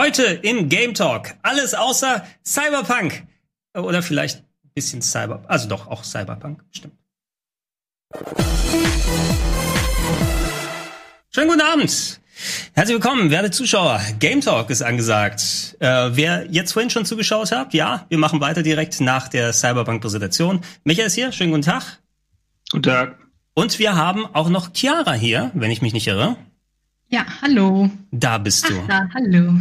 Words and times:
Heute 0.00 0.22
im 0.22 0.70
Game 0.70 0.94
Talk 0.94 1.34
alles 1.42 1.74
außer 1.74 2.24
Cyberpunk. 2.42 3.22
Oder 3.74 4.02
vielleicht 4.02 4.38
ein 4.38 4.70
bisschen 4.72 5.02
Cyber, 5.02 5.42
also 5.46 5.68
doch 5.68 5.88
auch 5.88 6.04
Cyberpunk, 6.04 6.64
stimmt. 6.70 6.94
Schönen 11.34 11.48
guten 11.48 11.60
Abend. 11.60 12.18
Herzlich 12.72 12.94
willkommen, 12.94 13.30
werte 13.30 13.50
Zuschauer. 13.50 14.00
Game 14.18 14.40
Talk 14.40 14.70
ist 14.70 14.80
angesagt. 14.80 15.76
Äh, 15.80 16.16
wer 16.16 16.50
jetzt 16.50 16.72
vorhin 16.72 16.88
schon 16.88 17.04
zugeschaut 17.04 17.52
hat, 17.52 17.74
ja, 17.74 18.06
wir 18.08 18.16
machen 18.16 18.40
weiter 18.40 18.62
direkt 18.62 19.02
nach 19.02 19.28
der 19.28 19.52
Cyberpunk-Präsentation. 19.52 20.62
Michael 20.82 21.08
ist 21.08 21.14
hier, 21.14 21.30
schönen 21.30 21.50
guten 21.50 21.64
Tag. 21.64 22.00
Guten 22.70 22.84
Tag. 22.84 23.18
Und 23.52 23.78
wir 23.78 23.96
haben 23.96 24.24
auch 24.34 24.48
noch 24.48 24.72
Chiara 24.72 25.12
hier, 25.12 25.50
wenn 25.52 25.70
ich 25.70 25.82
mich 25.82 25.92
nicht 25.92 26.06
irre. 26.06 26.38
Ja, 27.10 27.26
hallo. 27.42 27.90
Da 28.10 28.38
bist 28.38 28.66
du. 28.66 28.80
Ach, 28.84 28.88
da, 28.88 29.08
hallo. 29.12 29.52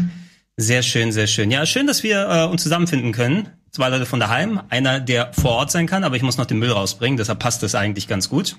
Sehr 0.61 0.83
schön, 0.83 1.13
sehr 1.13 1.27
schön. 1.27 1.51
Ja, 1.51 1.65
schön, 1.65 1.87
dass 1.87 2.03
wir 2.03 2.27
äh, 2.29 2.43
uns 2.45 2.63
zusammenfinden 2.63 3.13
können. 3.13 3.47
Zwei 3.71 3.87
Leute 3.87 4.05
von 4.05 4.19
daheim, 4.19 4.59
einer, 4.69 4.99
der 4.99 5.31
vor 5.31 5.51
Ort 5.51 5.71
sein 5.71 5.87
kann, 5.87 6.03
aber 6.03 6.17
ich 6.17 6.21
muss 6.21 6.37
noch 6.37 6.45
den 6.47 6.59
Müll 6.59 6.71
rausbringen, 6.71 7.15
deshalb 7.17 7.39
passt 7.39 7.63
das 7.63 7.75
eigentlich 7.75 8.07
ganz 8.09 8.27
gut. 8.27 8.57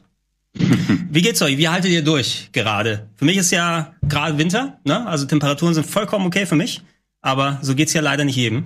Wie 0.54 1.20
geht's 1.20 1.42
euch? 1.42 1.58
Wie 1.58 1.68
haltet 1.68 1.90
ihr 1.90 2.02
durch 2.02 2.48
gerade? 2.52 3.08
Für 3.16 3.26
mich 3.26 3.36
ist 3.36 3.50
ja 3.50 3.92
gerade 4.08 4.38
Winter, 4.38 4.78
ne? 4.84 5.06
Also 5.06 5.26
Temperaturen 5.26 5.74
sind 5.74 5.86
vollkommen 5.86 6.24
okay 6.26 6.46
für 6.46 6.56
mich, 6.56 6.80
aber 7.20 7.58
so 7.60 7.74
geht's 7.74 7.92
ja 7.92 8.00
leider 8.00 8.24
nicht 8.24 8.36
jedem. 8.36 8.64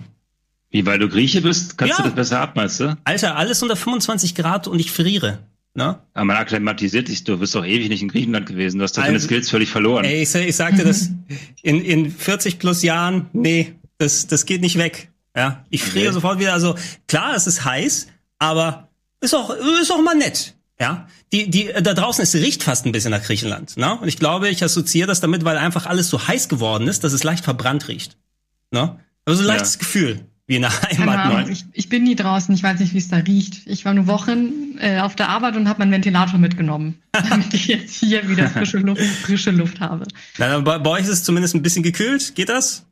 Wie, 0.71 0.87
weil 0.87 1.01
du 1.01 1.09
Grieche 1.09 1.41
bist, 1.41 1.77
kannst 1.77 1.99
Ja. 1.99 2.03
du 2.05 2.11
das 2.11 2.15
besser 2.15 2.41
ab, 2.41 2.53
meinst 2.55 2.79
du? 2.79 2.97
Alter, 3.03 3.35
alles 3.37 3.63
unter 3.65 3.75
25 3.75 4.37
Grad 4.37 4.69
und 4.69 4.79
ich 4.79 4.93
friere. 4.93 5.39
Ne? 5.77 5.99
Aber 6.15 6.25
man 6.25 6.37
akklimatisiert 6.37 7.09
dich, 7.09 7.25
du 7.25 7.37
bist 7.39 7.55
doch 7.55 7.65
ewig 7.65 7.89
nicht 7.89 8.01
in 8.03 8.09
Griechenland 8.09 8.47
gewesen. 8.47 8.79
Du 8.79 8.85
hast 8.85 8.97
doch 8.97 9.03
deine 9.03 9.15
Also- 9.15 9.27
Skills 9.27 9.51
völlig 9.51 9.71
verloren. 9.71 10.05
Ey, 10.05 10.23
ich, 10.23 10.33
ich 10.35 10.55
sagte 10.57 10.85
das 10.85 11.11
in, 11.63 11.81
in 11.85 12.11
40 12.13 12.59
plus 12.61 12.83
Jahren, 12.83 13.27
nee, 13.33 13.75
das, 13.99 14.27
das 14.29 14.47
geht 14.47 14.61
nicht 14.61 14.79
weg. 14.79 15.11
Ja, 15.37 15.65
ich 15.71 15.83
friere 15.83 16.07
Okay. 16.07 16.15
sofort 16.15 16.39
wieder. 16.39 16.53
Also 16.53 16.77
klar, 17.09 17.35
es 17.35 17.49
ist 17.49 17.65
heiß, 17.65 18.07
aber 18.39 18.89
ist 19.21 19.35
auch, 19.35 19.51
ist 19.81 19.91
auch 19.91 20.01
mal 20.03 20.15
nett. 20.15 20.55
Ja, 20.81 21.09
die, 21.33 21.51
die, 21.51 21.71
da 21.83 21.95
draußen, 21.95 22.23
es 22.23 22.35
riecht 22.35 22.63
fast 22.63 22.87
ein 22.87 22.93
bisschen 22.93 23.11
nach 23.11 23.23
Griechenland. 23.23 23.77
Ne? 23.77 23.99
Und 24.01 24.07
ich 24.09 24.19
glaube, 24.19 24.49
ich 24.49 24.63
assoziiere 24.63 25.07
das 25.09 25.21
damit, 25.21 25.45
weil 25.45 25.57
einfach 25.57 25.87
alles 25.87 26.09
so 26.09 26.27
heiß 26.29 26.49
geworden 26.49 26.87
ist, 26.89 27.03
dass 27.05 27.13
es 27.13 27.25
leicht 27.25 27.43
verbrannt 27.45 27.89
riecht. 27.89 28.17
Ne? 28.71 28.99
Also 29.25 29.39
so 29.39 29.45
ein 29.45 29.49
Ja. 29.49 29.55
leichtes 29.55 29.79
Gefühl, 29.81 30.21
wie 30.47 30.57
in 30.57 30.63
der 30.63 30.83
Heimat. 30.83 31.19
Ahnung, 31.19 31.45
Ne? 31.47 31.53
ich, 31.53 31.65
ich 31.73 31.89
bin 31.89 32.05
nie 32.05 32.15
draußen, 32.17 32.55
ich 32.55 32.63
weiß 32.63 32.81
nicht, 32.81 32.93
wie 32.93 32.99
es 32.99 33.09
da 33.09 33.17
riecht. 33.17 33.67
Ich 33.67 33.85
war 33.85 33.95
nur 33.95 34.07
Wochen 34.07 34.77
äh, 34.79 35.01
auf 35.01 35.17
der 35.17 35.29
Arbeit 35.29 35.57
und 35.57 35.69
habe 35.69 35.79
meinen 35.81 35.93
Ventilator 35.93 36.39
mitgenommen, 36.39 37.03
damit 37.13 37.53
ich 37.55 37.67
jetzt 37.67 37.95
hier 37.95 38.29
wieder 38.29 38.49
frische 38.49 38.79
Luft, 38.79 39.03
frische 39.03 39.51
Luft 39.51 39.81
habe. 39.81 40.07
Na, 40.39 40.59
bei, 40.61 40.79
bei 40.79 40.91
euch 40.91 41.03
ist 41.03 41.09
es 41.09 41.25
zumindest 41.25 41.55
ein 41.55 41.63
bisschen 41.63 41.83
gekühlt. 41.83 42.35
Geht 42.35 42.49
das? 42.51 42.87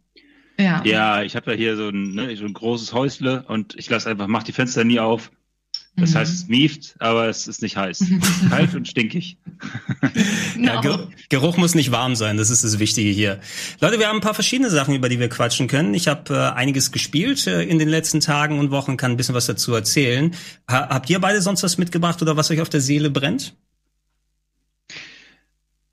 Ja. 0.58 0.82
Ja, 0.84 1.22
ich 1.22 1.34
habe 1.36 1.50
ja 1.52 1.56
hier 1.56 1.76
so 1.76 1.88
ein, 1.88 2.14
ne, 2.14 2.36
so 2.36 2.44
ein 2.44 2.52
großes 2.52 2.92
Häusle 2.92 3.44
und 3.48 3.74
ich 3.76 3.88
lasse 3.90 4.08
einfach, 4.10 4.26
mach 4.28 4.42
die 4.42 4.52
Fenster 4.52 4.84
nie 4.84 5.00
auf. 5.00 5.30
Das 5.94 6.12
Mhm. 6.12 6.14
heißt, 6.18 6.32
es 6.34 6.48
mieft, 6.48 6.94
aber 7.00 7.28
es 7.28 7.46
ist 7.46 7.60
nicht 7.60 7.76
heiß. 7.76 8.02
Kalt 8.48 8.74
und 8.74 8.88
stinkig. 8.88 9.36
Ja, 10.58 10.76
No. 10.76 10.80
Ge 10.80 10.98
Geruch 11.28 11.58
muss 11.58 11.74
nicht 11.74 11.90
warm 11.92 12.16
sein, 12.16 12.38
das 12.38 12.48
ist 12.48 12.64
das 12.64 12.78
Wichtige 12.78 13.10
hier. 13.10 13.40
Leute, 13.80 13.98
wir 13.98 14.08
haben 14.08 14.16
ein 14.16 14.22
paar 14.22 14.32
verschiedene 14.34 14.70
Sachen, 14.70 14.94
über 14.94 15.10
die 15.10 15.18
wir 15.20 15.28
quatschen 15.28 15.68
können. 15.68 15.92
Ich 15.92 16.08
habe 16.08 16.34
äh, 16.34 16.56
einiges 16.58 16.92
gespielt 16.92 17.46
äh, 17.46 17.62
in 17.62 17.78
den 17.78 17.88
letzten 17.90 18.20
Tagen 18.20 18.58
und 18.58 18.70
Wochen, 18.70 18.96
kann 18.96 19.10
ein 19.12 19.16
bisschen 19.18 19.34
was 19.34 19.44
dazu 19.46 19.74
erzählen. 19.74 20.34
Ha 20.70 20.88
habt 20.88 21.10
ihr 21.10 21.18
beide 21.20 21.42
sonst 21.42 21.62
was 21.62 21.76
mitgebracht 21.76 22.22
oder 22.22 22.36
was 22.38 22.50
euch 22.50 22.62
auf 22.62 22.70
der 22.70 22.80
Seele 22.80 23.10
brennt? 23.10 23.54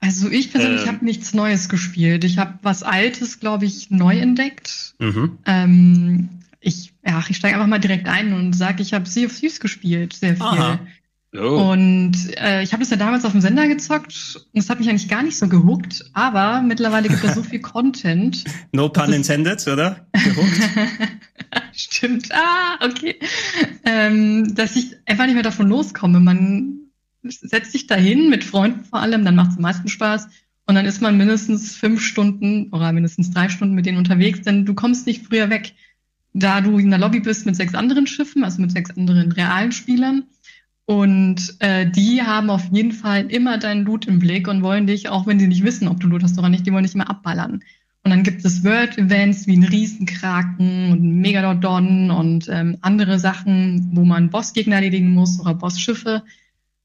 Also 0.00 0.30
ich 0.30 0.50
persönlich 0.50 0.82
Ähm. 0.82 0.88
habe 0.88 1.04
nichts 1.04 1.34
Neues 1.34 1.68
gespielt. 1.68 2.24
Ich 2.24 2.38
habe 2.38 2.58
was 2.62 2.82
Altes, 2.82 3.38
glaube 3.38 3.66
ich, 3.66 3.90
neu 3.90 4.18
entdeckt. 4.18 4.94
Mhm. 4.98 5.38
Ähm, 5.44 6.28
ich, 6.60 6.92
ja, 7.06 7.22
ich 7.28 7.36
steige 7.36 7.54
einfach 7.54 7.66
mal 7.68 7.78
direkt 7.78 8.08
ein 8.08 8.32
und 8.32 8.52
sage, 8.52 8.82
ich 8.82 8.92
habe 8.92 9.08
Sea 9.08 9.26
of 9.26 9.38
Thieves 9.38 9.60
gespielt, 9.60 10.12
sehr 10.12 10.36
viel. 10.36 10.44
Aha. 10.44 10.80
Oh, 11.32 11.70
Und 11.70 12.16
äh, 12.38 12.62
ich 12.62 12.72
habe 12.72 12.82
das 12.82 12.90
ja 12.90 12.96
damals 12.96 13.24
auf 13.24 13.30
dem 13.30 13.40
Sender 13.40 13.68
gezockt 13.68 14.40
und 14.52 14.58
es 14.58 14.68
hat 14.68 14.80
mich 14.80 14.88
eigentlich 14.88 15.08
gar 15.08 15.22
nicht 15.22 15.38
so 15.38 15.46
gehuckt, 15.46 16.04
aber 16.12 16.60
mittlerweile 16.60 17.08
gibt 17.08 17.22
es 17.22 17.36
so 17.36 17.44
viel 17.44 17.60
Content. 17.60 18.42
No 18.72 18.88
pun 18.88 19.12
intended, 19.12 19.64
oder? 19.68 20.08
Gehuckt. 20.12 20.60
Stimmt. 21.72 22.30
Ah, 22.32 22.84
okay. 22.84 23.16
Ähm, 23.84 24.56
dass 24.56 24.74
ich 24.74 24.96
einfach 25.06 25.26
nicht 25.26 25.34
mehr 25.34 25.44
davon 25.44 25.68
loskomme. 25.68 26.18
Man 26.18 26.90
setzt 27.22 27.72
sich 27.72 27.86
dahin 27.86 28.28
mit 28.28 28.42
Freunden 28.42 28.84
vor 28.84 29.00
allem, 29.00 29.24
dann 29.24 29.36
macht 29.36 29.52
es 29.52 29.56
am 29.56 29.62
meisten 29.62 29.88
Spaß. 29.88 30.26
Und 30.66 30.74
dann 30.74 30.86
ist 30.86 31.00
man 31.00 31.16
mindestens 31.16 31.76
fünf 31.76 32.00
Stunden 32.00 32.70
oder 32.72 32.92
mindestens 32.92 33.30
drei 33.30 33.48
Stunden 33.48 33.74
mit 33.74 33.86
denen 33.86 33.98
unterwegs, 33.98 34.42
denn 34.42 34.64
du 34.64 34.74
kommst 34.74 35.06
nicht 35.06 35.26
früher 35.26 35.48
weg. 35.48 35.74
Da 36.32 36.60
du 36.60 36.78
in 36.78 36.90
der 36.90 36.98
Lobby 36.98 37.20
bist 37.20 37.46
mit 37.46 37.56
sechs 37.56 37.74
anderen 37.74 38.06
Schiffen, 38.06 38.44
also 38.44 38.60
mit 38.60 38.72
sechs 38.72 38.90
anderen 38.96 39.32
realen 39.32 39.72
Spielern. 39.72 40.24
Und 40.84 41.54
äh, 41.60 41.88
die 41.88 42.22
haben 42.22 42.50
auf 42.50 42.68
jeden 42.72 42.92
Fall 42.92 43.30
immer 43.30 43.58
deinen 43.58 43.84
Loot 43.84 44.06
im 44.06 44.18
Blick 44.18 44.48
und 44.48 44.62
wollen 44.62 44.86
dich, 44.86 45.08
auch 45.08 45.26
wenn 45.26 45.38
sie 45.38 45.46
nicht 45.46 45.64
wissen, 45.64 45.86
ob 45.86 46.00
du 46.00 46.08
Loot 46.08 46.22
hast 46.22 46.38
oder 46.38 46.48
nicht, 46.48 46.66
die 46.66 46.72
wollen 46.72 46.84
dich 46.84 46.94
immer 46.94 47.08
abballern. 47.08 47.62
Und 48.02 48.10
dann 48.10 48.22
gibt 48.22 48.44
es 48.44 48.64
World-Events 48.64 49.46
wie 49.46 49.56
ein 49.56 49.64
Riesenkraken 49.64 50.90
und 50.90 51.04
ein 51.04 51.20
Megalodon 51.20 52.10
und 52.10 52.48
ähm, 52.48 52.78
andere 52.80 53.18
Sachen, 53.18 53.90
wo 53.92 54.04
man 54.04 54.30
Bossgegner 54.30 54.76
erledigen 54.76 55.12
muss 55.12 55.38
oder 55.38 55.54
Bossschiffe. 55.54 56.22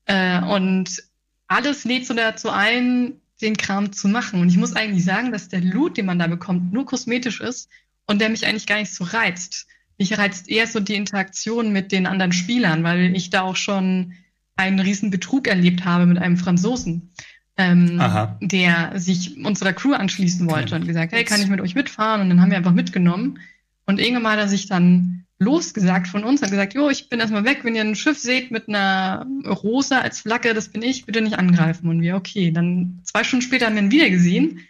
Äh, 0.05 0.41
und 0.43 1.01
alles 1.47 1.85
lädt 1.85 2.05
so 2.05 2.13
dazu 2.13 2.49
ein, 2.49 3.13
den 3.41 3.55
Kram 3.55 3.91
zu 3.91 4.07
machen. 4.07 4.41
Und 4.41 4.49
ich 4.49 4.57
muss 4.57 4.75
eigentlich 4.75 5.05
sagen, 5.05 5.31
dass 5.31 5.47
der 5.47 5.61
Loot, 5.61 5.97
den 5.97 6.05
man 6.05 6.19
da 6.19 6.27
bekommt, 6.27 6.73
nur 6.73 6.85
kosmetisch 6.85 7.41
ist 7.41 7.69
und 8.07 8.19
der 8.19 8.29
mich 8.29 8.45
eigentlich 8.45 8.67
gar 8.67 8.77
nicht 8.77 8.93
so 8.93 9.03
reizt. 9.03 9.67
Mich 9.97 10.17
reizt 10.17 10.49
eher 10.49 10.67
so 10.67 10.79
die 10.79 10.95
Interaktion 10.95 11.71
mit 11.71 11.91
den 11.91 12.05
anderen 12.05 12.33
Spielern, 12.33 12.83
weil 12.83 13.15
ich 13.15 13.29
da 13.29 13.41
auch 13.41 13.55
schon 13.55 14.13
einen 14.55 14.79
riesen 14.79 15.09
Betrug 15.09 15.47
erlebt 15.47 15.85
habe 15.85 16.05
mit 16.05 16.17
einem 16.17 16.37
Franzosen, 16.37 17.13
ähm, 17.57 17.99
Aha. 17.99 18.37
der 18.41 18.93
sich 18.99 19.43
unserer 19.43 19.73
Crew 19.73 19.93
anschließen 19.93 20.49
wollte 20.49 20.75
und 20.75 20.87
gesagt, 20.87 21.13
hey, 21.13 21.23
kann 21.23 21.41
ich 21.41 21.47
mit 21.47 21.61
euch 21.61 21.75
mitfahren? 21.75 22.21
Und 22.21 22.29
dann 22.29 22.41
haben 22.41 22.51
wir 22.51 22.57
einfach 22.57 22.73
mitgenommen. 22.73 23.39
Und 23.85 23.99
irgendwann 23.99 24.23
mal 24.23 24.31
hat 24.33 24.39
er 24.39 24.47
sich 24.47 24.67
dann 24.67 25.25
losgesagt 25.37 26.07
von 26.07 26.23
uns, 26.23 26.41
hat 26.41 26.49
gesagt, 26.49 26.73
jo, 26.73 26.89
ich 26.89 27.09
bin 27.09 27.19
erstmal 27.19 27.43
weg, 27.43 27.59
wenn 27.63 27.75
ihr 27.75 27.81
ein 27.81 27.95
Schiff 27.95 28.17
seht 28.17 28.51
mit 28.51 28.69
einer 28.69 29.27
Rosa 29.45 29.99
als 29.99 30.21
Flagge, 30.21 30.53
das 30.53 30.69
bin 30.69 30.81
ich, 30.81 31.05
bitte 31.05 31.21
nicht 31.21 31.37
angreifen. 31.37 31.89
Und 31.89 32.01
wir, 32.01 32.15
okay, 32.15 32.51
dann 32.51 33.01
zwei 33.03 33.23
Stunden 33.23 33.43
später 33.43 33.65
haben 33.65 33.75
wir 33.75 33.83
ihn 33.83 33.91
wieder 33.91 34.09
gesehen. 34.09 34.61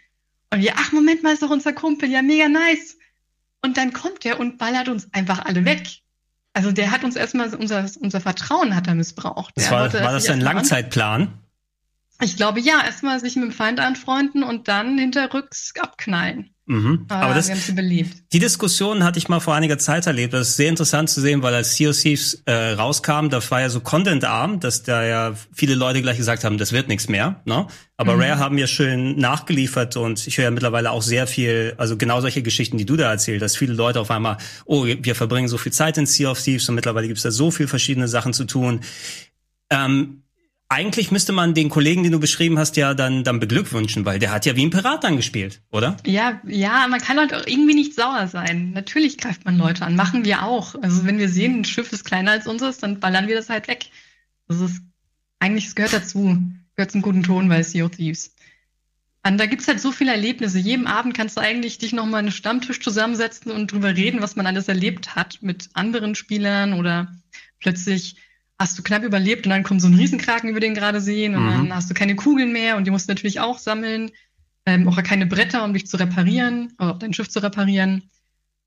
Und 0.52 0.60
wir, 0.60 0.72
ach, 0.76 0.92
Moment 0.92 1.22
mal, 1.22 1.32
ist 1.32 1.42
doch 1.42 1.50
unser 1.50 1.72
Kumpel, 1.72 2.10
ja, 2.10 2.22
mega 2.22 2.48
nice. 2.48 2.98
Und 3.66 3.76
dann 3.76 3.92
kommt 3.92 4.24
er 4.24 4.38
und 4.38 4.58
ballert 4.58 4.88
uns 4.88 5.12
einfach 5.12 5.44
alle 5.44 5.64
weg. 5.64 5.88
Also 6.52 6.70
der 6.70 6.92
hat 6.92 7.02
uns 7.02 7.16
erstmal, 7.16 7.52
unser, 7.52 7.84
unser 8.00 8.20
Vertrauen 8.20 8.76
hat 8.76 8.86
er 8.86 8.94
missbraucht. 8.94 9.52
Das 9.56 9.72
war, 9.72 9.92
war 9.92 10.12
das 10.12 10.28
ein 10.28 10.34
an- 10.34 10.40
Langzeitplan? 10.40 11.32
Ich 12.22 12.36
glaube 12.36 12.60
ja, 12.60 12.80
erstmal 12.84 13.18
sich 13.18 13.34
mit 13.34 13.46
dem 13.46 13.52
Feind 13.52 13.80
anfreunden 13.80 14.44
und 14.44 14.68
dann 14.68 14.96
hinterrücks 14.96 15.72
abknallen. 15.80 16.54
Mhm. 16.68 17.06
Aber, 17.08 17.26
Aber 17.26 17.34
das. 17.34 17.48
Die 18.32 18.38
Diskussion 18.40 19.04
hatte 19.04 19.18
ich 19.18 19.28
mal 19.28 19.38
vor 19.38 19.54
einiger 19.54 19.78
Zeit 19.78 20.06
erlebt. 20.08 20.34
Das 20.34 20.48
ist 20.48 20.56
sehr 20.56 20.68
interessant 20.68 21.08
zu 21.08 21.20
sehen, 21.20 21.40
weil 21.42 21.54
als 21.54 21.76
Sea 21.76 21.90
of 21.90 21.96
Thieves 22.00 22.42
äh, 22.44 22.72
rauskam, 22.72 23.28
das 23.28 23.50
war 23.52 23.60
ja 23.60 23.68
so 23.68 23.78
contentarm, 23.80 24.58
dass 24.58 24.82
da 24.82 25.04
ja 25.04 25.34
viele 25.52 25.76
Leute 25.76 26.02
gleich 26.02 26.16
gesagt 26.16 26.42
haben, 26.42 26.58
das 26.58 26.72
wird 26.72 26.88
nichts 26.88 27.08
mehr. 27.08 27.40
Ne? 27.44 27.68
Aber 27.96 28.16
Mhm. 28.16 28.20
Rare 28.22 28.38
haben 28.38 28.58
ja 28.58 28.66
schön 28.66 29.16
nachgeliefert 29.16 29.96
und 29.96 30.26
ich 30.26 30.38
höre 30.38 30.46
ja 30.46 30.50
mittlerweile 30.50 30.90
auch 30.90 31.02
sehr 31.02 31.28
viel, 31.28 31.74
also 31.78 31.96
genau 31.96 32.20
solche 32.20 32.42
Geschichten, 32.42 32.78
die 32.78 32.84
du 32.84 32.96
da 32.96 33.12
erzählt 33.12 33.42
hast. 33.42 33.56
Viele 33.56 33.72
Leute 33.72 34.00
auf 34.00 34.10
einmal, 34.10 34.36
oh, 34.64 34.86
wir 34.86 35.14
verbringen 35.14 35.46
so 35.46 35.58
viel 35.58 35.72
Zeit 35.72 35.98
in 35.98 36.06
Sea 36.06 36.30
of 36.30 36.42
Thieves 36.42 36.68
und 36.68 36.74
mittlerweile 36.74 37.06
gibt 37.06 37.18
es 37.18 37.22
da 37.22 37.30
so 37.30 37.52
viel 37.52 37.68
verschiedene 37.68 38.08
Sachen 38.08 38.32
zu 38.32 38.44
tun. 38.44 38.80
Ähm, 39.70 40.22
eigentlich 40.68 41.12
müsste 41.12 41.32
man 41.32 41.54
den 41.54 41.70
Kollegen, 41.70 42.02
den 42.02 42.12
du 42.12 42.18
beschrieben 42.18 42.58
hast, 42.58 42.76
ja 42.76 42.94
dann, 42.94 43.22
dann 43.22 43.38
beglückwünschen, 43.38 44.04
weil 44.04 44.18
der 44.18 44.32
hat 44.32 44.46
ja 44.46 44.56
wie 44.56 44.66
ein 44.66 44.70
Pirat 44.70 45.04
dann 45.04 45.16
gespielt, 45.16 45.60
oder? 45.70 45.96
Ja, 46.04 46.40
ja, 46.46 46.86
man 46.88 47.00
kann 47.00 47.18
halt 47.18 47.32
auch 47.32 47.46
irgendwie 47.46 47.74
nicht 47.74 47.94
sauer 47.94 48.26
sein. 48.26 48.72
Natürlich 48.72 49.16
greift 49.16 49.44
man 49.44 49.58
Leute 49.58 49.84
an, 49.84 49.94
machen 49.94 50.24
wir 50.24 50.42
auch. 50.42 50.74
Also 50.82 51.04
wenn 51.04 51.18
wir 51.18 51.28
sehen, 51.28 51.60
ein 51.60 51.64
Schiff 51.64 51.92
ist 51.92 52.04
kleiner 52.04 52.32
als 52.32 52.46
unseres, 52.48 52.78
dann 52.78 52.98
ballern 52.98 53.28
wir 53.28 53.36
das 53.36 53.48
halt 53.48 53.68
weg. 53.68 53.86
Das 54.48 54.60
ist 54.60 54.82
eigentlich, 55.38 55.66
es 55.66 55.74
gehört 55.76 55.92
dazu, 55.92 56.42
gehört 56.74 56.90
zum 56.90 57.02
guten 57.02 57.22
Ton 57.22 57.48
bei 57.48 57.62
Sea 57.62 57.84
of 57.84 57.92
Thieves. 57.92 58.34
Und 59.24 59.38
da 59.38 59.46
gibt's 59.46 59.68
halt 59.68 59.80
so 59.80 59.92
viele 59.92 60.12
Erlebnisse. 60.12 60.58
Jeden 60.58 60.86
Abend 60.86 61.16
kannst 61.16 61.36
du 61.36 61.40
eigentlich 61.40 61.78
dich 61.78 61.92
nochmal 61.92 62.20
einen 62.20 62.30
Stammtisch 62.30 62.80
zusammensetzen 62.80 63.50
und 63.50 63.72
drüber 63.72 63.96
reden, 63.96 64.22
was 64.22 64.36
man 64.36 64.46
alles 64.46 64.68
erlebt 64.68 65.16
hat 65.16 65.38
mit 65.42 65.68
anderen 65.74 66.14
Spielern 66.14 66.74
oder 66.74 67.12
plötzlich 67.58 68.16
hast 68.58 68.78
du 68.78 68.82
knapp 68.82 69.02
überlebt 69.04 69.46
und 69.46 69.50
dann 69.50 69.62
kommt 69.62 69.82
so 69.82 69.88
ein 69.88 69.94
Riesenkraken, 69.94 70.50
wie 70.50 70.54
wir 70.54 70.60
den 70.60 70.74
gerade 70.74 71.00
sehen, 71.00 71.34
und 71.34 71.44
Mhm. 71.44 71.50
dann 71.50 71.74
hast 71.74 71.90
du 71.90 71.94
keine 71.94 72.16
Kugeln 72.16 72.52
mehr 72.52 72.76
und 72.76 72.86
die 72.86 72.90
musst 72.90 73.08
du 73.08 73.12
natürlich 73.12 73.40
auch 73.40 73.58
sammeln. 73.58 74.10
Ähm, 74.68 74.88
auch 74.88 75.00
keine 75.02 75.26
Bretter, 75.26 75.62
um 75.62 75.72
dich 75.72 75.86
zu 75.86 75.96
reparieren, 75.96 76.72
oder 76.78 76.94
auch 76.94 76.98
dein 76.98 77.12
Schiff 77.14 77.28
zu 77.28 77.40
reparieren. 77.40 78.10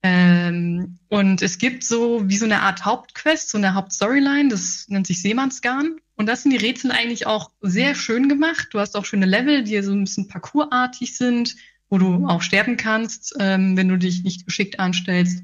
Ähm, 0.01 0.97
und 1.09 1.41
es 1.41 1.57
gibt 1.57 1.83
so 1.83 2.23
wie 2.29 2.37
so 2.37 2.45
eine 2.45 2.61
Art 2.61 2.85
Hauptquest, 2.85 3.49
so 3.49 3.57
eine 3.57 3.73
Hauptstoryline, 3.73 4.47
das 4.47 4.85
nennt 4.87 5.07
sich 5.07 5.21
Seemannsgarn. 5.21 5.97
Und 6.15 6.27
das 6.27 6.43
sind 6.43 6.51
die 6.51 6.57
Rätsel 6.57 6.91
eigentlich 6.91 7.27
auch 7.27 7.51
sehr 7.61 7.95
schön 7.95 8.29
gemacht. 8.29 8.69
Du 8.71 8.79
hast 8.79 8.95
auch 8.95 9.05
schöne 9.05 9.25
Level, 9.25 9.63
die 9.63 9.81
so 9.81 9.91
ein 9.91 10.05
bisschen 10.05 10.27
parkourartig 10.29 11.17
sind, 11.17 11.55
wo 11.89 11.97
du 11.97 12.27
auch 12.27 12.41
sterben 12.41 12.77
kannst, 12.77 13.35
ähm, 13.39 13.75
wenn 13.75 13.89
du 13.89 13.97
dich 13.97 14.23
nicht 14.23 14.45
geschickt 14.45 14.79
anstellst, 14.79 15.43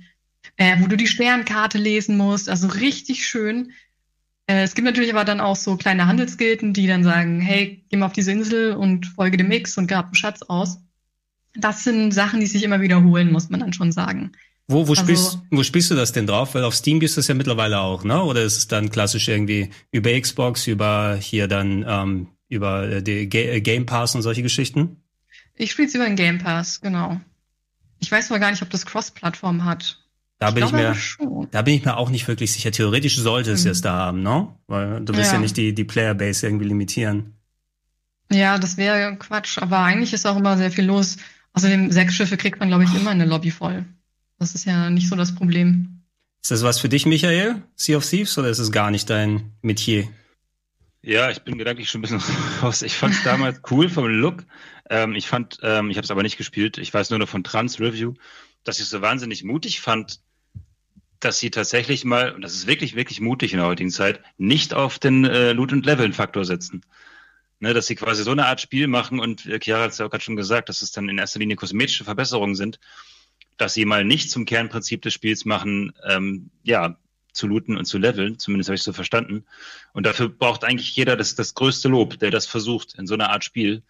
äh, 0.57 0.77
wo 0.79 0.87
du 0.87 0.95
die 0.95 1.07
Sternkarte 1.07 1.77
lesen 1.77 2.15
musst. 2.15 2.47
Also 2.47 2.67
richtig 2.67 3.27
schön. 3.27 3.71
Äh, 4.47 4.63
es 4.63 4.75
gibt 4.75 4.85
natürlich 4.85 5.11
aber 5.13 5.25
dann 5.25 5.39
auch 5.39 5.55
so 5.55 5.75
kleine 5.77 6.07
Handelsgilden, 6.07 6.73
die 6.73 6.87
dann 6.87 7.03
sagen, 7.03 7.41
hey, 7.41 7.83
geh 7.89 7.97
mal 7.97 8.07
auf 8.07 8.13
diese 8.13 8.31
Insel 8.31 8.73
und 8.73 9.07
folge 9.07 9.37
dem 9.37 9.51
X 9.51 9.77
und 9.77 9.87
grab 9.87 10.05
einen 10.05 10.15
Schatz 10.15 10.41
aus. 10.43 10.79
Das 11.55 11.83
sind 11.83 12.11
Sachen, 12.11 12.39
die 12.39 12.45
sich 12.45 12.63
immer 12.63 12.81
wiederholen, 12.81 13.31
muss 13.31 13.49
man 13.49 13.61
dann 13.61 13.73
schon 13.73 13.91
sagen. 13.91 14.33
Wo, 14.67 14.87
wo, 14.87 14.91
also, 14.91 14.95
spielst, 14.95 15.39
wo 15.51 15.63
spielst 15.63 15.91
du 15.91 15.95
das 15.95 16.11
denn 16.11 16.25
drauf? 16.25 16.55
Weil 16.55 16.63
auf 16.63 16.75
Steam 16.75 16.99
gibt 16.99 17.11
es 17.11 17.15
das 17.15 17.27
ja 17.27 17.35
mittlerweile 17.35 17.79
auch, 17.79 18.03
ne? 18.03 18.23
Oder 18.23 18.41
ist 18.41 18.57
es 18.57 18.67
dann 18.67 18.89
klassisch 18.89 19.27
irgendwie 19.27 19.69
über 19.91 20.19
Xbox, 20.19 20.65
über 20.67 21.17
hier 21.19 21.47
dann 21.47 21.85
ähm, 21.87 22.27
über 22.49 22.89
äh, 22.89 23.03
die 23.03 23.29
äh, 23.31 23.61
Game 23.61 23.85
Pass 23.85 24.15
und 24.15 24.23
solche 24.23 24.41
Geschichten? 24.41 25.03
Ich 25.55 25.71
spiele 25.71 25.87
es 25.87 25.95
über 25.95 26.05
den 26.05 26.15
Game 26.15 26.39
Pass, 26.39 26.81
genau. 26.81 27.21
Ich 27.99 28.11
weiß 28.11 28.31
aber 28.31 28.39
gar 28.39 28.51
nicht, 28.51 28.63
ob 28.63 28.69
das 28.71 28.85
Cross-Plattform 28.85 29.65
hat. 29.65 29.99
Da 30.37 30.51
bin 30.51 30.63
ich, 30.63 30.71
ich 30.71 30.75
mir, 30.75 30.95
da 31.51 31.61
bin 31.61 31.75
ich 31.75 31.85
mir 31.85 31.97
auch 31.97 32.09
nicht 32.09 32.27
wirklich 32.27 32.51
sicher. 32.51 32.71
Theoretisch 32.71 33.17
sollte 33.17 33.51
es 33.51 33.63
mhm. 33.63 33.71
es 33.71 33.81
da 33.81 33.93
haben, 33.93 34.21
ne? 34.21 34.47
Weil 34.67 35.03
du 35.03 35.15
willst 35.15 35.31
ja, 35.31 35.37
ja 35.37 35.41
nicht 35.41 35.55
die, 35.55 35.73
die 35.73 35.85
Playerbase 35.85 36.45
irgendwie 36.45 36.65
limitieren. 36.65 37.35
Ja, 38.31 38.57
das 38.57 38.77
wäre 38.77 39.15
Quatsch. 39.17 39.57
Aber 39.59 39.79
eigentlich 39.79 40.13
ist 40.13 40.25
auch 40.25 40.35
immer 40.35 40.57
sehr 40.57 40.71
viel 40.71 40.85
los. 40.85 41.17
Außerdem, 41.53 41.91
sechs 41.91 42.15
Schiffe 42.15 42.35
kriegt 42.35 42.59
man, 42.59 42.67
glaube 42.67 42.83
ich, 42.83 42.93
immer 42.93 43.11
in 43.11 43.19
der 43.19 43.27
Lobby 43.27 43.51
voll. 43.51 43.85
Das 44.39 44.55
ist 44.55 44.65
ja 44.65 44.89
nicht 44.89 45.07
so 45.07 45.15
das 45.15 45.33
Problem. 45.33 46.01
Ist 46.41 46.51
das 46.51 46.63
was 46.63 46.79
für 46.79 46.89
dich, 46.89 47.05
Michael? 47.05 47.63
Sea 47.75 47.97
of 47.97 48.07
Thieves, 48.07 48.37
oder 48.37 48.49
ist 48.49 48.59
es 48.59 48.71
gar 48.71 48.91
nicht 48.91 49.09
dein 49.09 49.53
Metier? 49.61 50.07
Ja, 51.01 51.29
ich 51.29 51.43
bin 51.43 51.57
gedanklich 51.57 51.89
schon 51.89 51.99
ein 51.99 52.01
bisschen 52.01 52.21
raus. 52.61 52.81
Ich 52.81 52.95
fand 52.95 53.13
es 53.13 53.23
damals 53.23 53.61
cool 53.71 53.89
vom 53.89 54.07
Look. 54.07 54.43
Ähm, 54.89 55.15
ich 55.15 55.27
fand, 55.27 55.59
ähm, 55.63 55.89
ich 55.89 55.97
habe 55.97 56.03
es 56.03 56.11
aber 56.11 56.23
nicht 56.23 56.37
gespielt. 56.37 56.77
Ich 56.77 56.93
weiß 56.93 57.09
nur 57.09 57.19
noch 57.19 57.29
von 57.29 57.43
Trans 57.43 57.79
Review, 57.79 58.15
dass 58.63 58.77
ich 58.77 58.83
es 58.83 58.89
so 58.89 59.01
wahnsinnig 59.01 59.43
mutig 59.43 59.81
fand, 59.81 60.19
dass 61.25 61.39
sie 61.39 61.49
tatsächlich 61.49 62.05
mal, 62.05 62.31
und 62.33 62.43
das 62.43 62.53
ist 62.53 62.67
wirklich, 62.67 62.95
wirklich 62.95 63.19
mutig 63.19 63.51
in 63.53 63.59
der 63.59 63.67
heutigen 63.67 63.89
Zeit, 63.89 64.21
nicht 64.37 64.75
auf 64.75 64.99
den 64.99 65.25
äh, 65.25 65.53
Loot- 65.53 65.73
und 65.73 65.85
Leveln-Faktor 65.85 66.45
setzen. 66.45 66.81
Ne, 67.59 67.73
dass 67.73 67.87
sie 67.87 67.95
quasi 67.95 68.23
so 68.23 68.31
eine 68.31 68.45
Art 68.45 68.61
Spiel 68.61 68.87
machen 68.87 69.19
und 69.19 69.45
äh, 69.45 69.59
Chiara 69.59 69.83
hat 69.83 69.91
es 69.91 69.97
ja 69.97 70.05
auch 70.05 70.09
gerade 70.11 70.23
schon 70.23 70.35
gesagt, 70.35 70.69
dass 70.69 70.81
es 70.81 70.91
dann 70.91 71.09
in 71.09 71.17
erster 71.17 71.39
Linie 71.39 71.55
kosmetische 71.55 72.03
Verbesserungen 72.03 72.55
sind, 72.55 72.79
dass 73.57 73.73
sie 73.73 73.85
mal 73.85 74.03
nicht 74.03 74.29
zum 74.29 74.45
Kernprinzip 74.45 75.01
des 75.01 75.13
Spiels 75.13 75.45
machen, 75.45 75.93
ähm, 76.07 76.51
ja, 76.63 76.97
zu 77.31 77.47
looten 77.47 77.77
und 77.77 77.85
zu 77.85 77.97
leveln, 77.97 78.37
zumindest 78.37 78.69
habe 78.69 78.75
ich 78.75 78.83
so 78.83 78.93
verstanden. 78.93 79.45
Und 79.93 80.05
dafür 80.05 80.29
braucht 80.29 80.63
eigentlich 80.63 80.95
jeder 80.95 81.15
das, 81.15 81.35
das 81.35 81.53
größte 81.53 81.87
Lob, 81.87 82.19
der 82.19 82.29
das 82.29 82.45
versucht 82.45 82.95
in 82.99 83.07
so 83.07 83.13
einer 83.13 83.29
Art 83.29 83.43
Spiel. 83.43 83.83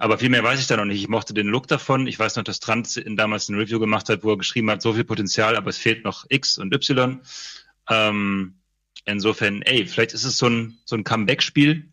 Aber 0.00 0.16
viel 0.16 0.30
mehr 0.30 0.42
weiß 0.42 0.58
ich 0.58 0.66
da 0.66 0.78
noch 0.78 0.86
nicht. 0.86 1.02
Ich 1.02 1.08
mochte 1.08 1.34
den 1.34 1.46
Look 1.46 1.68
davon. 1.68 2.06
Ich 2.06 2.18
weiß 2.18 2.36
noch, 2.36 2.42
dass 2.42 2.58
Trant 2.58 3.02
damals 3.04 3.50
ein 3.50 3.56
Review 3.56 3.78
gemacht 3.78 4.08
hat, 4.08 4.24
wo 4.24 4.30
er 4.30 4.38
geschrieben 4.38 4.70
hat, 4.70 4.80
so 4.80 4.94
viel 4.94 5.04
Potenzial, 5.04 5.56
aber 5.56 5.68
es 5.68 5.76
fehlt 5.76 6.04
noch 6.04 6.24
X 6.30 6.56
und 6.56 6.74
Y. 6.74 7.20
Ähm, 7.90 8.54
insofern, 9.04 9.60
ey, 9.60 9.84
vielleicht 9.84 10.14
ist 10.14 10.24
es 10.24 10.38
so 10.38 10.48
ein, 10.48 10.78
so 10.86 10.96
ein 10.96 11.04
Comeback-Spiel, 11.04 11.90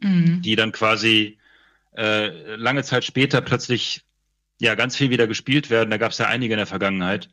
mhm. 0.00 0.42
die 0.42 0.54
dann 0.54 0.70
quasi 0.70 1.38
äh, 1.96 2.56
lange 2.56 2.84
Zeit 2.84 3.06
später 3.06 3.40
plötzlich 3.40 4.02
ja 4.60 4.74
ganz 4.74 4.94
viel 4.94 5.08
wieder 5.08 5.26
gespielt 5.26 5.70
werden. 5.70 5.88
Da 5.88 5.96
gab 5.96 6.12
es 6.12 6.18
ja 6.18 6.26
einige 6.26 6.52
in 6.52 6.58
der 6.58 6.66
Vergangenheit. 6.66 7.30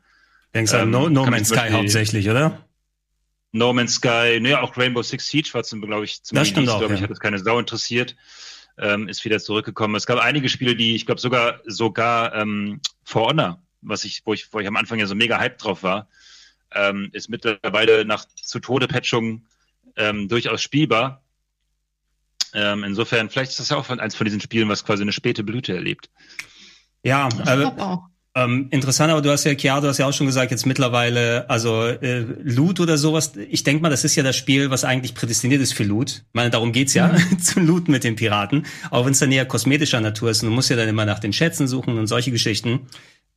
Denkst 0.54 0.72
du 0.72 0.78
ähm, 0.78 0.84
an 0.84 0.90
No, 0.90 1.10
no 1.10 1.26
Man's 1.26 1.50
Sky 1.50 1.70
hauptsächlich, 1.70 2.30
oder? 2.30 2.66
No 3.52 3.74
Man's 3.74 3.96
Sky, 3.96 4.40
ne, 4.40 4.62
auch 4.62 4.78
Rainbow 4.78 5.04
Six 5.04 5.28
Siege 5.28 5.50
war 5.52 5.66
zum, 5.66 5.82
glaube 5.82 6.06
ich, 6.06 6.24
zum 6.24 6.38
das 6.38 6.48
stimmt 6.48 6.70
auch, 6.70 6.80
glaube 6.80 6.94
ich, 6.94 7.02
hat 7.02 7.10
das 7.10 7.20
keine 7.20 7.40
Sau 7.40 7.60
interessiert 7.60 8.16
ähm, 8.78 9.08
ist 9.08 9.26
wieder 9.26 9.40
zurückgekommen. 9.40 9.96
Es 9.96 10.06
gab 10.06 10.20
einige 10.20 10.50
Spiele, 10.50 10.76
die 10.76 10.96
ich 10.96 11.06
glaube 11.06 11.22
sogar 11.22 11.62
sogar 11.66 12.36
ähm, 12.36 12.82
For 13.04 13.28
Honor, 13.28 13.62
was 13.82 14.04
ich, 14.04 14.22
wo 14.26 14.34
ich, 14.34 14.52
wo 14.54 14.60
ich 14.60 14.68
am 14.68 14.76
Anfang 14.76 15.00
ja 15.00 15.08
so 15.08 15.16
mega 15.16 15.40
hype 15.40 15.58
drauf 15.58 15.84
war, 15.84 16.08
ähm, 16.72 17.10
ist 17.14 17.30
mittlerweile 17.30 18.06
nach 18.06 18.26
zu 18.26 18.60
Tode 18.60 18.88
Patchung 18.88 19.46
ähm, 19.96 20.28
durchaus 20.28 20.62
spielbar. 20.62 21.24
Ähm, 22.54 22.84
insofern, 22.84 23.30
vielleicht 23.30 23.52
ist 23.52 23.60
das 23.60 23.70
ja 23.70 23.78
auch 23.78 23.90
eins 23.90 24.16
von 24.16 24.26
diesen 24.26 24.42
Spielen, 24.42 24.70
was 24.70 24.86
quasi 24.86 25.02
eine 25.02 25.12
späte 25.12 25.44
Blüte 25.44 25.74
erlebt. 25.74 26.10
Ja, 27.04 27.30
äh, 27.46 27.70
ähm, 28.38 28.68
interessant, 28.70 29.12
aber 29.12 29.24
du 29.24 29.32
hast 29.32 29.46
ja, 29.46 29.56
Chiara, 29.56 29.82
du 29.82 29.88
hast 29.88 29.98
ja 29.98 30.06
auch 30.06 30.14
schon 30.14 30.28
gesagt, 30.28 30.52
jetzt 30.52 30.68
mittlerweile, 30.68 31.50
also 31.50 31.88
äh, 31.88 32.20
Loot 32.44 32.80
oder 32.80 32.96
sowas, 33.00 33.32
ich 33.36 33.64
denke 33.64 33.82
mal, 33.82 33.90
das 33.90 34.04
ist 34.04 34.16
ja 34.16 34.22
das 34.22 34.36
Spiel, 34.36 34.70
was 34.70 34.84
eigentlich 34.84 35.16
prädestiniert 35.16 35.60
ist 35.60 35.74
für 35.74 35.84
Loot. 35.84 36.10
Ich 36.28 36.34
meine, 36.34 36.52
darum 36.52 36.72
geht's 36.72 36.94
ja, 36.94 37.08
mhm. 37.08 37.40
zu 37.42 37.60
Loot 37.60 37.88
mit 37.88 38.04
den 38.04 38.16
Piraten, 38.16 38.68
auch 38.92 39.06
wenn 39.06 39.14
es 39.14 39.20
dann 39.20 39.32
eher 39.32 39.46
kosmetischer 39.46 40.02
Natur 40.02 40.30
ist. 40.30 40.44
Und 40.44 40.50
du 40.50 40.56
musst 40.56 40.70
ja 40.70 40.76
dann 40.76 40.88
immer 40.88 41.04
nach 41.04 41.18
den 41.18 41.34
Schätzen 41.34 41.68
suchen 41.68 41.98
und 41.98 42.06
solche 42.06 42.30
Geschichten, 42.30 42.82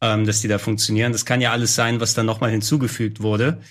ähm, 0.02 0.26
dass 0.26 0.43
die 0.43 0.49
da 0.49 0.58
funktionieren. 0.58 1.12
Das 1.12 1.25
kann 1.25 1.41
ja 1.41 1.50
alles 1.50 1.75
sein, 1.75 1.99
was 2.00 2.12
dann 2.12 2.26
nochmal 2.26 2.50
hinzugefügt 2.50 3.23
wurde. 3.23 3.62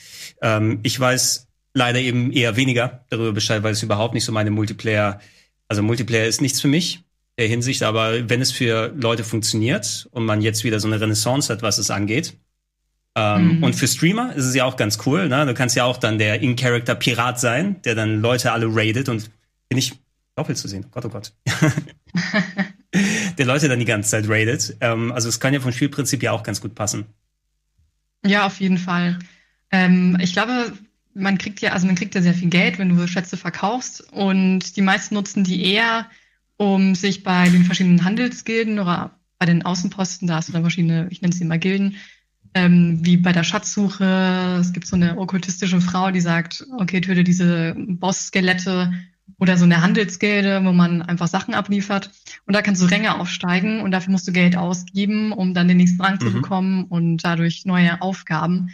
Ähm, 0.41 0.79
ich 0.81 0.99
weiß 0.99 1.47
leider 1.75 1.99
eben 1.99 2.31
eher 2.31 2.55
weniger 2.55 3.05
darüber 3.11 3.33
Bescheid, 3.33 3.61
weil 3.61 3.73
es 3.73 3.83
überhaupt 3.83 4.15
nicht 4.15 4.25
so 4.25 4.31
meine 4.31 4.49
Multiplayer, 4.49 5.19
also 5.67 5.83
Multiplayer 5.83 6.25
ist 6.25 6.41
nichts 6.41 6.59
für 6.59 6.69
mich 6.69 7.03
der 7.39 7.47
Hinsicht, 7.47 7.83
aber 7.83 8.29
wenn 8.29 8.41
es 8.41 8.51
für 8.51 8.93
Leute 8.95 9.23
funktioniert 9.23 10.07
und 10.11 10.25
man 10.25 10.41
jetzt 10.41 10.63
wieder 10.63 10.79
so 10.79 10.87
eine 10.87 10.99
Renaissance 10.99 11.51
hat, 11.51 11.61
was 11.61 11.77
es 11.77 11.89
angeht, 11.89 12.37
ähm, 13.15 13.57
mhm. 13.57 13.63
und 13.63 13.75
für 13.75 13.87
Streamer 13.87 14.35
ist 14.35 14.45
es 14.45 14.53
ja 14.53 14.65
auch 14.65 14.75
ganz 14.75 14.99
cool, 15.05 15.29
ne? 15.29 15.45
Du 15.45 15.53
kannst 15.53 15.75
ja 15.75 15.85
auch 15.85 15.97
dann 15.97 16.17
der 16.17 16.41
In-Character 16.41 16.95
Pirat 16.95 17.39
sein, 17.39 17.81
der 17.83 17.95
dann 17.95 18.21
Leute 18.21 18.51
alle 18.51 18.67
raidet 18.69 19.09
und 19.09 19.31
bin 19.69 19.77
ich 19.77 19.93
doppelt 20.35 20.57
zu 20.57 20.67
sehen. 20.67 20.85
Oh 20.87 20.91
Gott, 20.91 21.05
oh 21.05 21.09
Gott. 21.09 21.33
der 23.37 23.45
Leute 23.45 23.67
dann 23.67 23.79
die 23.79 23.85
ganze 23.85 24.11
Zeit 24.11 24.29
raidet. 24.29 24.75
Ähm, 24.81 25.11
also 25.11 25.29
es 25.29 25.39
kann 25.39 25.53
ja 25.53 25.59
vom 25.59 25.71
Spielprinzip 25.71 26.21
ja 26.21 26.33
auch 26.33 26.43
ganz 26.43 26.61
gut 26.61 26.75
passen. 26.75 27.05
Ja, 28.25 28.45
auf 28.45 28.59
jeden 28.59 28.77
Fall. 28.77 29.17
Ähm, 29.71 30.17
ich 30.21 30.33
glaube, 30.33 30.73
man 31.13 31.37
kriegt 31.37 31.61
ja, 31.61 31.71
also 31.71 31.87
man 31.87 31.95
kriegt 31.95 32.15
ja 32.15 32.21
sehr 32.21 32.33
viel 32.33 32.49
Geld, 32.49 32.79
wenn 32.79 32.95
du 32.95 33.07
Schätze 33.07 33.37
verkaufst 33.37 34.11
und 34.11 34.75
die 34.75 34.81
meisten 34.81 35.15
nutzen 35.15 35.43
die 35.43 35.73
eher 35.73 36.09
um 36.59 36.93
sich 36.93 37.23
bei 37.23 37.47
den 37.47 37.63
verschiedenen 37.63 38.03
Handelsgilden 38.03 38.79
oder 38.79 39.17
bei 39.37 39.45
den 39.45 39.63
Außenposten, 39.63 40.27
da 40.27 40.35
hast 40.35 40.49
du 40.49 40.53
dann 40.53 40.63
verschiedene, 40.63 41.07
ich 41.09 41.21
nenne 41.21 41.33
sie 41.33 41.45
immer 41.45 41.57
Gilden, 41.57 41.95
ähm, 42.53 42.99
wie 43.01 43.15
bei 43.15 43.31
der 43.31 43.45
Schatzsuche. 43.45 44.57
Es 44.59 44.73
gibt 44.73 44.85
so 44.85 44.97
eine 44.97 45.17
okkultistische 45.17 45.79
Frau, 45.79 46.11
die 46.11 46.19
sagt, 46.19 46.65
okay, 46.77 46.99
töte 46.99 47.23
diese 47.23 47.75
Boss-Skelette 47.77 48.91
oder 49.37 49.57
so 49.57 49.63
eine 49.63 49.81
Handelsgilde, 49.81 50.65
wo 50.65 50.73
man 50.73 51.01
einfach 51.01 51.27
Sachen 51.27 51.53
abliefert. 51.53 52.11
Und 52.45 52.53
da 52.53 52.61
kannst 52.61 52.81
du 52.81 52.87
Ränge 52.87 53.17
aufsteigen 53.17 53.79
und 53.79 53.91
dafür 53.91 54.11
musst 54.11 54.27
du 54.27 54.33
Geld 54.33 54.57
ausgeben, 54.57 55.31
um 55.31 55.53
dann 55.53 55.69
den 55.69 55.77
nächsten 55.77 56.01
Rang 56.01 56.15
mhm. 56.15 56.19
zu 56.19 56.33
bekommen 56.33 56.83
und 56.83 57.23
dadurch 57.23 57.65
neue 57.65 58.01
Aufgaben. 58.01 58.69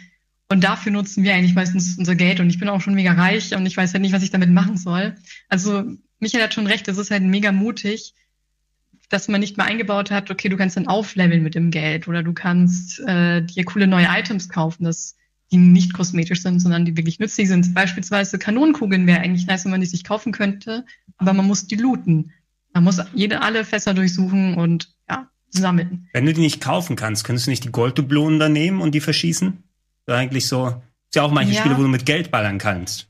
Und 0.48 0.64
dafür 0.64 0.90
nutzen 0.90 1.22
wir 1.22 1.34
eigentlich 1.34 1.54
meistens 1.54 1.96
unser 1.98 2.16
Geld. 2.16 2.40
Und 2.40 2.50
ich 2.50 2.58
bin 2.58 2.68
auch 2.68 2.80
schon 2.80 2.94
mega 2.94 3.12
reich 3.12 3.54
und 3.54 3.64
ich 3.64 3.76
weiß 3.76 3.92
halt 3.92 4.02
nicht, 4.02 4.12
was 4.12 4.24
ich 4.24 4.32
damit 4.32 4.50
machen 4.50 4.76
soll. 4.76 5.14
Also 5.48 5.84
Michael 6.18 6.44
hat 6.44 6.54
schon 6.54 6.66
recht, 6.66 6.88
es 6.88 6.98
ist 6.98 7.10
halt 7.10 7.22
mega 7.22 7.52
mutig, 7.52 8.14
dass 9.08 9.28
man 9.28 9.40
nicht 9.40 9.56
mal 9.56 9.64
eingebaut 9.64 10.10
hat, 10.10 10.30
okay, 10.30 10.48
du 10.48 10.56
kannst 10.56 10.76
dann 10.76 10.88
aufleveln 10.88 11.42
mit 11.42 11.54
dem 11.54 11.70
Geld 11.70 12.08
oder 12.08 12.22
du 12.22 12.32
kannst 12.32 13.00
äh, 13.00 13.42
dir 13.42 13.64
coole 13.64 13.86
neue 13.86 14.08
Items 14.10 14.48
kaufen, 14.48 14.84
das, 14.84 15.16
die 15.52 15.58
nicht 15.58 15.92
kosmetisch 15.92 16.42
sind, 16.42 16.60
sondern 16.60 16.84
die 16.84 16.96
wirklich 16.96 17.20
nützlich 17.20 17.48
sind. 17.48 17.72
Beispielsweise 17.72 18.38
Kanonenkugeln 18.38 19.06
wäre 19.06 19.20
eigentlich 19.20 19.46
nice, 19.46 19.64
wenn 19.64 19.70
man 19.70 19.80
die 19.80 19.86
sich 19.86 20.02
kaufen 20.02 20.32
könnte, 20.32 20.84
aber 21.18 21.32
man 21.32 21.46
muss 21.46 21.66
die 21.66 21.76
looten. 21.76 22.32
Man 22.72 22.84
muss 22.84 23.00
jede 23.14 23.42
alle 23.42 23.64
Fässer 23.64 23.94
durchsuchen 23.94 24.54
und 24.54 24.92
ja, 25.08 25.28
sammeln. 25.50 26.08
Wenn 26.12 26.26
du 26.26 26.34
die 26.34 26.40
nicht 26.40 26.60
kaufen 26.60 26.96
kannst, 26.96 27.24
könntest 27.24 27.46
du 27.46 27.50
nicht 27.50 27.64
die 27.64 27.72
Golddublonen 27.72 28.40
da 28.40 28.48
nehmen 28.48 28.80
und 28.80 28.94
die 28.94 29.00
verschießen? 29.00 29.62
Das 30.04 30.16
eigentlich 30.16 30.48
so. 30.48 30.66
Ist 30.66 31.14
ja 31.14 31.22
auch 31.22 31.32
manche 31.32 31.54
ja. 31.54 31.60
Spiele, 31.60 31.78
wo 31.78 31.82
du 31.82 31.88
mit 31.88 32.06
Geld 32.06 32.30
ballern 32.30 32.58
kannst. 32.58 33.08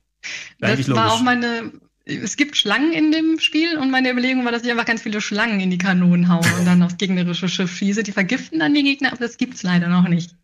Das, 0.60 0.76
das 0.76 0.90
war 0.90 1.12
auch 1.12 1.22
meine 1.22 1.72
es 2.06 2.36
gibt 2.36 2.56
Schlangen 2.56 2.92
in 2.92 3.10
dem 3.10 3.40
Spiel 3.40 3.76
und 3.78 3.90
meine 3.90 4.10
Überlegung 4.10 4.44
war, 4.44 4.52
dass 4.52 4.62
ich 4.62 4.70
einfach 4.70 4.84
ganz 4.84 5.02
viele 5.02 5.20
Schlangen 5.20 5.58
in 5.58 5.70
die 5.70 5.78
Kanonen 5.78 6.28
haue 6.28 6.46
und 6.58 6.64
dann 6.64 6.80
aufs 6.82 6.98
gegnerische 6.98 7.48
Schiff 7.48 7.76
schieße. 7.76 8.04
Die 8.04 8.12
vergiften 8.12 8.60
dann 8.60 8.74
die 8.74 8.84
Gegner, 8.84 9.08
aber 9.08 9.18
das 9.18 9.36
gibt's 9.36 9.64
leider 9.64 9.88
noch 9.88 10.06
nicht. 10.06 10.36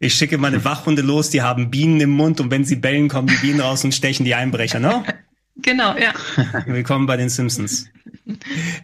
Ich 0.00 0.14
schicke 0.14 0.36
meine 0.36 0.64
Wachhunde 0.64 1.00
los, 1.00 1.30
die 1.30 1.40
haben 1.40 1.70
Bienen 1.70 2.00
im 2.00 2.10
Mund 2.10 2.40
und 2.40 2.50
wenn 2.50 2.64
sie 2.64 2.76
bellen, 2.76 3.08
kommen 3.08 3.28
die 3.28 3.36
Bienen 3.36 3.60
raus 3.60 3.82
und 3.84 3.94
stechen 3.94 4.24
die 4.24 4.34
Einbrecher, 4.34 4.78
ne? 4.78 5.02
Genau, 5.60 5.96
ja. 5.98 6.12
Willkommen 6.66 7.06
bei 7.06 7.16
den 7.16 7.28
Simpsons. 7.28 7.88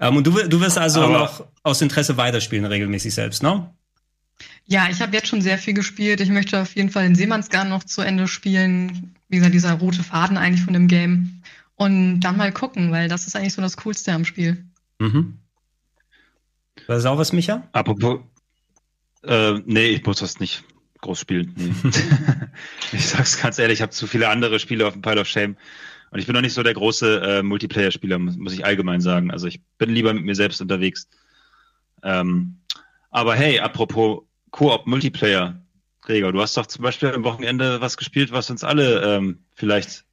ähm, 0.01 0.17
und 0.17 0.27
du, 0.27 0.33
du 0.33 0.61
wirst 0.61 0.77
also 0.77 1.03
aber 1.03 1.13
noch 1.13 1.47
aus 1.63 1.81
Interesse 1.81 2.17
weiterspielen, 2.17 2.65
regelmäßig 2.65 3.15
selbst, 3.15 3.45
ne? 3.45 3.71
Ja, 4.67 4.89
ich 4.91 5.01
habe 5.01 5.15
jetzt 5.15 5.29
schon 5.29 5.41
sehr 5.41 5.59
viel 5.59 5.75
gespielt. 5.75 6.21
Ich 6.21 6.31
möchte 6.31 6.61
auf 6.61 6.75
jeden 6.75 6.91
Fall 6.91 7.05
den 7.05 7.15
Seemannsgarn 7.15 7.69
noch 7.69 7.85
zu 7.85 8.03
Ende 8.03 8.27
spielen. 8.27 9.15
Wie 9.29 9.37
gesagt, 9.37 9.55
dieser 9.55 9.75
rote 9.75 10.03
Faden 10.03 10.37
eigentlich 10.37 10.65
von 10.65 10.73
dem 10.73 10.89
Game 10.89 11.43
und 11.77 12.21
dann 12.21 12.37
mal 12.37 12.53
gucken, 12.53 12.93
weil 12.93 13.09
das 13.09 13.27
ist 13.27 13.37
eigentlich 13.37 13.55
so 13.55 13.63
das 13.63 13.77
Coolste 13.77 14.13
am 14.13 14.25
Spiel. 14.25 14.65
Mhm. 14.99 15.39
Was 16.87 16.99
ist 16.99 17.07
auch 17.07 17.19
was, 17.19 17.33
Micha? 17.33 17.69
Apropos, 17.73 18.21
äh, 19.23 19.55
nee, 19.65 19.87
ich 19.87 20.05
muss 20.05 20.19
das 20.19 20.41
nicht 20.41 20.65
groß 21.01 21.19
spielen. 21.19 21.55
Nee. 21.57 21.73
ich 22.93 23.07
sag's 23.07 23.41
ganz 23.41 23.59
ehrlich, 23.59 23.79
ich 23.79 23.83
habe 23.83 23.93
zu 23.93 24.07
viele 24.07 24.29
andere 24.29 24.59
Spiele 24.59 24.87
auf 24.87 24.93
dem 24.93 25.03
Pile 25.03 25.21
of 25.21 25.29
Shame. 25.29 25.57
Und 26.11 26.21
ich 26.21 26.27
bin 26.27 26.35
noch 26.35 26.43
nicht 26.43 26.55
so 26.55 26.63
der 26.63 26.75
große 26.75 27.21
äh, 27.21 27.43
Multiplayer-Spieler, 27.43 28.19
muss, 28.19 28.37
muss, 28.37 28.53
ich 28.53 28.65
allgemein 28.65 29.01
sagen. 29.01 29.31
Also 29.31 29.47
ich 29.47 29.61
bin 29.79 29.91
lieber 29.91 30.15
mit 30.15 30.25
mir 30.25 30.35
selbst 30.35 30.61
unterwegs. 30.61 31.09
Ähm, 32.03 32.61
Aber 33.11 33.35
hey, 33.35 33.59
apropos 33.59 34.23
Koop 34.51 34.87
Multiplayer, 34.87 35.61
Gregor, 36.03 36.33
du 36.33 36.41
hast 36.41 36.57
doch 36.57 36.67
zum 36.67 36.83
Beispiel 36.83 37.13
am 37.13 37.25
Wochenende 37.25 37.81
was 37.81 37.97
gespielt, 37.97 38.31
was 38.31 38.51
uns 38.51 38.63
alle 38.63 39.03
ähm, 39.03 39.41
vielleicht 39.55 40.04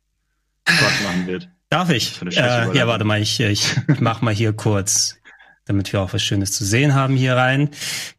Spaß 0.72 1.04
machen 1.04 1.28
wird. 1.28 1.50
Darf 1.70 1.90
ich? 1.90 2.22
Äh, 2.22 2.78
ja, 2.78 2.88
warte 2.88 3.06
mal, 3.06 3.22
ich, 3.22 3.40
ich 3.40 3.76
mach 4.00 4.22
mal 4.22 4.34
hier 4.34 4.54
kurz, 4.54 5.18
damit 5.66 5.94
wir 5.94 6.02
auch 6.02 6.14
was 6.14 6.22
Schönes 6.22 6.52
zu 6.52 6.66
sehen 6.66 6.94
haben 6.94 7.16
hier 7.16 7.36
rein. 7.36 7.70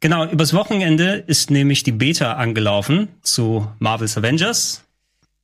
Genau, 0.00 0.26
übers 0.26 0.54
Wochenende 0.54 1.22
ist 1.26 1.50
nämlich 1.50 1.82
die 1.82 1.92
Beta 1.92 2.32
angelaufen 2.34 3.08
zu 3.22 3.70
Marvel's 3.78 4.16
Avengers. 4.16 4.84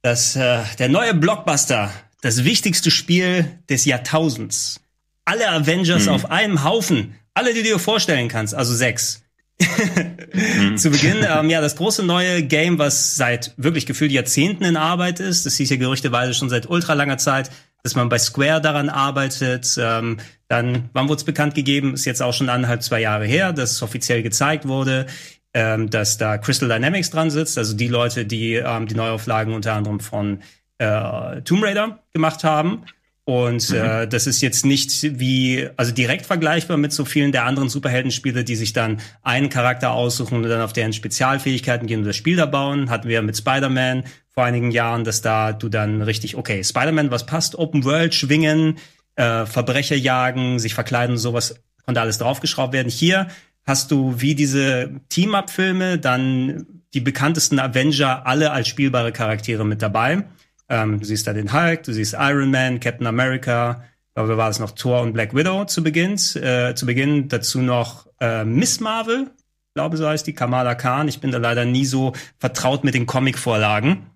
Das, 0.02 0.36
äh, 0.36 0.62
der 0.78 0.88
neue 0.88 1.12
Blockbuster, 1.12 1.92
das 2.22 2.44
wichtigste 2.44 2.90
Spiel 2.90 3.58
des 3.68 3.84
Jahrtausends. 3.84 4.80
Alle 5.24 5.50
Avengers 5.50 6.06
hm. 6.06 6.12
auf 6.14 6.30
einem 6.30 6.64
Haufen. 6.64 7.14
Alle, 7.34 7.52
die 7.52 7.62
du 7.62 7.68
dir 7.68 7.78
vorstellen 7.78 8.28
kannst, 8.28 8.54
also 8.54 8.74
sechs. 8.74 9.22
Hm. 9.60 10.76
Zu 10.76 10.90
Beginn, 10.90 11.26
ähm, 11.28 11.50
ja, 11.50 11.60
das 11.60 11.76
große 11.76 12.04
neue 12.04 12.42
Game, 12.42 12.78
was 12.78 13.16
seit 13.16 13.54
wirklich 13.56 13.86
gefühlt 13.86 14.12
Jahrzehnten 14.12 14.64
in 14.64 14.76
Arbeit 14.76 15.18
ist. 15.20 15.46
Das 15.46 15.56
hieß 15.56 15.70
ja 15.70 15.76
gerüchteweise 15.76 16.32
schon 16.34 16.48
seit 16.48 16.68
ultra 16.68 16.94
langer 16.94 17.18
Zeit 17.18 17.50
dass 17.82 17.94
man 17.94 18.08
bei 18.08 18.18
Square 18.18 18.60
daran 18.60 18.88
arbeitet. 18.88 19.78
Ähm, 19.80 20.18
dann, 20.48 20.90
wann 20.92 21.08
wurde 21.08 21.18
es 21.18 21.24
bekannt 21.24 21.54
gegeben? 21.54 21.94
Ist 21.94 22.04
jetzt 22.04 22.22
auch 22.22 22.32
schon 22.32 22.48
anderthalb, 22.48 22.82
zwei 22.82 23.00
Jahre 23.00 23.26
her, 23.26 23.52
dass 23.52 23.72
es 23.72 23.82
offiziell 23.82 24.22
gezeigt 24.22 24.66
wurde, 24.66 25.06
ähm, 25.54 25.90
dass 25.90 26.18
da 26.18 26.38
Crystal 26.38 26.68
Dynamics 26.68 27.10
dran 27.10 27.30
sitzt, 27.30 27.56
also 27.58 27.74
die 27.74 27.88
Leute, 27.88 28.24
die 28.24 28.54
ähm, 28.54 28.86
die 28.86 28.94
Neuauflagen 28.94 29.54
unter 29.54 29.74
anderem 29.74 30.00
von 30.00 30.42
äh, 30.78 31.40
Tomb 31.42 31.62
Raider 31.62 32.00
gemacht 32.12 32.44
haben. 32.44 32.84
Und 33.28 33.68
mhm. 33.68 33.76
äh, 33.76 34.08
das 34.08 34.26
ist 34.26 34.40
jetzt 34.40 34.64
nicht 34.64 35.20
wie, 35.20 35.68
also 35.76 35.92
direkt 35.92 36.25
vergleichbar 36.25 36.78
mit 36.78 36.94
so 36.94 37.04
vielen 37.04 37.30
der 37.30 37.44
anderen 37.44 37.68
Superheldenspiele, 37.68 38.42
die 38.42 38.56
sich 38.56 38.73
dann 38.73 39.02
einen 39.20 39.50
Charakter 39.50 39.90
aussuchen 39.90 40.37
und 40.37 40.44
dann 40.44 40.62
auf 40.62 40.73
deren 40.73 40.94
Spezialfähigkeiten 40.94 41.87
gehen 41.87 42.00
und 42.00 42.06
das 42.06 42.16
Spiel 42.16 42.37
da 42.37 42.47
bauen. 42.47 42.88
Hatten 42.88 43.06
wir 43.06 43.20
mit 43.20 43.37
Spider-Man 43.37 44.04
vor 44.30 44.44
einigen 44.44 44.70
Jahren, 44.70 45.04
dass 45.04 45.20
da 45.20 45.52
du 45.52 45.68
dann 45.68 46.00
richtig, 46.00 46.37
okay, 46.37 46.64
Spider-Man, 46.64 47.11
was 47.11 47.26
passt, 47.26 47.54
Open 47.54 47.85
World, 47.85 48.14
schwingen, 48.14 48.78
äh, 49.16 49.44
Verbrecher 49.44 49.97
jagen, 49.97 50.58
sich 50.58 50.73
verkleiden, 50.73 51.18
sowas 51.18 51.56
konnte 51.85 52.00
alles 52.00 52.16
draufgeschraubt 52.16 52.73
werden. 52.73 52.88
Hier 52.88 53.28
hast 53.66 53.90
du 53.90 54.14
wie 54.23 54.37
diese 54.37 55.02
Team-Up-Filme 55.11 55.99
dann 55.99 56.64
die 56.94 57.00
bekanntesten 57.00 57.58
Avenger 57.58 58.26
alle 58.26 58.52
als 58.52 58.68
spielbare 58.68 59.12
Charaktere 59.12 59.66
mit 59.66 59.82
dabei. 59.82 60.25
Ähm, 60.68 61.00
du 61.00 61.06
siehst 61.06 61.26
da 61.26 61.32
den 61.32 61.52
Hulk, 61.52 61.82
du 61.84 61.92
siehst 61.92 62.14
Iron 62.18 62.50
Man, 62.50 62.80
Captain 62.80 63.06
America, 63.06 63.84
aber 64.14 64.37
war 64.37 64.50
es 64.50 64.58
noch 64.58 64.72
Thor 64.72 65.00
und 65.02 65.12
Black 65.12 65.34
Widow 65.34 65.64
zu 65.64 65.82
Beginn. 65.82 66.14
Äh, 66.14 66.75
zu 66.75 66.87
Beginn 66.87 67.28
dazu 67.28 67.60
noch 67.60 68.06
äh, 68.20 68.44
Miss 68.44 68.80
Marvel, 68.80 69.30
glaube 69.75 69.96
so 69.96 70.08
heißt 70.08 70.26
die, 70.26 70.34
Kamala 70.34 70.75
Khan. 70.75 71.06
Ich 71.06 71.20
bin 71.20 71.30
da 71.30 71.38
leider 71.38 71.64
nie 71.64 71.84
so 71.84 72.12
vertraut 72.38 72.82
mit 72.82 72.94
den 72.94 73.06
Comic-Vorlagen. 73.06 74.06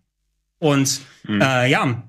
Und 0.58 1.00
mhm. 1.22 1.40
äh, 1.40 1.68
ja, 1.68 2.02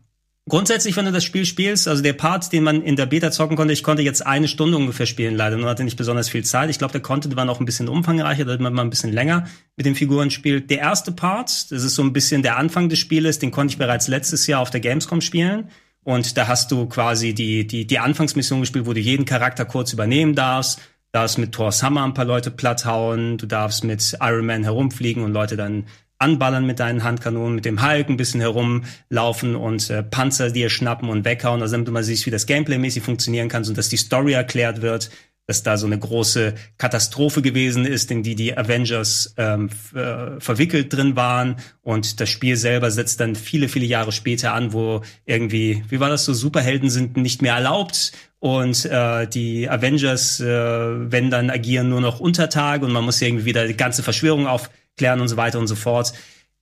Grundsätzlich, 0.50 0.98
wenn 0.98 1.06
du 1.06 1.14
das 1.14 1.24
Spiel 1.24 1.46
spielst, 1.46 1.88
also 1.88 2.04
der 2.04 2.12
Part, 2.12 2.52
den 2.52 2.64
man 2.64 2.82
in 2.82 2.98
der 2.98 3.06
Beta 3.06 3.32
zocken 3.32 3.56
konnte, 3.56 3.72
ich 3.72 3.82
konnte 3.82 4.02
jetzt 4.02 4.28
eine 4.28 4.50
Stunde 4.50 4.76
ungefähr 4.76 5.06
spielen, 5.06 5.36
leider, 5.36 5.56
nur 5.56 5.70
hatte 5.70 5.86
nicht 5.86 5.96
besonders 5.96 6.28
viel 6.28 6.44
Zeit. 6.44 6.70
Ich 6.70 6.78
glaube, 6.78 6.92
der 6.92 7.02
Content 7.02 7.38
war 7.38 7.46
noch 7.46 7.62
ein 7.62 7.66
bisschen 7.66 7.88
umfangreicher, 7.88 8.44
damit 8.44 8.60
man 8.60 8.74
mal 8.74 8.82
ein 8.82 8.90
bisschen 8.90 9.14
länger 9.14 9.48
mit 9.78 9.86
den 9.86 9.96
Figuren 9.96 10.32
spielt. 10.32 10.70
Der 10.70 10.80
erste 10.80 11.14
Part, 11.14 11.72
das 11.72 11.84
ist 11.84 11.96
so 11.96 12.02
ein 12.02 12.12
bisschen 12.12 12.44
der 12.44 12.58
Anfang 12.58 12.90
des 12.90 13.00
Spieles, 13.00 13.40
den 13.40 13.52
konnte 13.52 13.72
ich 13.72 13.78
bereits 13.78 14.10
letztes 14.10 14.46
Jahr 14.46 14.60
auf 14.60 14.70
der 14.70 14.82
Gamescom 14.82 15.22
spielen. 15.22 15.70
Und 16.04 16.36
da 16.38 16.48
hast 16.48 16.72
du 16.72 16.88
quasi 16.88 17.34
die, 17.34 17.66
die, 17.66 17.88
die 17.88 18.00
Anfangsmission 18.00 18.60
gespielt, 18.60 18.86
wo 18.86 18.92
du 18.92 19.00
jeden 19.00 19.24
Charakter 19.24 19.64
kurz 19.64 19.94
übernehmen 19.94 20.36
darfst. 20.36 20.80
Du 20.80 21.20
darfst 21.20 21.38
mit 21.38 21.54
Thor's 21.54 21.82
Hammer 21.82 22.04
ein 22.04 22.14
paar 22.14 22.26
Leute 22.26 22.52
platthauen, 22.52 23.38
du 23.38 23.46
darfst 23.46 23.86
mit 23.86 24.18
Iron 24.20 24.46
Man 24.46 24.64
herumfliegen 24.64 25.24
und 25.24 25.32
Leute 25.32 25.56
dann 25.56 25.86
anballern 26.24 26.66
mit 26.66 26.80
deinen 26.80 27.04
Handkanonen, 27.04 27.56
mit 27.56 27.66
dem 27.66 27.86
Hulk 27.86 28.10
ein 28.10 28.18
bisschen 28.18 28.40
herumlaufen 28.40 29.56
und 29.56 29.90
äh, 29.90 30.04
Panzer 30.04 30.50
dir 30.50 30.70
schnappen 30.70 31.10
und 31.10 31.26
weghauen, 31.26 31.62
also 31.62 31.74
damit 31.74 31.88
du 31.88 31.92
mal 31.92 32.04
siehst, 32.04 32.26
wie 32.26 32.32
das 32.32 32.48
Gameplay-mäßig 32.48 33.04
funktionieren 33.04 33.50
kann 33.50 33.66
und 33.66 33.78
dass 33.78 33.90
die 33.90 33.98
Story 33.98 34.34
erklärt 34.34 34.82
wird, 34.82 35.10
dass 35.46 35.62
da 35.62 35.76
so 35.76 35.86
eine 35.86 36.00
große 36.00 36.54
Katastrophe 36.78 37.42
gewesen 37.42 37.86
ist, 37.86 38.10
in 38.12 38.24
die 38.24 38.36
die 38.36 38.58
Avengers 38.58 39.34
ähm, 39.38 39.70
äh, 39.94 40.40
verwickelt 40.40 40.94
drin 40.94 41.18
waren. 41.18 41.58
Und 41.82 42.22
das 42.22 42.30
Spiel 42.30 42.56
selber 42.56 42.92
setzt 42.92 43.20
dann 43.20 43.36
viele, 43.36 43.68
viele 43.68 43.86
Jahre 43.86 44.14
später 44.14 44.54
an, 44.54 44.72
wo 44.72 45.02
irgendwie, 45.26 45.84
wie 45.90 46.00
war 46.00 46.10
das 46.10 46.24
so, 46.24 46.34
Superhelden 46.34 46.90
sind 46.90 47.18
nicht 47.18 47.42
mehr 47.42 47.56
erlaubt 47.56 48.14
und 48.40 48.84
äh, 48.86 49.26
die 49.26 49.70
Avengers, 49.70 50.42
äh, 50.42 50.46
wenn 50.46 51.30
dann 51.30 51.50
agieren 51.50 51.90
nur 51.90 52.02
noch 52.02 52.20
unter 52.20 52.50
Tage 52.50 52.86
und 52.86 52.92
man 52.92 53.06
muss 53.06 53.22
irgendwie 53.22 53.46
wieder 53.46 53.68
die 53.68 53.78
ganze 53.78 54.04
Verschwörung 54.04 54.48
auf 54.48 54.70
klären 54.98 55.22
und 55.22 55.28
so 55.28 55.38
weiter 55.38 55.60
und 55.60 55.68
so 55.68 55.76
fort. 55.76 56.14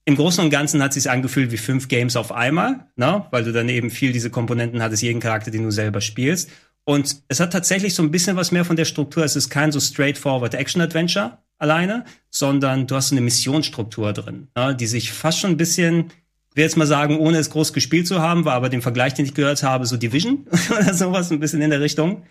Im 0.05 0.15
Großen 0.15 0.43
und 0.43 0.49
Ganzen 0.49 0.81
hat 0.81 0.95
es 0.95 1.03
sich 1.03 1.11
angefühlt 1.11 1.51
wie 1.51 1.57
fünf 1.57 1.87
Games 1.87 2.15
auf 2.15 2.31
einmal, 2.31 2.87
ne? 2.95 3.25
weil 3.29 3.43
du 3.43 3.51
dann 3.51 3.69
eben 3.69 3.91
viel 3.91 4.11
diese 4.11 4.31
Komponenten 4.31 4.81
hattest, 4.81 5.03
jeden 5.03 5.19
Charakter, 5.19 5.51
den 5.51 5.63
du 5.63 5.71
selber 5.71 6.01
spielst. 6.01 6.49
Und 6.83 7.17
es 7.27 7.39
hat 7.39 7.53
tatsächlich 7.53 7.93
so 7.93 8.01
ein 8.01 8.09
bisschen 8.09 8.35
was 8.35 8.51
mehr 8.51 8.65
von 8.65 8.75
der 8.75 8.85
Struktur. 8.85 9.23
Es 9.23 9.35
ist 9.35 9.49
kein 9.49 9.71
so 9.71 9.79
straightforward 9.79 10.55
Action-Adventure 10.55 11.37
alleine, 11.59 12.05
sondern 12.31 12.87
du 12.87 12.95
hast 12.95 13.09
so 13.09 13.15
eine 13.15 13.21
Missionsstruktur 13.21 14.13
drin, 14.13 14.47
ne? 14.55 14.75
die 14.75 14.87
sich 14.87 15.11
fast 15.11 15.39
schon 15.39 15.51
ein 15.51 15.57
bisschen, 15.57 16.05
ich 16.49 16.55
will 16.55 16.63
jetzt 16.63 16.77
mal 16.77 16.87
sagen, 16.87 17.19
ohne 17.19 17.37
es 17.37 17.51
groß 17.51 17.71
gespielt 17.71 18.07
zu 18.07 18.19
haben, 18.19 18.45
war 18.45 18.55
aber 18.55 18.69
den 18.69 18.81
Vergleich, 18.81 19.13
den 19.13 19.25
ich 19.25 19.35
gehört 19.35 19.61
habe, 19.61 19.85
so 19.85 19.97
Division 19.97 20.47
oder 20.71 20.95
sowas, 20.95 21.31
ein 21.31 21.39
bisschen 21.39 21.61
in 21.61 21.69
der 21.69 21.81
Richtung 21.81 22.23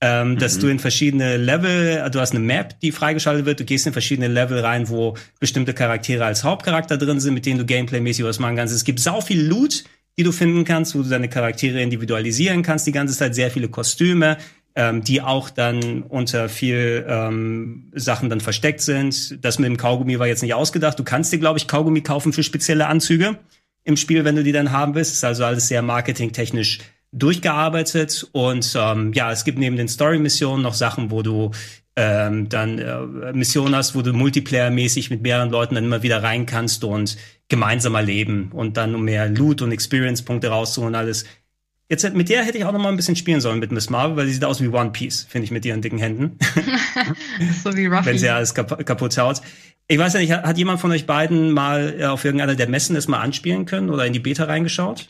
ähm, 0.00 0.32
mhm. 0.32 0.38
dass 0.38 0.58
du 0.58 0.68
in 0.68 0.78
verschiedene 0.78 1.36
Level, 1.36 2.08
du 2.10 2.20
hast 2.20 2.32
eine 2.32 2.40
Map, 2.40 2.78
die 2.80 2.92
freigeschaltet 2.92 3.46
wird, 3.46 3.60
du 3.60 3.64
gehst 3.64 3.86
in 3.86 3.92
verschiedene 3.92 4.28
Level 4.28 4.58
rein, 4.60 4.88
wo 4.88 5.16
bestimmte 5.40 5.72
Charaktere 5.72 6.24
als 6.24 6.44
Hauptcharakter 6.44 6.98
drin 6.98 7.20
sind, 7.20 7.34
mit 7.34 7.46
denen 7.46 7.58
du 7.58 7.64
gameplaymäßig 7.64 8.24
was 8.24 8.38
machen 8.38 8.56
kannst. 8.56 8.74
Es 8.74 8.84
gibt 8.84 9.00
sau 9.00 9.20
viel 9.20 9.42
Loot, 9.42 9.84
die 10.18 10.22
du 10.22 10.32
finden 10.32 10.64
kannst, 10.64 10.94
wo 10.94 11.02
du 11.02 11.08
deine 11.08 11.28
Charaktere 11.28 11.80
individualisieren 11.80 12.62
kannst, 12.62 12.86
die 12.86 12.92
ganze 12.92 13.16
Zeit 13.16 13.34
sehr 13.34 13.50
viele 13.50 13.68
Kostüme, 13.68 14.36
ähm, 14.74 15.02
die 15.02 15.22
auch 15.22 15.48
dann 15.48 16.02
unter 16.02 16.50
viel 16.50 17.04
ähm, 17.08 17.90
Sachen 17.94 18.28
dann 18.28 18.40
versteckt 18.40 18.82
sind. 18.82 19.42
Das 19.42 19.58
mit 19.58 19.68
dem 19.68 19.78
Kaugummi 19.78 20.18
war 20.18 20.26
jetzt 20.26 20.42
nicht 20.42 20.54
ausgedacht. 20.54 20.98
Du 20.98 21.04
kannst 21.04 21.32
dir, 21.32 21.38
glaube 21.38 21.58
ich, 21.58 21.66
Kaugummi 21.66 22.02
kaufen 22.02 22.34
für 22.34 22.42
spezielle 22.42 22.86
Anzüge 22.86 23.38
im 23.84 23.96
Spiel, 23.96 24.24
wenn 24.24 24.36
du 24.36 24.42
die 24.42 24.52
dann 24.52 24.72
haben 24.72 24.94
willst. 24.94 25.12
ist 25.12 25.24
also 25.24 25.44
alles 25.44 25.68
sehr 25.68 25.80
marketingtechnisch 25.80 26.80
durchgearbeitet 27.16 28.28
und 28.32 28.74
ähm, 28.78 29.12
ja, 29.12 29.32
es 29.32 29.44
gibt 29.44 29.58
neben 29.58 29.76
den 29.76 29.88
Story-Missionen 29.88 30.62
noch 30.62 30.74
Sachen, 30.74 31.10
wo 31.10 31.22
du 31.22 31.50
ähm, 31.96 32.48
dann 32.48 32.78
äh, 32.78 33.32
Missionen 33.32 33.74
hast, 33.74 33.94
wo 33.94 34.02
du 34.02 34.12
Multiplayer-mäßig 34.12 35.08
mit 35.10 35.22
mehreren 35.22 35.50
Leuten 35.50 35.74
dann 35.74 35.84
immer 35.84 36.02
wieder 36.02 36.22
rein 36.22 36.44
kannst 36.44 36.84
und 36.84 37.16
gemeinsam 37.48 37.94
erleben 37.94 38.50
und 38.52 38.76
dann 38.76 38.94
um 38.94 39.04
mehr 39.04 39.28
Loot 39.28 39.62
und 39.62 39.72
Experience-Punkte 39.72 40.48
rauszuholen 40.48 40.94
und 40.94 40.98
alles. 40.98 41.24
Jetzt 41.88 42.12
mit 42.14 42.28
der 42.28 42.44
hätte 42.44 42.58
ich 42.58 42.64
auch 42.64 42.72
noch 42.72 42.80
mal 42.80 42.88
ein 42.88 42.96
bisschen 42.96 43.16
spielen 43.16 43.40
sollen 43.40 43.60
mit 43.60 43.70
Miss 43.70 43.90
Marvel, 43.90 44.16
weil 44.16 44.26
sie 44.26 44.34
sieht 44.34 44.44
aus 44.44 44.60
wie 44.60 44.68
One 44.68 44.90
Piece, 44.90 45.24
finde 45.28 45.44
ich, 45.44 45.52
mit 45.52 45.64
ihren 45.64 45.80
dicken 45.80 45.98
Händen. 45.98 46.36
so 47.64 47.74
wie 47.76 47.86
Ruffy. 47.86 48.06
Wenn 48.06 48.18
sie 48.18 48.28
alles 48.28 48.54
kap 48.54 48.84
kaputt 48.84 49.16
haut. 49.16 49.40
Ich 49.88 49.96
weiß 49.96 50.14
ja 50.14 50.20
nicht, 50.20 50.32
hat 50.32 50.58
jemand 50.58 50.80
von 50.80 50.90
euch 50.90 51.06
beiden 51.06 51.52
mal 51.52 51.94
äh, 51.98 52.04
auf 52.06 52.24
irgendeiner 52.24 52.56
der 52.56 52.68
Messen 52.68 52.96
das 52.96 53.06
mal 53.06 53.20
anspielen 53.20 53.66
können 53.66 53.88
oder 53.88 54.04
in 54.04 54.12
die 54.12 54.18
Beta 54.18 54.44
reingeschaut? 54.44 55.06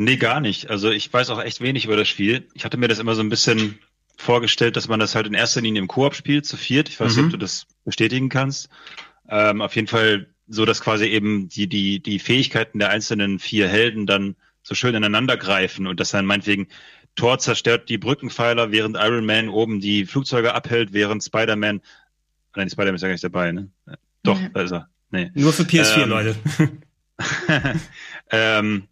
Nee, 0.00 0.16
gar 0.16 0.40
nicht. 0.40 0.70
Also 0.70 0.90
ich 0.90 1.12
weiß 1.12 1.28
auch 1.28 1.42
echt 1.42 1.60
wenig 1.60 1.84
über 1.84 1.94
das 1.94 2.08
Spiel. 2.08 2.48
Ich 2.54 2.64
hatte 2.64 2.78
mir 2.78 2.88
das 2.88 3.00
immer 3.00 3.14
so 3.14 3.20
ein 3.20 3.28
bisschen 3.28 3.78
vorgestellt, 4.16 4.76
dass 4.76 4.88
man 4.88 4.98
das 4.98 5.14
halt 5.14 5.26
in 5.26 5.34
erster 5.34 5.60
Linie 5.60 5.82
im 5.82 5.88
Koop 5.88 6.14
spielt, 6.14 6.46
zu 6.46 6.56
viert. 6.56 6.88
Ich 6.88 6.98
weiß 6.98 7.08
nicht, 7.08 7.18
mhm. 7.18 7.24
ob 7.26 7.32
du 7.32 7.36
das 7.36 7.66
bestätigen 7.84 8.30
kannst. 8.30 8.70
Ähm, 9.28 9.60
auf 9.60 9.76
jeden 9.76 9.88
Fall 9.88 10.28
so, 10.48 10.64
dass 10.64 10.80
quasi 10.80 11.04
eben 11.04 11.50
die, 11.50 11.66
die, 11.66 12.00
die 12.00 12.18
Fähigkeiten 12.18 12.78
der 12.78 12.88
einzelnen 12.88 13.38
vier 13.38 13.68
Helden 13.68 14.06
dann 14.06 14.36
so 14.62 14.74
schön 14.74 14.94
ineinander 14.94 15.36
greifen 15.36 15.86
und 15.86 16.00
dass 16.00 16.12
dann 16.12 16.24
meinetwegen 16.24 16.68
Thor 17.14 17.38
zerstört 17.38 17.90
die 17.90 17.98
Brückenpfeiler, 17.98 18.72
während 18.72 18.96
Iron 18.96 19.26
Man 19.26 19.50
oben 19.50 19.80
die 19.80 20.06
Flugzeuge 20.06 20.54
abhält, 20.54 20.94
während 20.94 21.22
Spider-Man, 21.22 21.82
nein, 22.56 22.70
Spider-Man 22.70 22.94
ist 22.94 23.02
ja 23.02 23.08
gar 23.08 23.12
nicht 23.12 23.24
dabei, 23.24 23.52
ne? 23.52 23.68
Doch, 24.22 24.40
da 24.54 24.62
ist 24.62 24.72
er. 24.72 24.88
Nee. 25.10 25.30
Nur 25.34 25.52
für 25.52 25.64
PS4, 25.64 26.04
ähm, 26.04 26.08
Leute. 26.08 26.36
ähm, 28.30 28.88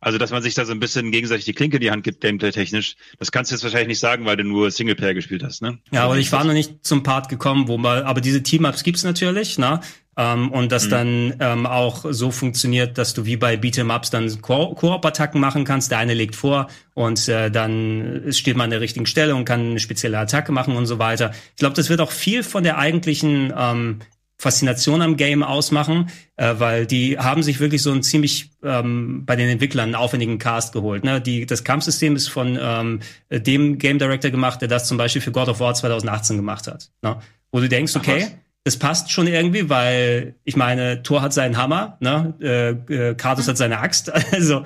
also, 0.00 0.18
dass 0.18 0.30
man 0.30 0.42
sich 0.42 0.54
da 0.54 0.64
so 0.64 0.72
ein 0.72 0.80
bisschen 0.80 1.10
gegenseitig 1.10 1.44
die 1.44 1.52
Klinke 1.52 1.76
in 1.76 1.82
die 1.82 1.90
Hand 1.90 2.04
gibt, 2.04 2.22
gameplay-technisch, 2.22 2.96
das 3.18 3.30
kannst 3.30 3.50
du 3.50 3.54
jetzt 3.54 3.62
wahrscheinlich 3.62 3.88
nicht 3.88 4.00
sagen, 4.00 4.24
weil 4.24 4.36
du 4.36 4.44
nur 4.44 4.70
Singleplayer 4.70 5.14
gespielt 5.14 5.42
hast, 5.42 5.60
ne? 5.60 5.78
Ja, 5.90 6.04
aber 6.04 6.16
ich 6.16 6.32
war 6.32 6.44
noch 6.44 6.54
nicht 6.54 6.84
zum 6.86 7.02
Part 7.02 7.28
gekommen, 7.28 7.68
wo 7.68 7.76
mal, 7.76 8.04
aber 8.04 8.20
diese 8.20 8.42
Team-Ups 8.42 8.82
gibt's 8.82 9.04
natürlich, 9.04 9.58
ne? 9.58 9.80
Ähm, 10.16 10.50
und 10.50 10.72
das 10.72 10.86
mhm. 10.86 10.90
dann 10.90 11.34
ähm, 11.40 11.66
auch 11.66 12.04
so 12.10 12.30
funktioniert, 12.30 12.98
dass 12.98 13.14
du 13.14 13.26
wie 13.26 13.36
bei 13.36 13.54
Beat'em-Ups 13.54 14.10
dann 14.10 14.40
Koop-Attacken 14.42 15.40
machen 15.40 15.64
kannst. 15.64 15.90
Der 15.90 15.98
eine 15.98 16.14
legt 16.14 16.34
vor 16.34 16.68
und 16.94 17.28
äh, 17.28 17.50
dann 17.50 18.24
steht 18.30 18.56
man 18.56 18.64
an 18.64 18.70
der 18.70 18.80
richtigen 18.80 19.06
Stelle 19.06 19.34
und 19.34 19.44
kann 19.44 19.70
eine 19.70 19.80
spezielle 19.80 20.18
Attacke 20.18 20.52
machen 20.52 20.76
und 20.76 20.86
so 20.86 20.98
weiter. 20.98 21.32
Ich 21.50 21.56
glaube, 21.56 21.76
das 21.76 21.88
wird 21.90 22.00
auch 22.00 22.10
viel 22.10 22.42
von 22.42 22.64
der 22.64 22.78
eigentlichen 22.78 23.52
ähm, 23.56 24.00
Faszination 24.40 25.02
am 25.02 25.18
Game 25.18 25.42
ausmachen, 25.42 26.08
äh, 26.36 26.54
weil 26.56 26.86
die 26.86 27.18
haben 27.18 27.42
sich 27.42 27.60
wirklich 27.60 27.82
so 27.82 27.92
ein 27.92 28.02
ziemlich 28.02 28.50
ähm, 28.64 29.24
bei 29.26 29.36
den 29.36 29.50
Entwicklern 29.50 29.84
einen 29.84 29.94
aufwendigen 29.94 30.38
Cast 30.38 30.72
geholt. 30.72 31.04
Ne? 31.04 31.20
Die, 31.20 31.44
das 31.44 31.62
Kampfsystem 31.62 32.16
ist 32.16 32.28
von 32.28 32.58
ähm, 32.58 33.00
dem 33.30 33.76
Game 33.76 33.98
Director 33.98 34.30
gemacht, 34.30 34.62
der 34.62 34.68
das 34.68 34.88
zum 34.88 34.96
Beispiel 34.96 35.20
für 35.20 35.30
God 35.30 35.48
of 35.48 35.60
War 35.60 35.74
2018 35.74 36.36
gemacht 36.36 36.68
hat. 36.68 36.90
Ne? 37.02 37.18
Wo 37.52 37.60
du 37.60 37.68
denkst, 37.68 37.94
okay, 37.96 38.28
Ach, 38.30 38.36
es 38.64 38.78
passt 38.78 39.10
schon 39.10 39.26
irgendwie, 39.26 39.70
weil 39.70 40.34
ich 40.44 40.54
meine, 40.54 41.02
Thor 41.02 41.22
hat 41.22 41.32
seinen 41.32 41.56
Hammer, 41.56 41.96
ne? 42.00 42.34
Äh, 42.40 43.10
äh, 43.10 43.14
Kratos 43.14 43.48
hat 43.48 43.56
seine 43.56 43.78
Axt. 43.78 44.12
Also 44.32 44.64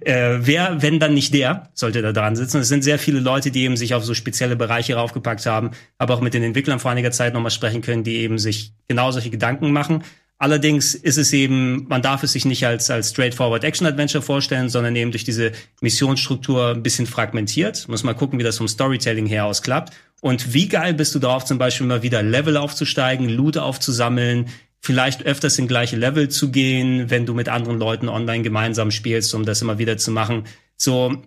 äh, 0.00 0.38
wer, 0.40 0.82
wenn 0.82 0.98
dann 0.98 1.14
nicht 1.14 1.32
der, 1.32 1.70
sollte 1.74 2.02
da 2.02 2.12
dran 2.12 2.36
sitzen. 2.36 2.60
Es 2.60 2.68
sind 2.68 2.82
sehr 2.82 2.98
viele 2.98 3.20
Leute, 3.20 3.50
die 3.50 3.62
eben 3.62 3.76
sich 3.76 3.94
auf 3.94 4.04
so 4.04 4.14
spezielle 4.14 4.56
Bereiche 4.56 4.96
raufgepackt 4.96 5.46
haben, 5.46 5.70
aber 5.98 6.14
auch 6.14 6.20
mit 6.20 6.34
den 6.34 6.42
Entwicklern 6.42 6.80
vor 6.80 6.90
einiger 6.90 7.12
Zeit 7.12 7.34
nochmal 7.34 7.50
sprechen 7.50 7.82
können, 7.82 8.04
die 8.04 8.16
eben 8.16 8.38
sich 8.38 8.72
genau 8.88 9.10
solche 9.12 9.30
Gedanken 9.30 9.72
machen. 9.72 10.02
Allerdings 10.38 10.94
ist 10.94 11.16
es 11.16 11.32
eben, 11.32 11.86
man 11.88 12.02
darf 12.02 12.22
es 12.22 12.32
sich 12.32 12.44
nicht 12.44 12.66
als, 12.66 12.90
als 12.90 13.10
straightforward 13.10 13.64
Action 13.64 13.86
Adventure 13.86 14.20
vorstellen, 14.22 14.68
sondern 14.68 14.94
eben 14.94 15.10
durch 15.10 15.24
diese 15.24 15.52
Missionsstruktur 15.80 16.72
ein 16.72 16.82
bisschen 16.82 17.06
fragmentiert. 17.06 17.88
Muss 17.88 18.04
mal 18.04 18.14
gucken, 18.14 18.38
wie 18.38 18.44
das 18.44 18.58
vom 18.58 18.68
Storytelling 18.68 19.24
her 19.26 19.46
aus 19.46 19.62
klappt. 19.62 19.94
Und 20.20 20.54
wie 20.54 20.68
geil 20.68 20.94
bist 20.94 21.14
du 21.14 21.18
darauf, 21.18 21.44
zum 21.44 21.58
Beispiel 21.58 21.86
mal 21.86 22.02
wieder 22.02 22.22
Level 22.22 22.56
aufzusteigen, 22.56 23.28
Loot 23.28 23.58
aufzusammeln, 23.58 24.46
vielleicht 24.80 25.24
öfters 25.24 25.58
in 25.58 25.68
gleiche 25.68 25.96
Level 25.96 26.28
zu 26.28 26.50
gehen, 26.50 27.10
wenn 27.10 27.26
du 27.26 27.34
mit 27.34 27.48
anderen 27.48 27.78
Leuten 27.78 28.08
online 28.08 28.42
gemeinsam 28.42 28.90
spielst, 28.90 29.34
um 29.34 29.44
das 29.44 29.62
immer 29.62 29.78
wieder 29.78 29.98
zu 29.98 30.10
machen. 30.10 30.44
So, 30.76 31.22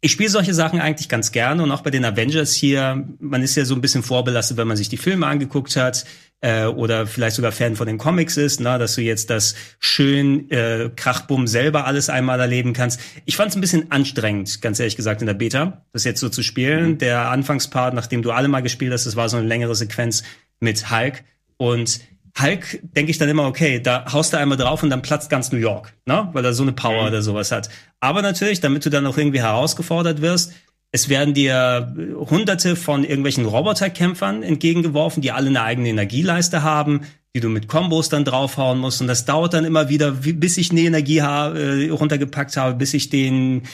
ich 0.00 0.12
spiele 0.12 0.30
solche 0.30 0.54
Sachen 0.54 0.80
eigentlich 0.80 1.08
ganz 1.08 1.32
gerne 1.32 1.62
und 1.62 1.70
auch 1.70 1.82
bei 1.82 1.90
den 1.90 2.04
Avengers 2.04 2.52
hier, 2.52 3.06
man 3.18 3.42
ist 3.42 3.56
ja 3.56 3.64
so 3.64 3.74
ein 3.74 3.80
bisschen 3.80 4.02
vorbelastet, 4.02 4.56
wenn 4.56 4.68
man 4.68 4.76
sich 4.76 4.88
die 4.88 4.96
Filme 4.96 5.26
angeguckt 5.26 5.76
hat 5.76 6.04
äh, 6.40 6.66
oder 6.66 7.06
vielleicht 7.06 7.36
sogar 7.36 7.52
Fan 7.52 7.76
von 7.76 7.86
den 7.86 7.98
Comics 7.98 8.36
ist, 8.36 8.60
ne, 8.60 8.78
dass 8.78 8.94
du 8.94 9.02
jetzt 9.02 9.30
das 9.30 9.54
schön 9.78 10.50
äh, 10.50 10.90
Krachbumm 10.94 11.46
selber 11.46 11.86
alles 11.86 12.08
einmal 12.08 12.38
erleben 12.40 12.72
kannst. 12.72 13.00
Ich 13.24 13.36
fand 13.36 13.50
es 13.50 13.56
ein 13.56 13.60
bisschen 13.60 13.90
anstrengend, 13.90 14.60
ganz 14.60 14.78
ehrlich 14.78 14.96
gesagt, 14.96 15.22
in 15.22 15.26
der 15.26 15.34
Beta, 15.34 15.84
das 15.92 16.04
jetzt 16.04 16.20
so 16.20 16.28
zu 16.28 16.42
spielen. 16.42 16.90
Mhm. 16.90 16.98
Der 16.98 17.30
Anfangspart, 17.30 17.94
nachdem 17.94 18.22
du 18.22 18.32
alle 18.32 18.48
mal 18.48 18.62
gespielt 18.62 18.92
hast, 18.92 19.06
das 19.06 19.16
war 19.16 19.28
so 19.28 19.36
eine 19.36 19.46
längere 19.46 19.74
Sequenz 19.74 20.22
mit 20.60 20.90
Hulk 20.90 21.24
und 21.56 22.00
Hulk 22.38 22.80
denke 22.82 23.10
ich 23.10 23.18
dann 23.18 23.30
immer, 23.30 23.46
okay, 23.46 23.80
da 23.80 24.12
haust 24.12 24.32
du 24.32 24.38
einmal 24.38 24.58
drauf 24.58 24.82
und 24.82 24.90
dann 24.90 25.00
platzt 25.00 25.30
ganz 25.30 25.52
New 25.52 25.58
York, 25.58 25.94
ne? 26.04 26.28
weil 26.32 26.44
er 26.44 26.52
so 26.52 26.62
eine 26.62 26.72
Power 26.72 27.02
mhm. 27.02 27.08
oder 27.08 27.22
sowas 27.22 27.50
hat. 27.50 27.70
Aber 28.00 28.20
natürlich, 28.20 28.60
damit 28.60 28.84
du 28.84 28.90
dann 28.90 29.06
auch 29.06 29.16
irgendwie 29.16 29.40
herausgefordert 29.40 30.20
wirst, 30.20 30.52
es 30.96 31.10
werden 31.10 31.34
dir 31.34 31.94
hunderte 32.30 32.74
von 32.74 33.04
irgendwelchen 33.04 33.44
Roboterkämpfern 33.44 34.42
entgegengeworfen, 34.42 35.20
die 35.20 35.30
alle 35.30 35.48
eine 35.48 35.62
eigene 35.62 35.90
Energieleiste 35.90 36.62
haben, 36.62 37.02
die 37.34 37.40
du 37.40 37.50
mit 37.50 37.68
Kombos 37.68 38.08
dann 38.08 38.24
draufhauen 38.24 38.78
musst. 38.78 39.02
Und 39.02 39.06
das 39.06 39.26
dauert 39.26 39.52
dann 39.52 39.66
immer 39.66 39.90
wieder, 39.90 40.12
bis 40.12 40.56
ich 40.56 40.70
eine 40.70 40.80
Energie 40.80 41.18
äh, 41.18 41.90
runtergepackt 41.90 42.56
habe, 42.56 42.76
bis 42.76 42.94
ich 42.94 43.10
den 43.10 43.64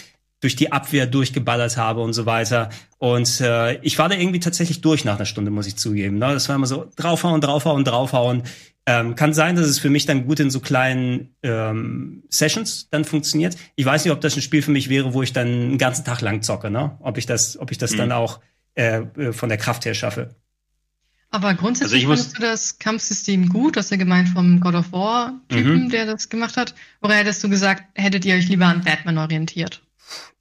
durch 0.41 0.57
die 0.57 0.73
Abwehr 0.73 1.07
durchgeballert 1.07 1.76
habe 1.76 2.00
und 2.00 2.12
so 2.12 2.26
weiter. 2.26 2.71
Und 2.99 3.41
äh, 3.41 3.76
ich 3.83 3.97
war 4.00 4.09
da 4.09 4.17
irgendwie 4.17 4.41
tatsächlich 4.41 4.81
durch 4.81 5.05
nach 5.05 5.14
einer 5.14 5.25
Stunde, 5.25 5.52
muss 5.52 5.69
ich 5.69 5.76
zugeben. 5.76 6.19
Ne? 6.19 6.35
Das 6.35 6.49
war 6.49 6.57
immer 6.57 6.67
so 6.67 6.91
draufhauen, 6.97 7.41
draufhauen, 7.41 7.85
draufhauen. 7.85 8.43
Ähm, 8.85 9.15
kann 9.15 9.33
sein, 9.33 9.55
dass 9.55 9.67
es 9.67 9.79
für 9.79 9.91
mich 9.91 10.07
dann 10.07 10.27
gut 10.27 10.41
in 10.41 10.51
so 10.51 10.59
kleinen 10.59 11.37
ähm, 11.45 12.25
Sessions 12.29 12.89
dann 12.91 13.05
funktioniert. 13.05 13.57
Ich 13.77 13.87
weiß 13.87 14.05
nicht, 14.05 14.12
ob 14.12 14.21
das 14.21 14.35
ein 14.35 14.43
Spiel 14.43 14.61
für 14.61 14.73
mich 14.73 14.89
wäre, 14.89 15.15
wo 15.15 15.23
ich 15.23 15.33
dann 15.33 15.47
einen 15.47 15.79
ganzen 15.79 16.05
Tag 16.05 16.21
lang 16.21 16.43
zocke, 16.43 16.69
ne? 16.69 16.97
Ob 17.01 17.17
ich 17.17 17.27
das, 17.27 17.57
ob 17.57 17.71
ich 17.71 17.79
das 17.79 17.93
mhm. 17.93 17.99
dann 17.99 18.12
auch 18.12 18.41
äh, 18.75 19.03
äh, 19.17 19.33
von 19.33 19.49
der 19.49 19.59
Kraft 19.59 19.85
her 19.85 19.95
schaffe. 19.95 20.35
Aber 21.31 21.55
grundsätzlich 21.55 22.07
also 22.07 22.17
findest 22.17 22.39
du 22.39 22.43
das 22.43 22.79
Kampfsystem 22.79 23.49
gut? 23.49 23.77
Du 23.77 23.79
hast 23.79 23.91
ja 23.91 23.97
gemeint 23.97 24.29
vom 24.29 24.61
God 24.61 24.75
of 24.75 24.93
War-Typen, 24.93 25.85
mhm. 25.85 25.89
der 25.89 26.05
das 26.05 26.29
gemacht 26.29 26.57
hat. 26.57 26.75
Oder 27.01 27.15
hättest 27.15 27.43
du 27.43 27.49
gesagt, 27.49 27.85
hättet 27.95 28.25
ihr 28.25 28.35
euch 28.35 28.49
lieber 28.49 28.67
an 28.67 28.83
Batman 28.83 29.17
orientiert? 29.17 29.83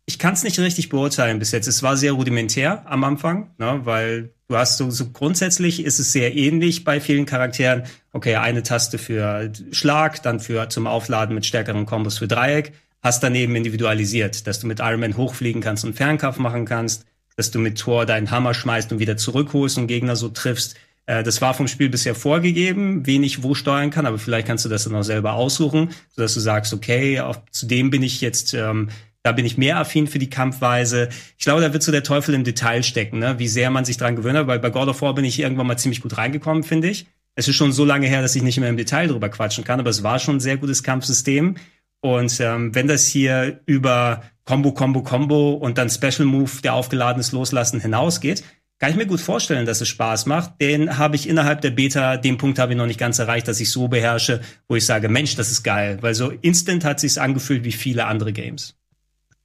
Ich 0.05 0.19
kann 0.19 0.33
es 0.33 0.43
nicht 0.43 0.59
richtig 0.59 0.89
beurteilen 0.89 1.39
bis 1.39 1.51
jetzt. 1.51 1.67
Es 1.67 1.83
war 1.83 1.95
sehr 1.95 2.11
rudimentär 2.11 2.85
am 2.87 3.03
Anfang, 3.05 3.51
ne, 3.57 3.81
weil 3.83 4.33
du 4.51 4.57
hast 4.57 4.77
so, 4.77 4.91
so 4.91 5.09
grundsätzlich 5.09 5.83
ist 5.83 5.99
es 5.99 6.11
sehr 6.11 6.35
ähnlich 6.35 6.83
bei 6.83 6.99
vielen 6.99 7.25
Charakteren. 7.25 7.83
Okay, 8.11 8.35
eine 8.35 8.63
Taste 8.63 8.97
für 8.97 9.51
Schlag, 9.71 10.21
dann 10.23 10.41
für 10.41 10.67
zum 10.67 10.87
Aufladen 10.87 11.33
mit 11.33 11.45
stärkeren 11.45 11.85
Kombos 11.85 12.17
für 12.17 12.27
Dreieck. 12.27 12.73
Hast 13.01 13.23
daneben 13.23 13.55
individualisiert, 13.55 14.45
dass 14.47 14.59
du 14.59 14.67
mit 14.67 14.79
Iron 14.79 14.99
Man 14.99 15.15
hochfliegen 15.15 15.61
kannst 15.61 15.85
und 15.85 15.95
Fernkampf 15.95 16.37
machen 16.37 16.65
kannst, 16.65 17.05
dass 17.37 17.49
du 17.49 17.59
mit 17.59 17.79
Tor 17.79 18.05
deinen 18.05 18.29
Hammer 18.29 18.53
schmeißt 18.53 18.91
und 18.91 18.99
wieder 18.99 19.15
zurückholst 19.15 19.77
und 19.77 19.87
Gegner 19.87 20.17
so 20.17 20.27
triffst. 20.27 20.75
Äh, 21.05 21.23
das 21.23 21.41
war 21.41 21.53
vom 21.53 21.69
Spiel 21.69 21.89
bisher 21.89 22.13
vorgegeben, 22.13 23.07
wenig 23.07 23.43
wo 23.43 23.55
steuern 23.55 23.89
kann, 23.89 24.05
aber 24.05 24.19
vielleicht 24.19 24.47
kannst 24.47 24.65
du 24.65 24.69
das 24.69 24.83
dann 24.83 24.95
auch 24.95 25.03
selber 25.03 25.33
aussuchen, 25.33 25.91
sodass 26.13 26.33
du 26.33 26.41
sagst, 26.41 26.73
okay, 26.73 27.21
auf, 27.21 27.41
zu 27.51 27.67
dem 27.67 27.89
bin 27.89 28.03
ich 28.03 28.19
jetzt 28.19 28.53
ähm, 28.53 28.89
da 29.23 29.31
bin 29.31 29.45
ich 29.45 29.57
mehr 29.57 29.77
affin 29.77 30.07
für 30.07 30.19
die 30.19 30.29
Kampfweise. 30.29 31.09
Ich 31.37 31.45
glaube, 31.45 31.61
da 31.61 31.73
wird 31.73 31.83
so 31.83 31.91
der 31.91 32.03
Teufel 32.03 32.33
im 32.33 32.43
Detail 32.43 32.83
stecken, 32.83 33.19
ne? 33.19 33.37
wie 33.39 33.47
sehr 33.47 33.69
man 33.69 33.85
sich 33.85 33.97
dran 33.97 34.15
gewöhnt 34.15 34.37
hat, 34.37 34.47
weil 34.47 34.59
bei 34.59 34.69
God 34.69 34.87
of 34.87 35.01
War 35.01 35.13
bin 35.13 35.25
ich 35.25 35.39
irgendwann 35.39 35.67
mal 35.67 35.77
ziemlich 35.77 36.01
gut 36.01 36.17
reingekommen, 36.17 36.63
finde 36.63 36.89
ich. 36.89 37.05
Es 37.35 37.47
ist 37.47 37.55
schon 37.55 37.71
so 37.71 37.85
lange 37.85 38.07
her, 38.07 38.21
dass 38.21 38.35
ich 38.35 38.43
nicht 38.43 38.59
mehr 38.59 38.69
im 38.69 38.77
Detail 38.77 39.07
drüber 39.07 39.29
quatschen 39.29 39.63
kann, 39.63 39.79
aber 39.79 39.89
es 39.89 40.03
war 40.03 40.19
schon 40.19 40.37
ein 40.37 40.41
sehr 40.41 40.57
gutes 40.57 40.83
Kampfsystem. 40.83 41.55
Und 42.01 42.39
ähm, 42.39 42.73
wenn 42.73 42.87
das 42.87 43.07
hier 43.07 43.61
über 43.67 44.23
Combo, 44.43 44.73
Combo, 44.73 45.03
Combo 45.03 45.51
und 45.53 45.77
dann 45.77 45.89
Special 45.89 46.25
Move, 46.25 46.51
der 46.63 46.73
aufgeladen 46.73 47.19
ist, 47.19 47.31
loslassen 47.31 47.79
hinausgeht, 47.79 48.43
kann 48.79 48.89
ich 48.89 48.97
mir 48.97 49.05
gut 49.05 49.21
vorstellen, 49.21 49.67
dass 49.67 49.79
es 49.79 49.89
Spaß 49.89 50.25
macht. 50.25 50.59
Den 50.59 50.97
habe 50.97 51.15
ich 51.15 51.29
innerhalb 51.29 51.61
der 51.61 51.69
Beta, 51.69 52.17
den 52.17 52.39
Punkt 52.39 52.57
habe 52.57 52.73
ich 52.73 52.77
noch 52.77 52.87
nicht 52.87 52.99
ganz 52.99 53.19
erreicht, 53.19 53.47
dass 53.47 53.59
ich 53.59 53.69
so 53.69 53.87
beherrsche, 53.87 54.41
wo 54.67 54.75
ich 54.75 54.87
sage, 54.87 55.07
Mensch, 55.07 55.35
das 55.35 55.51
ist 55.51 55.61
geil. 55.61 55.99
Weil 56.01 56.15
so 56.15 56.31
instant 56.31 56.83
hat 56.83 56.99
sich's 56.99 57.19
angefühlt 57.19 57.63
wie 57.63 57.71
viele 57.71 58.07
andere 58.07 58.33
Games. 58.33 58.80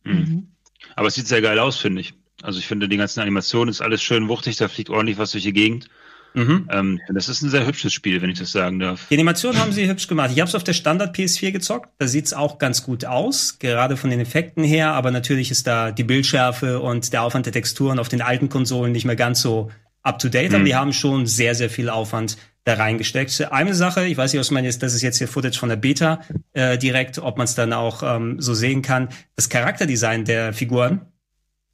Mhm. 0.07 0.19
mhm. 0.19 0.49
Aber 0.95 1.09
es 1.09 1.15
sieht 1.15 1.27
sehr 1.27 1.43
geil 1.43 1.59
aus, 1.59 1.77
finde 1.77 2.01
ich. 2.01 2.15
Also 2.43 2.59
ich 2.59 2.67
finde, 2.67 2.89
die 2.89 2.97
ganzen 2.97 3.21
Animationen 3.21 3.71
ist 3.71 3.81
alles 3.81 4.03
schön 4.03 4.29
wuchtig, 4.29 4.57
da 4.57 4.69
fliegt 4.69 4.91
ordentlich 4.91 5.19
was 5.19 5.33
durch 5.33 5.45
die 5.45 5.53
Gegend. 5.53 5.89
Mhm. 6.37 6.69
Ähm, 6.71 7.01
das 7.09 7.31
ist 7.31 7.41
ein 7.41 7.49
sehr 7.49 7.67
hübsches 7.67 7.95
Spiel, 7.95 8.21
wenn 8.21 8.29
ich 8.29 8.39
das 8.39 8.53
sagen 8.53 8.79
darf. 8.79 9.09
Die 9.09 9.15
Animation 9.15 9.59
haben 9.59 9.73
sie 9.73 9.89
hübsch 9.89 10.07
gemacht. 10.07 10.31
Ich 10.33 10.41
habe 10.41 10.49
es 10.49 10.55
auf 10.55 10.65
der 10.65 10.75
Standard 10.75 11.17
PS4 11.17 11.51
gezockt. 11.51 11.89
Da 11.99 12.07
sieht's 12.07 12.35
auch 12.35 12.59
ganz 12.59 12.83
gut 12.83 13.07
aus, 13.07 13.59
gerade 13.59 13.97
von 13.97 14.11
den 14.11 14.21
Effekten 14.21 14.63
her. 14.63 14.93
Aber 14.93 15.11
natürlich 15.11 15.51
ist 15.51 15.67
da 15.67 15.93
die 15.93 16.05
Bildschärfe 16.05 16.81
und 16.81 17.15
der 17.15 17.23
Aufwand 17.23 17.47
der 17.47 17.55
Texturen 17.55 17.99
auf 17.99 18.11
den 18.11 18.21
alten 18.21 18.51
Konsolen 18.51 18.93
nicht 18.93 19.07
mehr 19.07 19.17
ganz 19.17 19.41
so 19.41 19.71
up 20.03 20.19
to 20.19 20.29
date. 20.29 20.51
Mhm. 20.51 20.57
Aber 20.57 20.65
die 20.65 20.75
haben 20.75 20.93
schon 20.93 21.27
sehr, 21.27 21.55
sehr 21.55 21.71
viel 21.71 21.89
Aufwand 21.89 22.37
da 22.67 22.75
reingesteckt. 22.75 23.53
Eine 23.53 23.75
Sache, 23.75 24.07
ich 24.07 24.17
weiß 24.17 24.33
nicht, 24.33 24.41
was 24.41 24.51
man 24.51 24.65
jetzt, 24.65 24.83
das 24.83 24.93
ist 24.93 25.03
jetzt 25.03 25.19
hier 25.19 25.29
Footage 25.29 25.57
von 25.57 25.69
der 25.69 25.77
Beta 25.77 26.21
äh, 26.53 26.77
direkt, 26.77 27.19
ob 27.21 27.39
man 27.39 27.45
es 27.45 27.55
dann 27.55 27.73
auch 27.73 28.03
ähm, 28.03 28.41
so 28.41 28.55
sehen 28.55 28.83
kann. 28.83 29.09
Das 29.37 29.49
Charakterdesign 29.49 30.25
der 30.25 30.53
Figuren, 30.53 31.03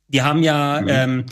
die 0.09 0.21
haben 0.21 0.43
ja, 0.43 0.83
mhm. 0.83 0.89
ähm, 0.89 1.25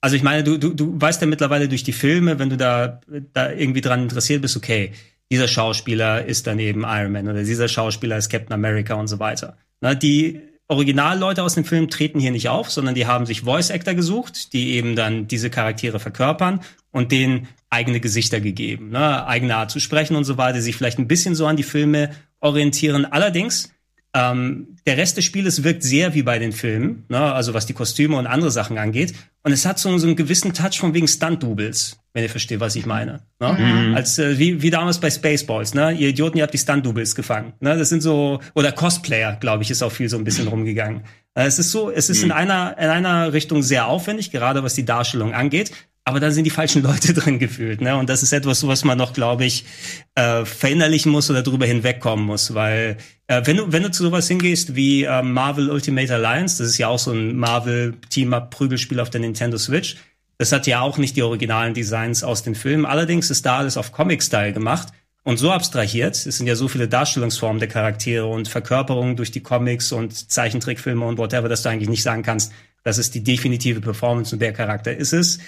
also 0.00 0.14
ich 0.14 0.22
meine, 0.22 0.44
du, 0.44 0.56
du, 0.56 0.72
du 0.72 1.00
weißt 1.00 1.20
ja 1.20 1.26
mittlerweile 1.26 1.68
durch 1.68 1.82
die 1.82 1.92
Filme, 1.92 2.38
wenn 2.38 2.48
du 2.48 2.56
da, 2.56 3.00
da 3.32 3.50
irgendwie 3.50 3.80
dran 3.80 4.04
interessiert 4.04 4.40
bist, 4.40 4.56
okay, 4.56 4.92
dieser 5.32 5.48
Schauspieler 5.48 6.24
ist 6.24 6.46
dann 6.46 6.60
eben 6.60 6.84
Iron 6.86 7.10
Man 7.10 7.28
oder 7.28 7.42
dieser 7.42 7.66
Schauspieler 7.66 8.18
ist 8.18 8.30
Captain 8.30 8.52
America 8.52 8.94
und 8.94 9.08
so 9.08 9.18
weiter. 9.18 9.58
Na, 9.80 9.96
die 9.96 10.40
Originalleute 10.68 11.42
aus 11.42 11.54
dem 11.54 11.64
Film 11.64 11.88
treten 11.88 12.20
hier 12.20 12.30
nicht 12.30 12.50
auf, 12.50 12.70
sondern 12.70 12.94
die 12.94 13.06
haben 13.06 13.24
sich 13.24 13.42
Voice 13.42 13.70
Actor 13.70 13.94
gesucht, 13.94 14.52
die 14.52 14.74
eben 14.74 14.96
dann 14.96 15.26
diese 15.26 15.48
Charaktere 15.48 15.98
verkörpern 15.98 16.60
und 16.92 17.10
denen 17.10 17.48
eigene 17.70 18.00
Gesichter 18.00 18.40
gegeben, 18.40 18.90
ne? 18.90 19.26
eigene 19.26 19.56
Art 19.56 19.70
zu 19.70 19.80
sprechen 19.80 20.14
und 20.14 20.24
so 20.24 20.36
weiter, 20.36 20.60
sich 20.60 20.76
vielleicht 20.76 20.98
ein 20.98 21.08
bisschen 21.08 21.34
so 21.34 21.46
an 21.46 21.56
die 21.56 21.62
Filme 21.62 22.10
orientieren. 22.40 23.06
Allerdings, 23.06 23.72
ähm, 24.14 24.76
der 24.86 24.98
Rest 24.98 25.16
des 25.16 25.24
Spieles 25.24 25.64
wirkt 25.64 25.82
sehr 25.82 26.14
wie 26.14 26.22
bei 26.22 26.38
den 26.38 26.52
Filmen, 26.52 27.04
ne? 27.08 27.32
also 27.32 27.54
was 27.54 27.66
die 27.66 27.74
Kostüme 27.74 28.16
und 28.16 28.26
andere 28.26 28.50
Sachen 28.50 28.76
angeht. 28.76 29.14
Und 29.48 29.54
es 29.54 29.64
hat 29.64 29.78
so, 29.78 29.96
so 29.96 30.06
einen 30.06 30.14
gewissen 30.14 30.52
Touch 30.52 30.78
von 30.78 30.92
wegen 30.92 31.08
Stunt-Doubles 31.08 31.96
wenn 32.18 32.24
ihr 32.24 32.30
versteht, 32.30 32.58
was 32.58 32.74
ich 32.74 32.84
meine. 32.84 33.20
Ne? 33.38 33.52
Mhm. 33.52 33.94
Als 33.94 34.18
äh, 34.18 34.40
wie, 34.40 34.60
wie 34.60 34.70
damals 34.70 34.98
bei 34.98 35.08
Spaceballs, 35.08 35.74
ne? 35.74 35.92
Ihr 35.92 36.08
Idioten, 36.08 36.36
ihr 36.36 36.42
habt 36.42 36.52
die 36.52 36.58
Stunt-Doubles 36.58 37.14
gefangen. 37.14 37.52
Ne? 37.60 37.78
Das 37.78 37.90
sind 37.90 38.02
so, 38.02 38.40
oder 38.56 38.72
Cosplayer, 38.72 39.36
glaube 39.36 39.62
ich, 39.62 39.70
ist 39.70 39.82
auch 39.82 39.92
viel 39.92 40.08
so 40.08 40.16
ein 40.16 40.24
bisschen 40.24 40.48
rumgegangen. 40.48 41.02
Äh, 41.34 41.44
es 41.44 41.60
ist 41.60 41.70
so, 41.70 41.92
es 41.92 42.10
ist 42.10 42.24
mhm. 42.24 42.30
in 42.30 42.32
einer, 42.32 42.76
in 42.76 42.88
einer 42.88 43.32
Richtung 43.32 43.62
sehr 43.62 43.86
aufwendig, 43.86 44.32
gerade 44.32 44.64
was 44.64 44.74
die 44.74 44.84
Darstellung 44.84 45.32
angeht. 45.32 45.70
Aber 46.08 46.20
da 46.20 46.30
sind 46.30 46.44
die 46.44 46.50
falschen 46.50 46.82
Leute 46.82 47.12
drin 47.20 47.38
gefühlt, 47.38 47.82
ne? 47.82 47.94
Und 47.94 48.08
das 48.08 48.22
ist 48.22 48.32
etwas, 48.32 48.66
was 48.66 48.82
man 48.82 48.96
noch, 48.96 49.12
glaube 49.12 49.44
ich, 49.44 49.66
äh, 50.14 50.46
verinnerlichen 50.46 51.12
muss 51.12 51.30
oder 51.30 51.42
drüber 51.42 51.66
hinwegkommen 51.66 52.24
muss, 52.24 52.54
weil 52.54 52.96
äh, 53.26 53.42
wenn 53.44 53.58
du 53.58 53.70
wenn 53.72 53.82
du 53.82 53.90
zu 53.90 54.04
sowas 54.04 54.26
hingehst 54.26 54.74
wie 54.74 55.04
äh, 55.04 55.20
Marvel 55.20 55.70
Ultimate 55.70 56.14
Alliance, 56.14 56.62
das 56.62 56.68
ist 56.68 56.78
ja 56.78 56.88
auch 56.88 56.98
so 56.98 57.12
ein 57.12 57.36
Marvel 57.36 57.94
Team-Up 58.08 58.50
Prügelspiel 58.50 59.00
auf 59.00 59.10
der 59.10 59.20
Nintendo 59.20 59.58
Switch, 59.58 59.96
das 60.38 60.50
hat 60.50 60.66
ja 60.66 60.80
auch 60.80 60.96
nicht 60.96 61.14
die 61.14 61.22
originalen 61.22 61.74
Designs 61.74 62.24
aus 62.24 62.42
den 62.42 62.54
Filmen. 62.54 62.86
Allerdings 62.86 63.28
ist 63.28 63.44
da 63.44 63.58
alles 63.58 63.76
auf 63.76 63.92
Comic-Style 63.92 64.54
gemacht 64.54 64.88
und 65.24 65.36
so 65.36 65.50
abstrahiert. 65.50 66.14
Es 66.14 66.38
sind 66.38 66.46
ja 66.46 66.54
so 66.54 66.68
viele 66.68 66.88
Darstellungsformen 66.88 67.58
der 67.58 67.68
Charaktere 67.68 68.24
und 68.24 68.48
Verkörperungen 68.48 69.14
durch 69.14 69.30
die 69.30 69.42
Comics 69.42 69.92
und 69.92 70.30
Zeichentrickfilme 70.30 71.04
und 71.04 71.18
whatever, 71.18 71.50
dass 71.50 71.60
du 71.60 71.68
eigentlich 71.68 71.90
nicht 71.90 72.02
sagen 72.02 72.22
kannst, 72.22 72.50
das 72.82 72.96
ist 72.96 73.14
die 73.14 73.22
definitive 73.22 73.82
Performance 73.82 74.34
und 74.34 74.40
der 74.40 74.54
Charakter 74.54 74.96
ist 74.96 75.12
es. 75.12 75.38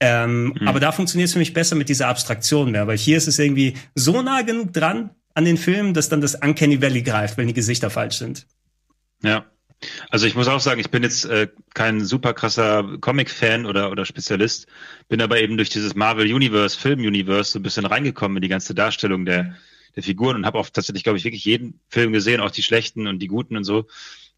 Ähm, 0.00 0.54
mhm. 0.58 0.66
Aber 0.66 0.80
da 0.80 0.92
funktioniert 0.92 1.28
es 1.28 1.34
für 1.34 1.38
mich 1.38 1.52
besser 1.52 1.76
mit 1.76 1.90
dieser 1.90 2.08
Abstraktion 2.08 2.70
mehr, 2.70 2.86
weil 2.86 2.96
hier 2.96 3.18
ist 3.18 3.28
es 3.28 3.38
irgendwie 3.38 3.74
so 3.94 4.22
nah 4.22 4.42
genug 4.42 4.72
dran 4.72 5.10
an 5.34 5.44
den 5.44 5.58
Filmen, 5.58 5.94
dass 5.94 6.08
dann 6.08 6.22
das 6.22 6.34
Uncanny 6.34 6.80
Valley 6.80 7.02
greift, 7.02 7.36
wenn 7.36 7.46
die 7.46 7.54
Gesichter 7.54 7.90
falsch 7.90 8.16
sind. 8.16 8.46
Ja. 9.22 9.44
Also 10.10 10.26
ich 10.26 10.34
muss 10.34 10.48
auch 10.48 10.60
sagen, 10.60 10.80
ich 10.80 10.90
bin 10.90 11.02
jetzt 11.02 11.24
äh, 11.24 11.48
kein 11.72 12.04
super 12.04 12.34
krasser 12.34 12.98
Comic-Fan 13.00 13.64
oder, 13.64 13.90
oder 13.90 14.04
Spezialist, 14.04 14.66
bin 15.08 15.22
aber 15.22 15.40
eben 15.40 15.56
durch 15.56 15.70
dieses 15.70 15.94
Marvel 15.94 16.32
Universe, 16.32 16.78
Film 16.78 17.00
Universe 17.00 17.52
so 17.52 17.58
ein 17.58 17.62
bisschen 17.62 17.86
reingekommen 17.86 18.36
in 18.36 18.42
die 18.42 18.48
ganze 18.48 18.74
Darstellung 18.74 19.24
der, 19.24 19.56
der 19.96 20.02
Figuren 20.02 20.36
und 20.36 20.46
habe 20.46 20.58
auch 20.58 20.68
tatsächlich, 20.68 21.02
glaube 21.02 21.18
ich, 21.18 21.24
wirklich 21.24 21.46
jeden 21.46 21.80
Film 21.88 22.12
gesehen, 22.12 22.40
auch 22.40 22.50
die 22.50 22.62
schlechten 22.62 23.06
und 23.06 23.20
die 23.20 23.28
guten 23.28 23.56
und 23.56 23.64
so. 23.64 23.86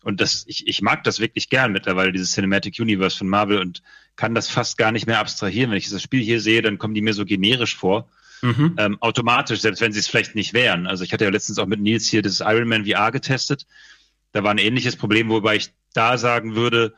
Und 0.04 0.20
das, 0.20 0.44
ich, 0.46 0.66
ich 0.66 0.80
mag 0.80 1.02
das 1.04 1.20
wirklich 1.20 1.48
gern 1.48 1.72
mittlerweile, 1.72 2.12
dieses 2.12 2.32
Cinematic 2.32 2.78
Universe 2.78 3.16
von 3.16 3.28
Marvel 3.28 3.58
und 3.58 3.82
kann 4.16 4.34
das 4.34 4.48
fast 4.48 4.78
gar 4.78 4.92
nicht 4.92 5.06
mehr 5.06 5.18
abstrahieren. 5.18 5.70
Wenn 5.70 5.78
ich 5.78 5.88
das 5.88 6.02
Spiel 6.02 6.22
hier 6.22 6.40
sehe, 6.40 6.62
dann 6.62 6.78
kommen 6.78 6.94
die 6.94 7.02
mir 7.02 7.14
so 7.14 7.24
generisch 7.24 7.76
vor. 7.76 8.08
Mhm. 8.42 8.74
Ähm, 8.76 8.98
automatisch, 9.00 9.60
selbst 9.60 9.80
wenn 9.80 9.92
sie 9.92 10.00
es 10.00 10.08
vielleicht 10.08 10.34
nicht 10.34 10.52
wären. 10.52 10.86
Also 10.86 11.04
ich 11.04 11.12
hatte 11.12 11.24
ja 11.24 11.30
letztens 11.30 11.58
auch 11.58 11.66
mit 11.66 11.80
Nils 11.80 12.08
hier 12.08 12.22
das 12.22 12.40
Iron 12.40 12.68
Man 12.68 12.84
VR 12.86 13.12
getestet. 13.12 13.66
Da 14.32 14.42
war 14.42 14.50
ein 14.50 14.58
ähnliches 14.58 14.96
Problem, 14.96 15.28
wobei 15.28 15.56
ich 15.56 15.70
da 15.94 16.18
sagen 16.18 16.54
würde, 16.54 16.94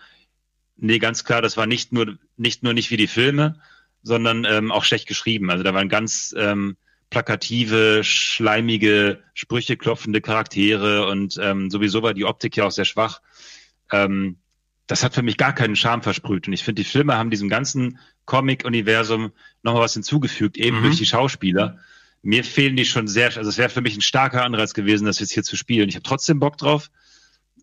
nee, 0.76 0.98
ganz 0.98 1.24
klar, 1.24 1.42
das 1.42 1.56
war 1.56 1.66
nicht 1.66 1.92
nur 1.92 2.18
nicht 2.36 2.62
nur 2.62 2.72
nicht 2.72 2.90
wie 2.90 2.96
die 2.96 3.06
Filme, 3.06 3.60
sondern 4.02 4.44
ähm, 4.44 4.72
auch 4.72 4.84
schlecht 4.84 5.06
geschrieben. 5.06 5.50
Also 5.50 5.62
da 5.62 5.74
waren 5.74 5.88
ganz 5.88 6.34
ähm, 6.36 6.76
plakative, 7.10 8.02
schleimige, 8.02 9.20
Sprüche 9.34 9.76
klopfende 9.76 10.20
Charaktere 10.20 11.06
und 11.06 11.38
ähm, 11.40 11.70
sowieso 11.70 12.02
war 12.02 12.14
die 12.14 12.24
Optik 12.24 12.56
ja 12.56 12.64
auch 12.64 12.70
sehr 12.70 12.84
schwach. 12.84 13.20
Ähm, 13.92 14.38
das 14.86 15.02
hat 15.02 15.14
für 15.14 15.22
mich 15.22 15.36
gar 15.36 15.54
keinen 15.54 15.76
Charme 15.76 16.02
versprüht. 16.02 16.46
Und 16.46 16.52
ich 16.52 16.64
finde, 16.64 16.82
die 16.82 16.88
Filme 16.88 17.16
haben 17.16 17.30
diesem 17.30 17.48
ganzen 17.48 17.98
Comic-Universum 18.26 19.32
nochmal 19.62 19.82
was 19.82 19.94
hinzugefügt, 19.94 20.56
eben 20.56 20.78
mhm. 20.78 20.82
durch 20.84 20.96
die 20.96 21.06
Schauspieler. 21.06 21.78
Mir 22.22 22.44
fehlen 22.44 22.76
die 22.76 22.84
schon 22.84 23.06
sehr, 23.06 23.36
also 23.36 23.48
es 23.48 23.58
wäre 23.58 23.68
für 23.68 23.82
mich 23.82 23.96
ein 23.96 24.02
starker 24.02 24.44
Anreiz 24.44 24.74
gewesen, 24.74 25.04
das 25.04 25.20
jetzt 25.20 25.32
hier 25.32 25.42
zu 25.42 25.56
spielen. 25.56 25.88
Ich 25.88 25.94
habe 25.94 26.02
trotzdem 26.02 26.40
Bock 26.40 26.56
drauf, 26.56 26.90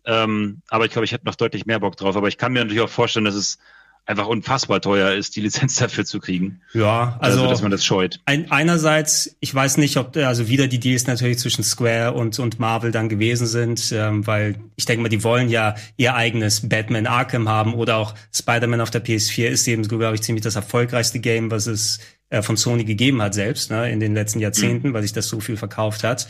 ähm, 0.04 0.62
aber 0.68 0.84
ich 0.84 0.92
glaube, 0.92 1.04
ich 1.04 1.12
hätte 1.12 1.26
noch 1.26 1.34
deutlich 1.34 1.66
mehr 1.66 1.80
Bock 1.80 1.96
drauf. 1.96 2.16
Aber 2.16 2.28
ich 2.28 2.38
kann 2.38 2.52
mir 2.52 2.60
natürlich 2.60 2.82
auch 2.82 2.90
vorstellen, 2.90 3.24
dass 3.24 3.34
es 3.34 3.58
einfach 4.04 4.26
unfassbar 4.26 4.80
teuer 4.80 5.12
ist, 5.12 5.36
die 5.36 5.40
Lizenz 5.40 5.76
dafür 5.78 6.04
zu 6.04 6.18
kriegen. 6.20 6.60
Ja, 6.74 7.16
also, 7.20 7.38
also 7.38 7.50
dass 7.50 7.62
man 7.62 7.70
das 7.70 7.84
scheut. 7.84 8.20
Ein, 8.24 8.50
einerseits, 8.50 9.36
ich 9.40 9.54
weiß 9.54 9.76
nicht, 9.78 9.96
ob 9.96 10.16
also 10.16 10.48
wieder 10.48 10.66
die 10.66 10.80
Deals 10.80 11.06
natürlich 11.06 11.38
zwischen 11.38 11.62
Square 11.62 12.12
und 12.12 12.38
und 12.38 12.58
Marvel 12.58 12.90
dann 12.90 13.08
gewesen 13.08 13.46
sind, 13.46 13.92
ähm, 13.92 14.26
weil 14.26 14.56
ich 14.76 14.84
denke 14.84 15.02
mal, 15.02 15.08
die 15.08 15.22
wollen 15.22 15.48
ja 15.48 15.74
ihr 15.96 16.14
eigenes 16.14 16.68
Batman 16.68 17.06
Arkham 17.06 17.48
haben 17.48 17.74
oder 17.74 17.96
auch 17.96 18.14
Spider-Man 18.34 18.80
auf 18.80 18.90
der 18.90 19.04
PS4 19.04 19.46
ist 19.48 19.68
eben, 19.68 19.86
glaube 19.86 20.14
ich, 20.14 20.22
ziemlich 20.22 20.42
das 20.42 20.56
erfolgreichste 20.56 21.20
Game, 21.20 21.50
was 21.50 21.66
es 21.66 22.00
äh, 22.30 22.42
von 22.42 22.56
Sony 22.56 22.84
gegeben 22.84 23.22
hat 23.22 23.34
selbst 23.34 23.70
ne, 23.70 23.90
in 23.92 24.00
den 24.00 24.14
letzten 24.14 24.40
Jahrzehnten, 24.40 24.88
mhm. 24.88 24.94
weil 24.94 25.02
sich 25.02 25.12
das 25.12 25.28
so 25.28 25.40
viel 25.40 25.56
verkauft 25.56 26.02
hat. 26.02 26.28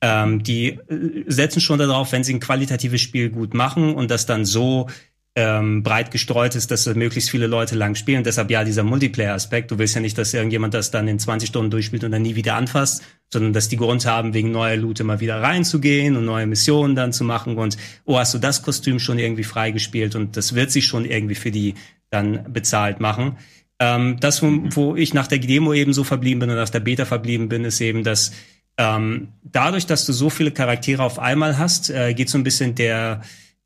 Ähm, 0.00 0.42
die 0.42 0.78
äh, 0.88 1.24
setzen 1.28 1.60
schon 1.60 1.78
darauf, 1.78 2.12
wenn 2.12 2.24
sie 2.24 2.34
ein 2.34 2.40
qualitatives 2.40 3.00
Spiel 3.00 3.30
gut 3.30 3.54
machen 3.54 3.94
und 3.94 4.10
das 4.10 4.26
dann 4.26 4.44
so 4.44 4.88
ähm, 5.36 5.82
breit 5.82 6.12
gestreut 6.12 6.54
ist, 6.54 6.70
dass 6.70 6.86
möglichst 6.94 7.30
viele 7.30 7.48
Leute 7.48 7.74
lang 7.74 7.96
spielen. 7.96 8.18
Und 8.18 8.26
deshalb 8.26 8.50
ja 8.50 8.62
dieser 8.62 8.84
Multiplayer-Aspekt. 8.84 9.70
Du 9.70 9.78
willst 9.78 9.94
ja 9.94 10.00
nicht, 10.00 10.16
dass 10.16 10.32
irgendjemand 10.32 10.74
das 10.74 10.92
dann 10.92 11.08
in 11.08 11.18
20 11.18 11.48
Stunden 11.48 11.70
durchspielt 11.70 12.04
und 12.04 12.12
dann 12.12 12.22
nie 12.22 12.36
wieder 12.36 12.54
anfasst, 12.54 13.02
sondern 13.32 13.52
dass 13.52 13.68
die 13.68 13.76
Grund 13.76 14.06
haben, 14.06 14.32
wegen 14.32 14.52
neuer 14.52 14.76
Loot 14.76 15.00
immer 15.00 15.18
wieder 15.18 15.42
reinzugehen 15.42 16.16
und 16.16 16.24
neue 16.24 16.46
Missionen 16.46 16.94
dann 16.94 17.12
zu 17.12 17.24
machen 17.24 17.56
und 17.56 17.76
oh, 18.04 18.16
hast 18.16 18.34
du 18.34 18.38
das 18.38 18.62
Kostüm 18.62 19.00
schon 19.00 19.18
irgendwie 19.18 19.42
freigespielt 19.42 20.14
und 20.14 20.36
das 20.36 20.54
wird 20.54 20.70
sich 20.70 20.86
schon 20.86 21.04
irgendwie 21.04 21.34
für 21.34 21.50
die 21.50 21.74
dann 22.10 22.52
bezahlt 22.52 23.00
machen. 23.00 23.36
Ähm, 23.80 24.18
das, 24.20 24.40
wo, 24.40 24.48
wo 24.70 24.94
ich 24.94 25.14
nach 25.14 25.26
der 25.26 25.38
Demo 25.38 25.72
eben 25.74 25.92
so 25.92 26.04
verblieben 26.04 26.40
bin 26.40 26.50
und 26.50 26.56
nach 26.56 26.70
der 26.70 26.80
Beta 26.80 27.06
verblieben 27.06 27.48
bin, 27.48 27.64
ist 27.64 27.80
eben, 27.80 28.04
dass 28.04 28.30
ähm, 28.76 29.28
dadurch, 29.42 29.86
dass 29.86 30.06
du 30.06 30.12
so 30.12 30.30
viele 30.30 30.52
Charaktere 30.52 31.02
auf 31.02 31.18
einmal 31.18 31.58
hast, 31.58 31.90
äh, 31.90 32.14
geht 32.14 32.28
so 32.28 32.38
ein 32.38 32.44
bisschen 32.44 32.76
der 32.76 33.22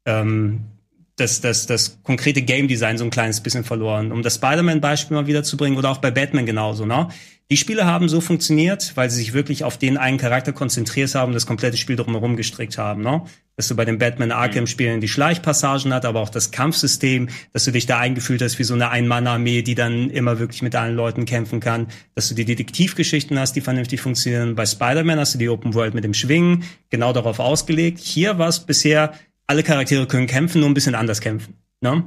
ähm, 0.07 0.61
das, 1.19 1.41
das, 1.41 1.67
das 1.67 1.99
konkrete 2.03 2.43
Game 2.43 2.69
Design 2.69 2.99
so 2.99 3.05
ein 3.05 3.11
kleines 3.11 3.41
bisschen 3.41 3.65
verloren. 3.65 4.13
Um 4.13 4.23
das 4.23 4.37
Spider-Man-Beispiel 4.37 5.17
mal 5.17 5.27
wiederzubringen 5.27 5.79
oder 5.79 5.91
auch 5.91 5.99
bei 5.99 6.11
Batman 6.11 6.47
genauso, 6.47 6.87
ne? 6.87 7.09
Die 7.51 7.57
Spiele 7.57 7.87
haben 7.87 8.11
so 8.11 8.21
funktioniert, 8.21 8.93
weil 8.95 9.09
sie 9.09 9.17
sich 9.17 9.33
wirklich 9.33 9.65
auf 9.65 9.79
den 9.79 9.97
einen 9.97 10.19
Charakter 10.19 10.53
konzentriert 10.53 11.15
haben 11.15 11.33
das 11.33 11.47
komplette 11.47 11.79
Spiel 11.79 11.97
drumherum 11.97 12.37
gestrickt 12.37 12.77
haben, 12.77 13.03
ne? 13.03 13.23
Dass 13.57 13.69
du 13.69 13.75
bei 13.75 13.87
den 13.87 13.97
Batman 13.99 14.33
Arkham 14.33 14.67
Spielen 14.67 15.01
die 15.01 15.09
Schleichpassagen 15.09 15.95
hat, 15.95 16.05
aber 16.05 16.21
auch 16.21 16.29
das 16.29 16.51
Kampfsystem, 16.51 17.31
dass 17.55 17.65
du 17.65 17.71
dich 17.71 17.87
da 17.87 17.99
eingefühlt 17.99 18.43
hast 18.43 18.59
wie 18.59 18.65
so 18.65 18.75
eine 18.75 18.91
Ein-Mann-Armee, 18.91 19.63
die 19.63 19.75
dann 19.75 20.11
immer 20.11 20.39
wirklich 20.39 20.61
mit 20.61 20.77
allen 20.77 20.95
Leuten 20.95 21.25
kämpfen 21.25 21.59
kann, 21.59 21.87
dass 22.15 22.29
du 22.29 22.35
die 22.35 22.45
Detektivgeschichten 22.45 23.39
hast, 23.39 23.55
die 23.55 23.63
vernünftig 23.63 24.03
funktionieren. 24.03 24.55
Bei 24.55 24.67
Spider-Man 24.67 25.19
hast 25.19 25.33
du 25.33 25.39
die 25.39 25.49
Open 25.49 25.73
World 25.73 25.95
mit 25.95 26.05
dem 26.05 26.13
Schwingen, 26.13 26.65
genau 26.91 27.15
darauf 27.15 27.41
ausgelegt. 27.41 27.99
Hier 27.99 28.39
war 28.39 28.49
es 28.49 28.61
bisher 28.61 29.15
alle 29.49 29.65
Charaktere 29.65 30.07
können 30.07 30.29
kämpfen, 30.29 30.61
nur 30.61 30.71
ein 30.71 30.75
bisschen 30.75 30.95
anders 30.95 31.21
kämpfen. 31.21 31.55
Ne? 31.81 32.05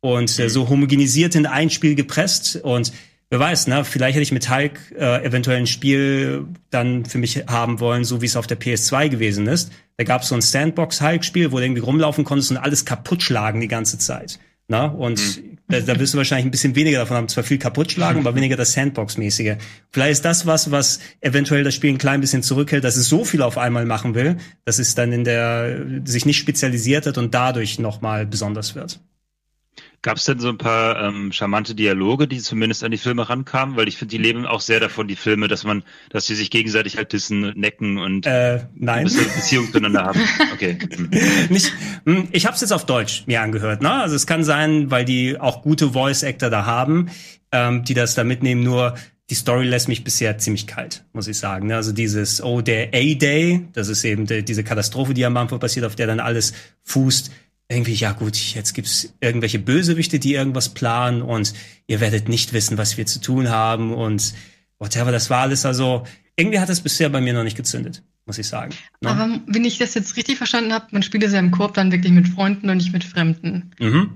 Und 0.00 0.38
äh, 0.38 0.48
so 0.48 0.68
homogenisiert 0.70 1.34
in 1.34 1.44
ein 1.44 1.68
Spiel 1.68 1.94
gepresst 1.94 2.56
und 2.56 2.92
wer 3.28 3.40
weiß, 3.40 3.66
ne, 3.66 3.84
vielleicht 3.84 4.14
hätte 4.14 4.22
ich 4.22 4.32
mit 4.32 4.48
Hulk 4.48 4.78
äh, 4.96 5.24
eventuell 5.24 5.58
ein 5.58 5.66
Spiel 5.66 6.46
dann 6.70 7.04
für 7.04 7.18
mich 7.18 7.44
haben 7.48 7.80
wollen, 7.80 8.04
so 8.04 8.22
wie 8.22 8.26
es 8.26 8.36
auf 8.36 8.46
der 8.46 8.58
PS2 8.58 9.08
gewesen 9.08 9.46
ist. 9.48 9.72
Da 9.96 10.04
gab 10.04 10.22
es 10.22 10.28
so 10.28 10.34
ein 10.34 10.42
Sandbox-Hulk-Spiel, 10.42 11.50
wo 11.50 11.58
du 11.58 11.64
irgendwie 11.64 11.82
rumlaufen 11.82 12.24
konntest 12.24 12.50
und 12.50 12.56
alles 12.56 12.84
kaputt 12.84 13.22
schlagen 13.22 13.60
die 13.60 13.68
ganze 13.68 13.98
Zeit. 13.98 14.38
Na? 14.68 14.86
Und 14.86 15.18
mhm. 15.18 15.55
Da, 15.68 15.80
da 15.80 15.98
wirst 15.98 16.14
du 16.14 16.18
wahrscheinlich 16.18 16.46
ein 16.46 16.50
bisschen 16.50 16.74
weniger 16.76 16.98
davon 16.98 17.16
haben, 17.16 17.28
zwar 17.28 17.44
viel 17.44 17.58
kaputt 17.58 17.92
schlagen, 17.92 18.20
aber 18.20 18.34
weniger 18.34 18.56
das 18.56 18.72
Sandbox-mäßige. 18.72 19.56
Vielleicht 19.90 20.12
ist 20.12 20.24
das 20.24 20.46
was, 20.46 20.70
was 20.70 21.00
eventuell 21.20 21.64
das 21.64 21.74
Spiel 21.74 21.90
ein 21.90 21.98
klein 21.98 22.20
bisschen 22.20 22.42
zurückhält, 22.42 22.84
dass 22.84 22.96
es 22.96 23.08
so 23.08 23.24
viel 23.24 23.42
auf 23.42 23.58
einmal 23.58 23.84
machen 23.84 24.14
will, 24.14 24.36
dass 24.64 24.78
es 24.78 24.94
dann 24.94 25.12
in 25.12 25.24
der 25.24 25.84
sich 26.04 26.24
nicht 26.24 26.38
spezialisiert 26.38 27.06
hat 27.06 27.18
und 27.18 27.34
dadurch 27.34 27.78
nochmal 27.78 28.26
besonders 28.26 28.74
wird. 28.74 29.00
Gab 30.06 30.18
es 30.18 30.24
denn 30.24 30.38
so 30.38 30.48
ein 30.48 30.56
paar 30.56 31.02
ähm, 31.02 31.32
charmante 31.32 31.74
Dialoge, 31.74 32.28
die 32.28 32.38
zumindest 32.38 32.84
an 32.84 32.92
die 32.92 32.96
Filme 32.96 33.28
rankamen? 33.28 33.74
Weil 33.74 33.88
ich 33.88 33.96
finde, 33.96 34.12
die 34.12 34.22
leben 34.22 34.46
auch 34.46 34.60
sehr 34.60 34.78
davon, 34.78 35.08
die 35.08 35.16
Filme, 35.16 35.48
dass 35.48 35.64
man, 35.64 35.82
dass 36.10 36.26
sie 36.26 36.36
sich 36.36 36.52
gegenseitig 36.52 36.96
halt 36.96 37.12
dissen, 37.12 37.52
necken 37.56 37.98
und 37.98 38.24
äh, 38.24 38.60
nein. 38.76 38.98
ein 38.98 39.04
bisschen 39.06 39.24
Beziehung 39.24 39.72
zueinander 39.72 40.04
haben. 40.04 40.20
Okay. 40.54 40.78
Nicht, 41.50 41.72
hm, 42.04 42.28
ich 42.30 42.46
habe 42.46 42.54
es 42.54 42.60
jetzt 42.60 42.72
auf 42.72 42.86
Deutsch 42.86 43.24
mir 43.26 43.42
angehört. 43.42 43.82
Ne? 43.82 43.90
Also 43.90 44.14
es 44.14 44.28
kann 44.28 44.44
sein, 44.44 44.92
weil 44.92 45.04
die 45.04 45.40
auch 45.40 45.62
gute 45.62 45.90
Voice-Actor 45.90 46.50
da 46.50 46.64
haben, 46.64 47.10
ähm, 47.50 47.82
die 47.82 47.94
das 47.94 48.14
da 48.14 48.22
mitnehmen. 48.22 48.62
Nur 48.62 48.94
die 49.28 49.34
Story 49.34 49.66
lässt 49.66 49.88
mich 49.88 50.04
bisher 50.04 50.38
ziemlich 50.38 50.68
kalt, 50.68 51.04
muss 51.14 51.26
ich 51.26 51.36
sagen. 51.36 51.66
Ne? 51.66 51.74
Also 51.74 51.90
dieses, 51.90 52.40
oh, 52.40 52.60
der 52.60 52.90
A-Day, 52.94 53.66
das 53.72 53.88
ist 53.88 54.04
eben 54.04 54.24
die, 54.26 54.44
diese 54.44 54.62
Katastrophe, 54.62 55.14
die 55.14 55.24
am 55.24 55.36
Anfang 55.36 55.58
passiert, 55.58 55.84
auf 55.84 55.96
der 55.96 56.06
dann 56.06 56.20
alles 56.20 56.52
fußt 56.84 57.32
irgendwie, 57.68 57.94
ja 57.94 58.12
gut, 58.12 58.36
jetzt 58.36 58.74
gibt's 58.74 59.12
irgendwelche 59.20 59.58
Bösewichte, 59.58 60.18
die 60.18 60.34
irgendwas 60.34 60.68
planen 60.68 61.22
und 61.22 61.52
ihr 61.86 62.00
werdet 62.00 62.28
nicht 62.28 62.52
wissen, 62.52 62.78
was 62.78 62.96
wir 62.96 63.06
zu 63.06 63.20
tun 63.20 63.50
haben 63.50 63.92
und 63.92 64.34
whatever, 64.78 65.10
das 65.10 65.30
war 65.30 65.40
alles 65.40 65.66
also, 65.66 66.04
irgendwie 66.36 66.60
hat 66.60 66.68
es 66.68 66.80
bisher 66.80 67.08
bei 67.08 67.20
mir 67.20 67.32
noch 67.32 67.42
nicht 67.42 67.56
gezündet, 67.56 68.02
muss 68.24 68.38
ich 68.38 68.46
sagen. 68.46 68.72
Ne? 69.00 69.10
Aber 69.10 69.40
wenn 69.46 69.64
ich 69.64 69.78
das 69.78 69.94
jetzt 69.94 70.16
richtig 70.16 70.36
verstanden 70.36 70.72
habe, 70.72 70.86
man 70.92 71.02
spielt 71.02 71.24
es 71.24 71.32
ja 71.32 71.40
im 71.40 71.50
Korb 71.50 71.74
dann 71.74 71.90
wirklich 71.90 72.12
mit 72.12 72.28
Freunden 72.28 72.70
und 72.70 72.76
nicht 72.76 72.92
mit 72.92 73.04
Fremden. 73.04 73.72
Mhm. 73.80 74.10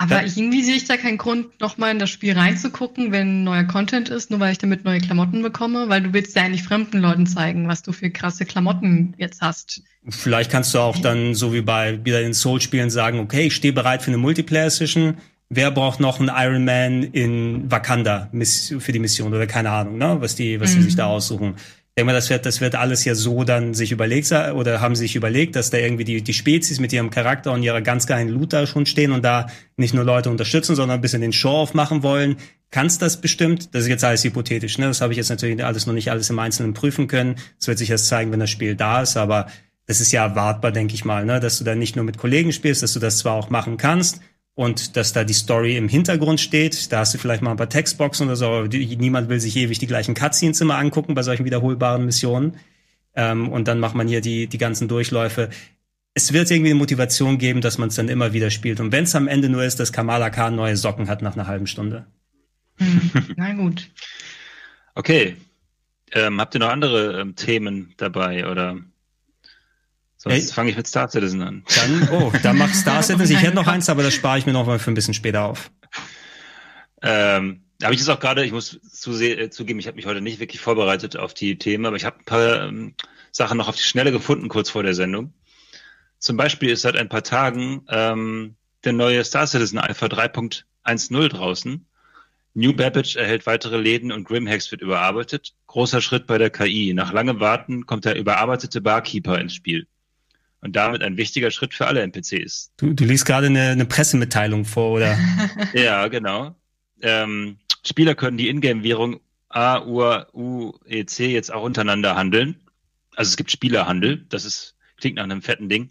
Aber 0.00 0.24
ja. 0.24 0.32
irgendwie 0.32 0.62
sehe 0.62 0.76
ich 0.76 0.84
da 0.84 0.96
keinen 0.96 1.18
Grund, 1.18 1.60
nochmal 1.60 1.90
in 1.90 1.98
das 1.98 2.08
Spiel 2.08 2.32
reinzugucken, 2.32 3.10
wenn 3.10 3.42
neuer 3.42 3.64
Content 3.64 4.08
ist, 4.08 4.30
nur 4.30 4.38
weil 4.38 4.52
ich 4.52 4.58
damit 4.58 4.84
neue 4.84 5.00
Klamotten 5.00 5.42
bekomme, 5.42 5.88
weil 5.88 6.02
du 6.02 6.12
willst 6.12 6.36
ja 6.36 6.42
eigentlich 6.42 6.62
fremden 6.62 6.98
Leuten 6.98 7.26
zeigen, 7.26 7.66
was 7.66 7.82
du 7.82 7.90
für 7.90 8.08
krasse 8.08 8.44
Klamotten 8.44 9.14
jetzt 9.18 9.40
hast. 9.40 9.82
Vielleicht 10.08 10.52
kannst 10.52 10.72
du 10.72 10.78
auch 10.78 10.96
dann, 10.98 11.34
so 11.34 11.52
wie 11.52 11.62
bei 11.62 12.04
wieder 12.04 12.22
in 12.22 12.32
Soul-Spielen, 12.32 12.90
sagen, 12.90 13.18
okay, 13.18 13.48
ich 13.48 13.56
stehe 13.56 13.72
bereit 13.72 14.02
für 14.02 14.12
eine 14.12 14.18
Multiplayer-Session. 14.18 15.18
Wer 15.50 15.72
braucht 15.72 15.98
noch 15.98 16.20
einen 16.20 16.30
Iron 16.32 16.64
Man 16.64 17.02
in 17.02 17.68
Wakanda 17.68 18.30
für 18.78 18.92
die 18.92 18.98
Mission 19.00 19.34
oder 19.34 19.48
keine 19.48 19.70
Ahnung, 19.70 19.98
ne? 19.98 20.18
was 20.20 20.36
die, 20.36 20.60
was 20.60 20.72
mhm. 20.72 20.76
die 20.76 20.82
sich 20.82 20.96
da 20.96 21.06
aussuchen 21.06 21.56
denke 21.98 22.12
mal, 22.12 22.14
das 22.14 22.30
wird, 22.30 22.46
das 22.46 22.60
wird 22.60 22.76
alles 22.76 23.04
ja 23.04 23.16
so 23.16 23.42
dann 23.42 23.74
sich 23.74 23.90
überlegt 23.90 24.30
oder 24.30 24.80
haben 24.80 24.94
sich 24.94 25.16
überlegt, 25.16 25.56
dass 25.56 25.70
da 25.70 25.78
irgendwie 25.78 26.04
die, 26.04 26.22
die 26.22 26.32
Spezies 26.32 26.78
mit 26.78 26.92
ihrem 26.92 27.10
Charakter 27.10 27.50
und 27.50 27.64
ihrer 27.64 27.80
ganz 27.82 28.06
geilen 28.06 28.28
Loot 28.28 28.52
da 28.52 28.68
schon 28.68 28.86
stehen 28.86 29.10
und 29.10 29.24
da 29.24 29.48
nicht 29.76 29.94
nur 29.94 30.04
Leute 30.04 30.30
unterstützen, 30.30 30.76
sondern 30.76 30.98
ein 30.98 31.00
bisschen 31.00 31.22
den 31.22 31.32
Show-off 31.32 31.74
machen 31.74 32.04
wollen. 32.04 32.36
Kannst 32.70 33.02
das 33.02 33.20
bestimmt? 33.20 33.74
Das 33.74 33.82
ist 33.82 33.88
jetzt 33.88 34.04
alles 34.04 34.22
hypothetisch, 34.22 34.78
ne? 34.78 34.86
Das 34.86 35.00
habe 35.00 35.12
ich 35.12 35.16
jetzt 35.16 35.28
natürlich 35.28 35.64
alles 35.64 35.86
noch 35.86 35.94
nicht 35.94 36.12
alles 36.12 36.30
im 36.30 36.38
Einzelnen 36.38 36.72
prüfen 36.72 37.08
können. 37.08 37.34
Das 37.58 37.66
wird 37.66 37.78
sich 37.78 37.90
erst 37.90 38.06
zeigen, 38.06 38.30
wenn 38.30 38.38
das 38.38 38.50
Spiel 38.50 38.76
da 38.76 39.02
ist, 39.02 39.16
aber 39.16 39.48
das 39.86 40.00
ist 40.00 40.12
ja 40.12 40.24
erwartbar, 40.24 40.70
denke 40.70 40.94
ich 40.94 41.04
mal, 41.04 41.24
ne? 41.24 41.40
Dass 41.40 41.58
du 41.58 41.64
da 41.64 41.74
nicht 41.74 41.96
nur 41.96 42.04
mit 42.04 42.16
Kollegen 42.16 42.52
spielst, 42.52 42.84
dass 42.84 42.92
du 42.92 43.00
das 43.00 43.18
zwar 43.18 43.34
auch 43.34 43.50
machen 43.50 43.76
kannst, 43.76 44.20
und 44.58 44.96
dass 44.96 45.12
da 45.12 45.22
die 45.22 45.34
Story 45.34 45.76
im 45.76 45.88
Hintergrund 45.88 46.40
steht. 46.40 46.90
Da 46.90 46.98
hast 46.98 47.14
du 47.14 47.18
vielleicht 47.18 47.42
mal 47.42 47.52
ein 47.52 47.56
paar 47.56 47.68
Textboxen 47.68 48.26
oder 48.26 48.34
so, 48.34 48.46
aber 48.46 48.66
niemand 48.66 49.28
will 49.28 49.38
sich 49.38 49.54
ewig 49.54 49.78
die 49.78 49.86
gleichen 49.86 50.14
Cutscenes 50.14 50.60
immer 50.60 50.78
angucken 50.78 51.14
bei 51.14 51.22
solchen 51.22 51.44
wiederholbaren 51.44 52.04
Missionen. 52.04 52.56
Ähm, 53.14 53.50
und 53.50 53.68
dann 53.68 53.78
macht 53.78 53.94
man 53.94 54.08
hier 54.08 54.20
die, 54.20 54.48
die 54.48 54.58
ganzen 54.58 54.88
Durchläufe. 54.88 55.50
Es 56.14 56.32
wird 56.32 56.50
irgendwie 56.50 56.72
eine 56.72 56.78
Motivation 56.80 57.38
geben, 57.38 57.60
dass 57.60 57.78
man 57.78 57.90
es 57.90 57.94
dann 57.94 58.08
immer 58.08 58.32
wieder 58.32 58.50
spielt. 58.50 58.80
Und 58.80 58.90
wenn 58.90 59.04
es 59.04 59.14
am 59.14 59.28
Ende 59.28 59.48
nur 59.48 59.62
ist, 59.62 59.78
dass 59.78 59.92
Kamala 59.92 60.28
Khan 60.28 60.56
neue 60.56 60.76
Socken 60.76 61.08
hat 61.08 61.22
nach 61.22 61.36
einer 61.36 61.46
halben 61.46 61.68
Stunde. 61.68 62.06
Hm, 62.78 63.12
na 63.36 63.52
gut. 63.52 63.88
Okay. 64.96 65.36
Ähm, 66.10 66.40
habt 66.40 66.56
ihr 66.56 66.60
noch 66.60 66.70
andere 66.70 67.20
ähm, 67.20 67.36
Themen 67.36 67.94
dabei 67.96 68.50
oder? 68.50 68.76
Sonst 70.20 70.52
fange 70.52 70.70
ich 70.70 70.76
mit 70.76 70.86
Star 70.88 71.08
Citizen 71.08 71.40
an. 71.42 71.64
Dann, 71.76 72.08
oh, 72.10 72.32
dann 72.42 72.58
macht 72.58 72.74
Star 72.74 73.02
Citizen. 73.02 73.36
Ich 73.36 73.42
hätte 73.42 73.54
noch 73.54 73.68
eins, 73.68 73.88
aber 73.88 74.02
das 74.02 74.12
spare 74.12 74.36
ich 74.36 74.46
mir 74.46 74.52
noch 74.52 74.66
mal 74.66 74.80
für 74.80 74.90
ein 74.90 74.94
bisschen 74.94 75.14
später 75.14 75.44
auf. 75.44 75.70
Ähm, 77.02 77.62
habe 77.80 77.94
ich 77.94 78.00
das 78.00 78.08
auch 78.08 78.18
gerade, 78.18 78.44
ich 78.44 78.50
muss 78.50 78.74
äh, 78.74 79.50
zugeben, 79.50 79.78
ich 79.78 79.86
habe 79.86 79.94
mich 79.94 80.06
heute 80.06 80.20
nicht 80.20 80.40
wirklich 80.40 80.60
vorbereitet 80.60 81.16
auf 81.16 81.34
die 81.34 81.56
Themen, 81.56 81.86
aber 81.86 81.94
ich 81.94 82.04
habe 82.04 82.18
ein 82.18 82.24
paar 82.24 82.64
ähm, 82.64 82.94
Sachen 83.30 83.56
noch 83.56 83.68
auf 83.68 83.76
die 83.76 83.82
Schnelle 83.82 84.10
gefunden, 84.10 84.48
kurz 84.48 84.70
vor 84.70 84.82
der 84.82 84.94
Sendung. 84.94 85.32
Zum 86.18 86.36
Beispiel 86.36 86.70
ist 86.70 86.82
seit 86.82 86.96
ein 86.96 87.08
paar 87.08 87.22
Tagen 87.22 87.84
ähm, 87.88 88.56
der 88.84 88.94
neue 88.94 89.24
Star 89.24 89.46
Citizen 89.46 89.78
Alpha 89.78 90.06
3.10 90.06 91.28
draußen. 91.28 91.86
New 92.54 92.72
Babbage 92.72 93.14
erhält 93.14 93.46
weitere 93.46 93.76
Läden 93.76 94.10
und 94.10 94.24
Grimhex 94.24 94.72
wird 94.72 94.82
überarbeitet. 94.82 95.54
Großer 95.68 96.00
Schritt 96.00 96.26
bei 96.26 96.38
der 96.38 96.50
KI. 96.50 96.92
Nach 96.92 97.12
langem 97.12 97.38
Warten 97.38 97.86
kommt 97.86 98.04
der 98.04 98.16
überarbeitete 98.16 98.80
Barkeeper 98.80 99.38
ins 99.38 99.54
Spiel. 99.54 99.86
Und 100.60 100.74
damit 100.74 101.02
ein 101.02 101.16
wichtiger 101.16 101.50
Schritt 101.50 101.72
für 101.72 101.86
alle 101.86 102.02
NPCs. 102.02 102.72
Du, 102.76 102.92
du 102.92 103.04
liest 103.04 103.26
gerade 103.26 103.46
eine, 103.46 103.70
eine 103.70 103.84
Pressemitteilung 103.84 104.64
vor, 104.64 104.92
oder? 104.96 105.16
ja, 105.72 106.08
genau. 106.08 106.56
Ähm, 107.00 107.58
Spieler 107.86 108.14
können 108.16 108.38
die 108.38 108.48
Ingame-Währung 108.48 109.20
AUEC 109.50 111.20
jetzt 111.20 111.52
auch 111.52 111.62
untereinander 111.62 112.16
handeln. 112.16 112.56
Also 113.14 113.30
es 113.30 113.36
gibt 113.36 113.50
Spielerhandel. 113.50 114.26
Das 114.28 114.44
ist, 114.44 114.74
klingt 114.96 115.16
nach 115.16 115.24
einem 115.24 115.42
fetten 115.42 115.68
Ding. 115.68 115.90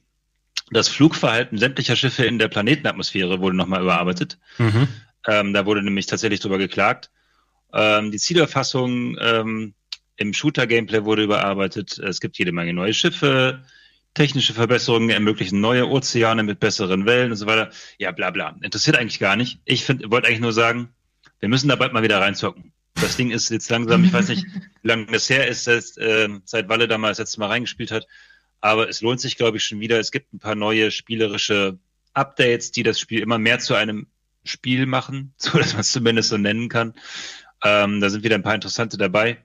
Das 0.71 0.89
Flugverhalten 0.89 1.58
sämtlicher 1.58 1.95
Schiffe 1.95 2.25
in 2.25 2.39
der 2.39 2.49
Planetenatmosphäre 2.49 3.39
wurde 3.39 3.56
nochmal 3.56 3.82
überarbeitet. 3.82 4.38
Mhm. 4.58 4.88
Ähm, 5.25 5.53
da 5.53 5.65
wurde 5.65 5.82
nämlich 5.82 6.08
tatsächlich 6.08 6.41
drüber 6.41 6.58
geklagt. 6.58 7.10
Ähm, 7.73 8.12
die 8.12 8.17
Zielerfassung 8.17 9.17
ähm, 9.19 9.73
im 10.17 10.34
Shooter-Gameplay 10.34 11.06
wurde 11.06 11.23
überarbeitet. 11.23 11.97
Es 11.99 12.19
gibt 12.19 12.38
jede 12.38 12.51
Menge 12.51 12.73
neue 12.73 12.93
Schiffe. 12.93 13.63
Technische 14.17 14.56
Verbesserungen 14.56 15.12
ermöglichen 15.12 15.62
neue 15.62 15.88
Ozeane 15.88 16.41
mit 16.41 16.60
besseren 16.60 17.06
Wellen 17.06 17.30
und 17.30 17.38
so 17.38 17.45
weiter. 17.45 17.69
Ja, 17.99 18.12
bla 18.12 18.32
bla. 18.32 18.58
Interessiert 18.63 18.97
eigentlich 18.97 19.19
gar 19.19 19.36
nicht. 19.36 19.60
Ich 19.63 19.88
wollte 19.88 20.27
eigentlich 20.27 20.39
nur 20.39 20.53
sagen, 20.53 20.89
wir 21.39 21.49
müssen 21.49 21.67
da 21.67 21.75
bald 21.75 21.93
mal 21.93 22.01
wieder 22.01 22.19
reinzocken. 22.19 22.73
Das 22.95 23.15
Ding 23.15 23.30
ist 23.30 23.51
jetzt 23.51 23.69
langsam, 23.69 24.03
ich 24.03 24.12
weiß 24.12 24.30
nicht, 24.30 24.43
wie 24.82 24.88
lange 24.88 25.06
das 25.06 25.30
her 25.30 25.47
ist, 25.47 25.67
dass, 25.67 25.97
äh, 25.97 26.30
seit 26.45 26.67
Walle 26.67 26.88
da 26.88 26.97
mal 26.97 27.10
das 27.10 27.19
letzte 27.19 27.39
Mal 27.39 27.49
reingespielt 27.49 27.91
hat. 27.91 28.08
Aber 28.60 28.89
es 28.89 29.01
lohnt 29.01 29.21
sich, 29.21 29.38
glaube 29.38 29.58
ich, 29.58 29.65
schon 29.65 29.80
wieder. 29.82 29.99
Es 29.99 30.10
gibt 30.10 30.34
ein 30.34 30.39
paar 30.39 30.56
neue 30.56 30.89
spielerische 30.89 31.77
Updates, 32.15 32.71
die 32.71 32.82
das 32.82 32.99
Spiel 32.99 33.19
immer 33.19 33.38
mehr 33.38 33.60
zu 33.60 33.75
einem 33.75 34.08
Spiel 34.43 34.88
machen, 34.88 35.36
so 35.38 35.60
dass 35.60 35.73
man 35.73 35.82
es 35.82 35.91
zumindest 35.91 36.30
so 36.30 36.39
nennen 36.39 36.69
kann. 36.69 36.95
Ähm, 37.63 38.01
da 38.01 38.10
sind 38.10 38.23
wieder 38.23 38.34
ein 38.34 38.41
paar 38.41 38.56
interessante 38.56 38.97
dabei. 38.97 39.38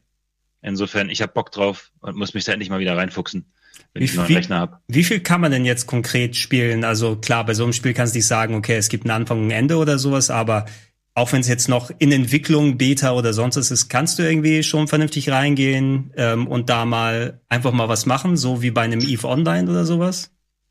Insofern, 0.62 1.11
ich 1.11 1.20
habe 1.20 1.35
Bock 1.35 1.52
drauf 1.52 1.92
und 2.00 2.16
muss 2.16 2.32
mich 2.32 2.44
da 2.44 2.52
endlich 2.52 2.70
mal 2.70 2.80
wieder 2.80 2.96
reinfuchsen, 2.96 3.52
wenn 3.92 4.00
wie, 4.00 4.04
ich 4.04 4.18
einen 4.18 4.35
Rechner 4.35 4.58
habe. 4.58 4.78
Wie 4.88 5.04
viel 5.04 5.20
kann 5.20 5.40
man 5.40 5.50
denn 5.50 5.64
jetzt 5.64 5.87
konkret 5.87 6.37
spielen? 6.37 6.85
Also 6.85 7.16
klar, 7.16 7.44
bei 7.44 7.54
so 7.54 7.64
einem 7.64 7.72
Spiel 7.72 7.94
kannst 7.94 8.14
du 8.14 8.18
nicht 8.18 8.26
sagen, 8.26 8.54
okay, 8.54 8.76
es 8.76 8.88
gibt 8.88 9.04
einen 9.04 9.12
Anfang 9.12 9.40
und 9.40 9.48
ein 9.48 9.50
Ende 9.50 9.76
oder 9.76 9.98
sowas, 9.98 10.30
aber 10.30 10.66
auch 11.14 11.32
wenn 11.32 11.40
es 11.40 11.48
jetzt 11.48 11.68
noch 11.68 11.90
in 11.98 12.11
Entwicklung, 12.11 12.78
Beta 12.78 13.12
oder 13.12 13.32
sonst 13.35 13.56
was 13.56 13.70
ist, 13.70 13.88
kannst 13.88 14.18
du 14.18 14.22
irgendwie 14.22 14.62
schon 14.62 14.88
vernünftig 14.88 15.30
reingehen 15.30 16.12
ähm, 16.16 16.46
und 16.46 16.70
da 16.70 16.87
mal 16.87 17.40
einfach 17.48 17.72
mal 17.72 17.88
was 17.88 18.06
machen, 18.06 18.37
so 18.37 18.62
wie 18.62 18.70
bei 18.70 18.82
einem 18.82 19.00
EVE 19.00 19.28
Online 19.28 19.70
oder 19.70 19.85
sowas? 19.85 20.30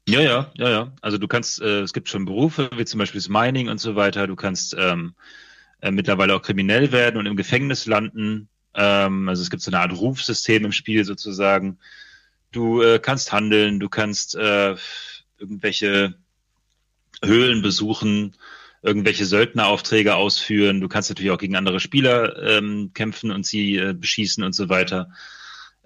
Ja, 0.09 0.19
ja, 0.19 0.51
ja, 0.55 0.69
ja. 0.69 0.93
Also 1.01 1.19
du 1.19 1.27
kannst, 1.27 1.61
äh, 1.61 1.81
es 1.81 1.93
gibt 1.93 2.09
schon 2.09 2.25
Berufe, 2.25 2.71
wie 2.75 2.85
zum 2.85 2.97
Beispiel 2.97 3.21
das 3.21 3.29
Mining 3.29 3.69
und 3.69 3.79
so 3.79 3.95
weiter. 3.95 4.25
Du 4.25 4.35
kannst 4.35 4.75
ähm, 4.77 5.13
äh, 5.81 5.91
mittlerweile 5.91 6.35
auch 6.35 6.41
kriminell 6.41 6.91
werden 6.91 7.17
und 7.17 7.27
im 7.27 7.35
Gefängnis 7.35 7.85
landen. 7.85 8.49
Ähm, 8.73 9.29
also 9.29 9.43
es 9.43 9.51
gibt 9.51 9.61
so 9.61 9.69
eine 9.69 9.79
Art 9.79 9.93
Rufsystem 9.93 10.65
im 10.65 10.71
Spiel 10.71 11.05
sozusagen. 11.05 11.77
Du 12.51 12.81
äh, 12.81 12.99
kannst 12.99 13.31
handeln, 13.31 13.79
du 13.79 13.89
kannst 13.89 14.35
äh, 14.35 14.75
irgendwelche 15.39 16.15
Höhlen 17.23 17.61
besuchen, 17.61 18.35
irgendwelche 18.81 19.25
Söldneraufträge 19.25 20.15
ausführen. 20.15 20.81
Du 20.81 20.87
kannst 20.87 21.09
natürlich 21.09 21.31
auch 21.31 21.37
gegen 21.37 21.55
andere 21.55 21.79
Spieler 21.79 22.41
ähm, 22.41 22.91
kämpfen 22.93 23.31
und 23.31 23.45
sie 23.45 23.77
äh, 23.77 23.93
beschießen 23.93 24.43
und 24.43 24.53
so 24.53 24.69
weiter. 24.69 25.11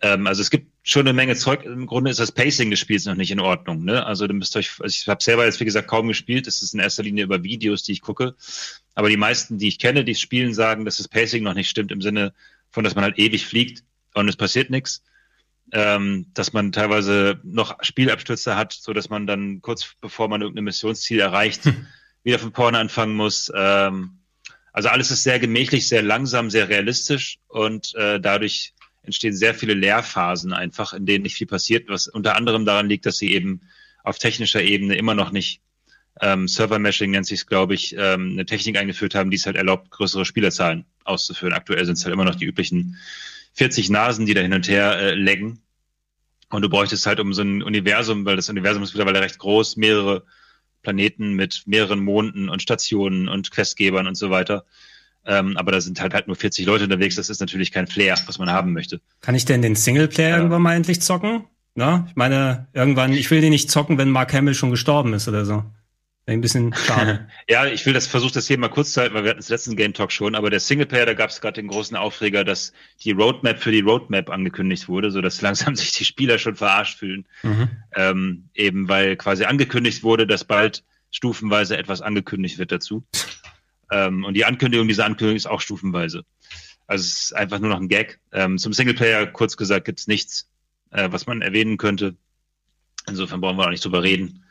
Ähm, 0.02 0.28
also 0.28 0.42
es 0.42 0.50
gibt 0.50 0.72
schon 0.84 1.02
eine 1.02 1.14
Menge 1.14 1.36
Zeug. 1.36 1.64
Im 1.64 1.88
Grunde 1.88 2.12
ist 2.12 2.20
das 2.20 2.32
Pacing 2.32 2.70
des 2.70 2.80
Spiels 2.80 3.06
noch 3.06 3.16
nicht 3.16 3.32
in 3.32 3.40
Ordnung. 3.40 3.84
Ne? 3.84 4.06
Also 4.06 4.28
du 4.28 4.34
müsst 4.34 4.56
euch, 4.56 4.72
also 4.80 4.94
ich 4.94 5.08
habe 5.08 5.24
selber 5.24 5.46
jetzt 5.46 5.60
wie 5.60 5.66
gesagt 5.66 5.88
kaum 5.88 6.08
gespielt. 6.08 6.48
Es 6.48 6.62
ist 6.62 6.74
in 6.74 6.80
erster 6.80 7.04
Linie 7.04 7.24
über 7.24 7.44
Videos, 7.44 7.84
die 7.84 7.92
ich 7.92 8.02
gucke. 8.02 8.36
Aber 8.94 9.10
die 9.10 9.18
meisten, 9.18 9.58
die 9.58 9.68
ich 9.68 9.80
kenne, 9.80 10.04
die 10.04 10.16
spielen, 10.16 10.54
sagen, 10.54 10.86
dass 10.86 10.98
das 10.98 11.08
Pacing 11.08 11.44
noch 11.44 11.54
nicht 11.54 11.70
stimmt 11.70 11.92
im 11.92 12.02
Sinne 12.02 12.34
von, 12.72 12.84
dass 12.84 12.96
man 12.96 13.04
halt 13.04 13.20
ewig 13.20 13.46
fliegt 13.46 13.84
und 14.14 14.30
es 14.30 14.36
passiert 14.36 14.70
nichts. 14.70 15.04
Ähm, 15.72 16.28
dass 16.34 16.54
man 16.54 16.72
teilweise 16.72 17.40
noch 17.44 17.78
Spielabstürze 17.82 18.56
hat, 18.56 18.74
so 18.74 18.94
dass 18.94 19.10
man 19.10 19.26
dann 19.26 19.62
kurz 19.62 19.96
bevor 20.00 20.28
man 20.28 20.42
irgendein 20.42 20.66
Missionsziel 20.66 21.20
erreicht, 21.20 21.62
wieder 22.24 22.40
von 22.40 22.54
vorne 22.54 22.78
anfangen 22.78 23.16
muss. 23.16 23.52
Ähm, 23.56 24.20
also 24.72 24.90
alles 24.90 25.10
ist 25.10 25.24
sehr 25.24 25.40
gemächlich, 25.40 25.88
sehr 25.88 26.04
langsam, 26.04 26.50
sehr 26.50 26.70
realistisch 26.70 27.40
und 27.48 27.96
äh, 27.96 28.20
dadurch 28.20 28.74
entstehen 29.04 29.36
sehr 29.36 29.56
viele 29.56 29.74
Leerphasen 29.74 30.54
einfach, 30.54 30.94
in 30.94 31.06
denen 31.06 31.24
nicht 31.24 31.36
viel 31.36 31.48
passiert, 31.48 31.88
was 31.88 32.08
unter 32.08 32.36
anderem 32.36 32.66
daran 32.66 32.90
liegt, 32.90 33.06
dass 33.06 33.18
sie 33.18 33.32
eben 33.34 33.62
auf 34.04 34.20
technischer 34.20 34.62
Ebene 34.62 34.96
immer 34.96 35.16
noch 35.16 35.32
nicht 35.32 35.62
ähm, 36.22 36.48
Server-Meshing 36.48 37.12
nennt 37.12 37.26
sich 37.26 37.46
glaube 37.46 37.74
ich, 37.74 37.96
ähm, 37.98 38.32
eine 38.32 38.46
Technik 38.46 38.78
eingeführt 38.78 39.16
haben, 39.16 39.32
die 39.32 39.38
es 39.38 39.46
halt 39.46 39.56
erlaubt, 39.56 39.92
größere 39.92 40.26
Spielerzahlen 40.26 40.86
auszuführen. 41.04 41.54
Aktuell 41.54 41.86
sind 41.86 41.98
es 41.98 42.06
halt 42.06 42.14
immer 42.14 42.26
noch 42.26 42.36
die 42.36 42.46
üblichen 42.46 42.98
40 43.56 43.90
Nasen, 43.90 44.26
die 44.26 44.34
da 44.34 44.42
hin 44.42 44.54
und 44.54 44.68
her 44.68 44.98
äh, 44.98 45.16
laggen. 45.16 45.60
Und 46.50 46.62
du 46.62 46.70
bräuchtest 46.70 47.06
halt 47.06 47.20
um 47.20 47.34
so 47.34 47.42
ein 47.42 47.64
Universum, 47.64 48.26
weil 48.26 48.36
das 48.36 48.50
Universum 48.50 48.84
ist 48.84 48.94
mittlerweile 48.94 49.22
recht 49.22 49.40
groß, 49.40 49.78
mehrere 49.78 50.24
Planeten 50.84 51.34
mit 51.34 51.64
mehreren 51.66 52.04
Monden 52.04 52.50
und 52.50 52.62
Stationen 52.62 53.28
und 53.28 53.52
Questgebern 53.52 54.08
und 54.08 54.16
so 54.16 54.30
weiter. 54.30 54.66
Ähm, 55.26 55.58
aber 55.58 55.72
da 55.72 55.82
sind 55.82 56.00
halt 56.00 56.14
halt 56.14 56.28
nur 56.28 56.36
40 56.36 56.66
Leute 56.66 56.84
unterwegs. 56.84 57.16
Das 57.16 57.30
ist 57.30 57.40
natürlich 57.40 57.72
kein 57.72 57.88
Flair, 57.88 58.16
was 58.28 58.38
man 58.38 58.50
haben 58.50 58.74
möchte. 58.74 59.02
Kann 59.22 59.36
ich 59.36 59.46
denn 59.46 59.62
den 59.62 59.76
Singleplayer 59.76 60.30
ja. 60.30 60.38
irgendwann 60.38 60.62
mal 60.62 60.76
endlich 60.76 61.02
zocken? 61.02 61.46
Na, 61.74 62.06
ich 62.08 62.16
meine, 62.16 62.68
irgendwann, 62.74 63.12
ich 63.12 63.30
will 63.32 63.42
den 63.42 63.50
nicht 63.50 63.72
zocken, 63.72 63.98
wenn 63.98 64.10
Mark 64.10 64.34
Hamill 64.34 64.54
schon 64.54 64.72
gestorben 64.72 65.14
ist 65.14 65.28
oder 65.28 65.46
so. 65.46 65.64
Ein 66.28 66.42
bisschen 66.42 66.74
schade. 66.74 67.28
ja, 67.50 67.68
ich 67.68 67.86
will 67.86 67.94
das 67.94 68.08
versuche 68.08 68.34
das 68.34 68.48
hier 68.48 68.58
mal 68.58 68.70
kurz 68.70 68.94
zu 68.94 69.02
halten, 69.02 69.14
weil 69.14 69.24
wir 69.24 69.30
hatten 69.30 69.40
es 69.40 69.50
letzten 69.50 69.76
Game 69.76 69.94
Talk 69.94 70.12
schon, 70.12 70.34
aber 70.34 70.50
der 70.50 70.60
Singleplayer, 70.60 71.06
da 71.06 71.14
gab 71.14 71.30
es 71.30 71.40
gerade 71.40 71.62
den 71.62 71.68
großen 71.68 71.96
Aufreger, 71.96 72.44
dass 72.44 72.74
die 73.04 73.12
Roadmap 73.12 73.60
für 73.60 73.72
die 73.72 73.82
Roadmap 73.82 74.32
angekündigt 74.32 74.88
wurde, 74.88 75.12
so 75.12 75.22
dass 75.22 75.42
langsam 75.44 75.76
sich 75.76 75.92
die 75.92 76.06
Spieler 76.06 76.40
schon 76.40 76.56
verarscht 76.56 76.98
fühlen. 76.98 77.28
Mhm. 77.44 77.70
Ähm, 77.96 78.50
eben 78.56 78.90
weil 78.90 79.18
quasi 79.18 79.46
angekündigt 79.46 80.02
wurde, 80.02 80.26
dass 80.26 80.46
bald 80.46 80.84
stufenweise 81.12 81.78
etwas 81.78 82.02
angekündigt 82.02 82.58
wird 82.58 82.72
dazu. 82.72 83.06
Ähm, 83.92 84.24
und 84.24 84.34
die 84.34 84.46
Ankündigung 84.46 84.88
dieser 84.88 85.06
Ankündigung 85.06 85.38
ist 85.38 85.46
auch 85.46 85.62
stufenweise. 85.62 86.26
Also 86.88 87.04
es 87.04 87.22
ist 87.22 87.36
einfach 87.36 87.60
nur 87.60 87.70
noch 87.70 87.80
ein 87.80 87.88
Gag. 87.88 88.20
Ähm, 88.32 88.58
zum 88.58 88.74
Singleplayer, 88.74 89.28
kurz 89.28 89.58
gesagt, 89.58 89.86
gibt 89.86 90.00
es 90.00 90.08
nichts, 90.08 90.50
äh, 90.90 91.08
was 91.12 91.28
man 91.28 91.42
erwähnen 91.42 91.78
könnte. 91.78 92.16
Insofern 93.08 93.42
brauchen 93.42 93.58
wir 93.58 93.66
auch 93.66 93.70
nicht 93.70 93.86
drüber 93.86 94.02
reden. 94.02 94.45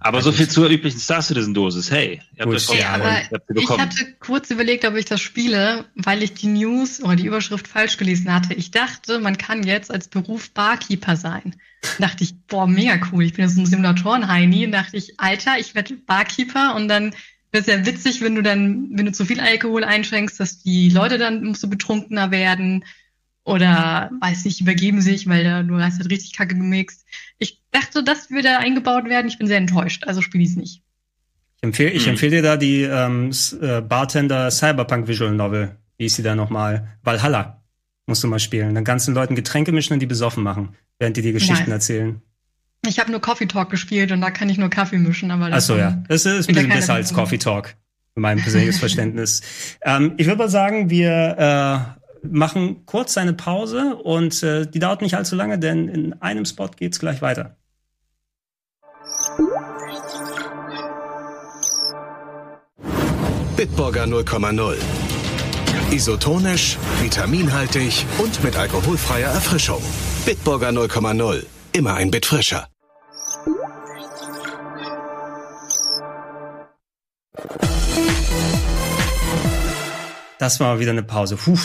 Aber 0.00 0.22
so 0.22 0.30
viel 0.30 0.48
zur 0.48 0.68
üblichen 0.68 1.00
Star 1.00 1.22
Citizen 1.22 1.54
Dosis. 1.54 1.90
Hey, 1.90 2.20
ihr 2.36 2.44
habt 2.44 2.54
das 2.54 2.72
ja, 2.76 2.90
aber 2.90 3.22
ich 3.54 3.68
hatte 3.68 4.14
kurz 4.20 4.50
überlegt, 4.50 4.84
ob 4.84 4.94
ich 4.94 5.06
das 5.06 5.20
spiele, 5.20 5.86
weil 5.94 6.22
ich 6.22 6.34
die 6.34 6.48
News 6.48 7.02
oder 7.02 7.16
die 7.16 7.26
Überschrift 7.26 7.66
falsch 7.66 7.96
gelesen 7.96 8.32
hatte. 8.32 8.54
Ich 8.54 8.70
dachte, 8.70 9.18
man 9.18 9.38
kann 9.38 9.62
jetzt 9.62 9.90
als 9.90 10.08
Beruf 10.08 10.50
Barkeeper 10.50 11.16
sein. 11.16 11.56
Da 11.98 12.08
dachte 12.08 12.24
ich, 12.24 12.34
boah, 12.46 12.66
mega 12.66 12.98
cool. 13.10 13.24
Ich 13.24 13.34
bin 13.34 13.46
jetzt 13.46 13.56
ein 13.56 13.66
Simulatoren-Heini. 13.66 14.70
dachte 14.70 14.96
ich, 14.96 15.18
Alter, 15.18 15.58
ich 15.58 15.74
werde 15.74 15.94
Barkeeper 15.94 16.74
und 16.74 16.88
dann 16.88 17.14
wäre 17.52 17.62
es 17.62 17.66
ja 17.66 17.86
witzig, 17.86 18.20
wenn 18.20 18.34
du 18.34 18.42
dann, 18.42 18.90
wenn 18.92 19.06
du 19.06 19.12
zu 19.12 19.24
viel 19.24 19.40
Alkohol 19.40 19.84
einschränkst, 19.84 20.38
dass 20.38 20.62
die 20.62 20.90
Leute 20.90 21.16
dann 21.16 21.42
musst 21.42 21.62
du 21.62 21.70
betrunkener 21.70 22.30
werden 22.30 22.84
oder 23.46 24.10
weiß 24.20 24.44
nicht, 24.44 24.60
übergeben 24.60 25.00
sich, 25.00 25.28
weil 25.28 25.44
da, 25.44 25.62
du 25.62 25.78
hast 25.80 25.98
halt 25.98 26.10
richtig 26.10 26.34
Kacke 26.34 26.56
gemixt. 26.56 27.06
Ich 27.38 27.62
dachte, 27.70 28.02
das 28.02 28.30
würde 28.30 28.58
eingebaut 28.58 29.04
werden. 29.04 29.28
Ich 29.28 29.38
bin 29.38 29.46
sehr 29.46 29.58
enttäuscht, 29.58 30.04
also 30.04 30.20
spiele 30.20 30.42
ich 30.42 30.50
es 30.50 30.56
nicht. 30.56 30.82
Ich 31.58 31.62
empfehle, 31.62 31.90
ich 31.90 32.02
hm. 32.02 32.10
empfehle 32.10 32.36
dir 32.36 32.42
da 32.42 32.56
die 32.56 32.82
ähm, 32.82 33.30
äh, 33.62 33.80
Bartender 33.80 34.50
Cyberpunk 34.50 35.06
Visual 35.06 35.32
Novel. 35.32 35.76
Wie 35.96 36.06
ist 36.06 36.16
sie 36.16 36.24
da 36.24 36.34
nochmal? 36.34 36.98
Valhalla. 37.04 37.62
Musst 38.06 38.22
du 38.24 38.28
mal 38.28 38.40
spielen. 38.40 38.74
Dann 38.74 38.84
kannst 38.84 39.06
du 39.06 39.12
den 39.12 39.16
Leuten 39.16 39.34
Getränke 39.36 39.72
mischen 39.72 39.94
und 39.94 40.00
die 40.00 40.06
besoffen 40.06 40.42
machen, 40.42 40.74
während 40.98 41.16
die 41.16 41.22
dir 41.22 41.32
Geschichten 41.32 41.70
nice. 41.70 41.88
erzählen. 41.88 42.20
Ich 42.86 42.98
habe 42.98 43.10
nur 43.10 43.20
Coffee 43.20 43.46
Talk 43.46 43.70
gespielt 43.70 44.10
und 44.10 44.20
da 44.20 44.30
kann 44.30 44.48
ich 44.48 44.58
nur 44.58 44.70
Kaffee 44.70 44.98
mischen. 44.98 45.30
Aber 45.30 45.50
Ach 45.52 45.60
so, 45.60 45.76
ja. 45.76 46.02
Das 46.08 46.26
ist 46.26 46.48
ein 46.48 46.54
bisschen 46.54 46.68
besser 46.68 46.94
als 46.94 47.12
Coffee 47.12 47.38
Talk, 47.38 47.74
in 48.16 48.22
meinem 48.22 48.42
persönlichen 48.42 48.72
Verständnis. 48.78 49.42
Ähm, 49.82 50.14
ich 50.16 50.26
würde 50.26 50.38
mal 50.38 50.48
sagen, 50.48 50.90
wir 50.90 51.96
äh, 51.96 52.05
machen 52.30 52.86
kurz 52.86 53.16
eine 53.18 53.32
Pause 53.32 53.96
und 53.96 54.42
äh, 54.42 54.66
die 54.66 54.78
dauert 54.78 55.02
nicht 55.02 55.16
allzu 55.16 55.36
lange, 55.36 55.58
denn 55.58 55.88
in 55.88 56.20
einem 56.22 56.44
Spot 56.44 56.68
geht's 56.76 56.98
gleich 56.98 57.22
weiter. 57.22 57.56
Bitburger 63.56 64.04
0,0 64.04 64.76
Isotonisch, 65.90 66.76
vitaminhaltig 67.00 68.04
und 68.18 68.42
mit 68.42 68.56
alkoholfreier 68.56 69.30
Erfrischung. 69.30 69.80
Bitburger 70.24 70.70
0,0. 70.70 71.46
Immer 71.72 71.94
ein 71.94 72.10
Bit 72.10 72.26
frischer. 72.26 72.68
Das 80.38 80.60
war 80.60 80.80
wieder 80.80 80.90
eine 80.90 81.04
Pause. 81.04 81.36
Puh, 81.36 81.58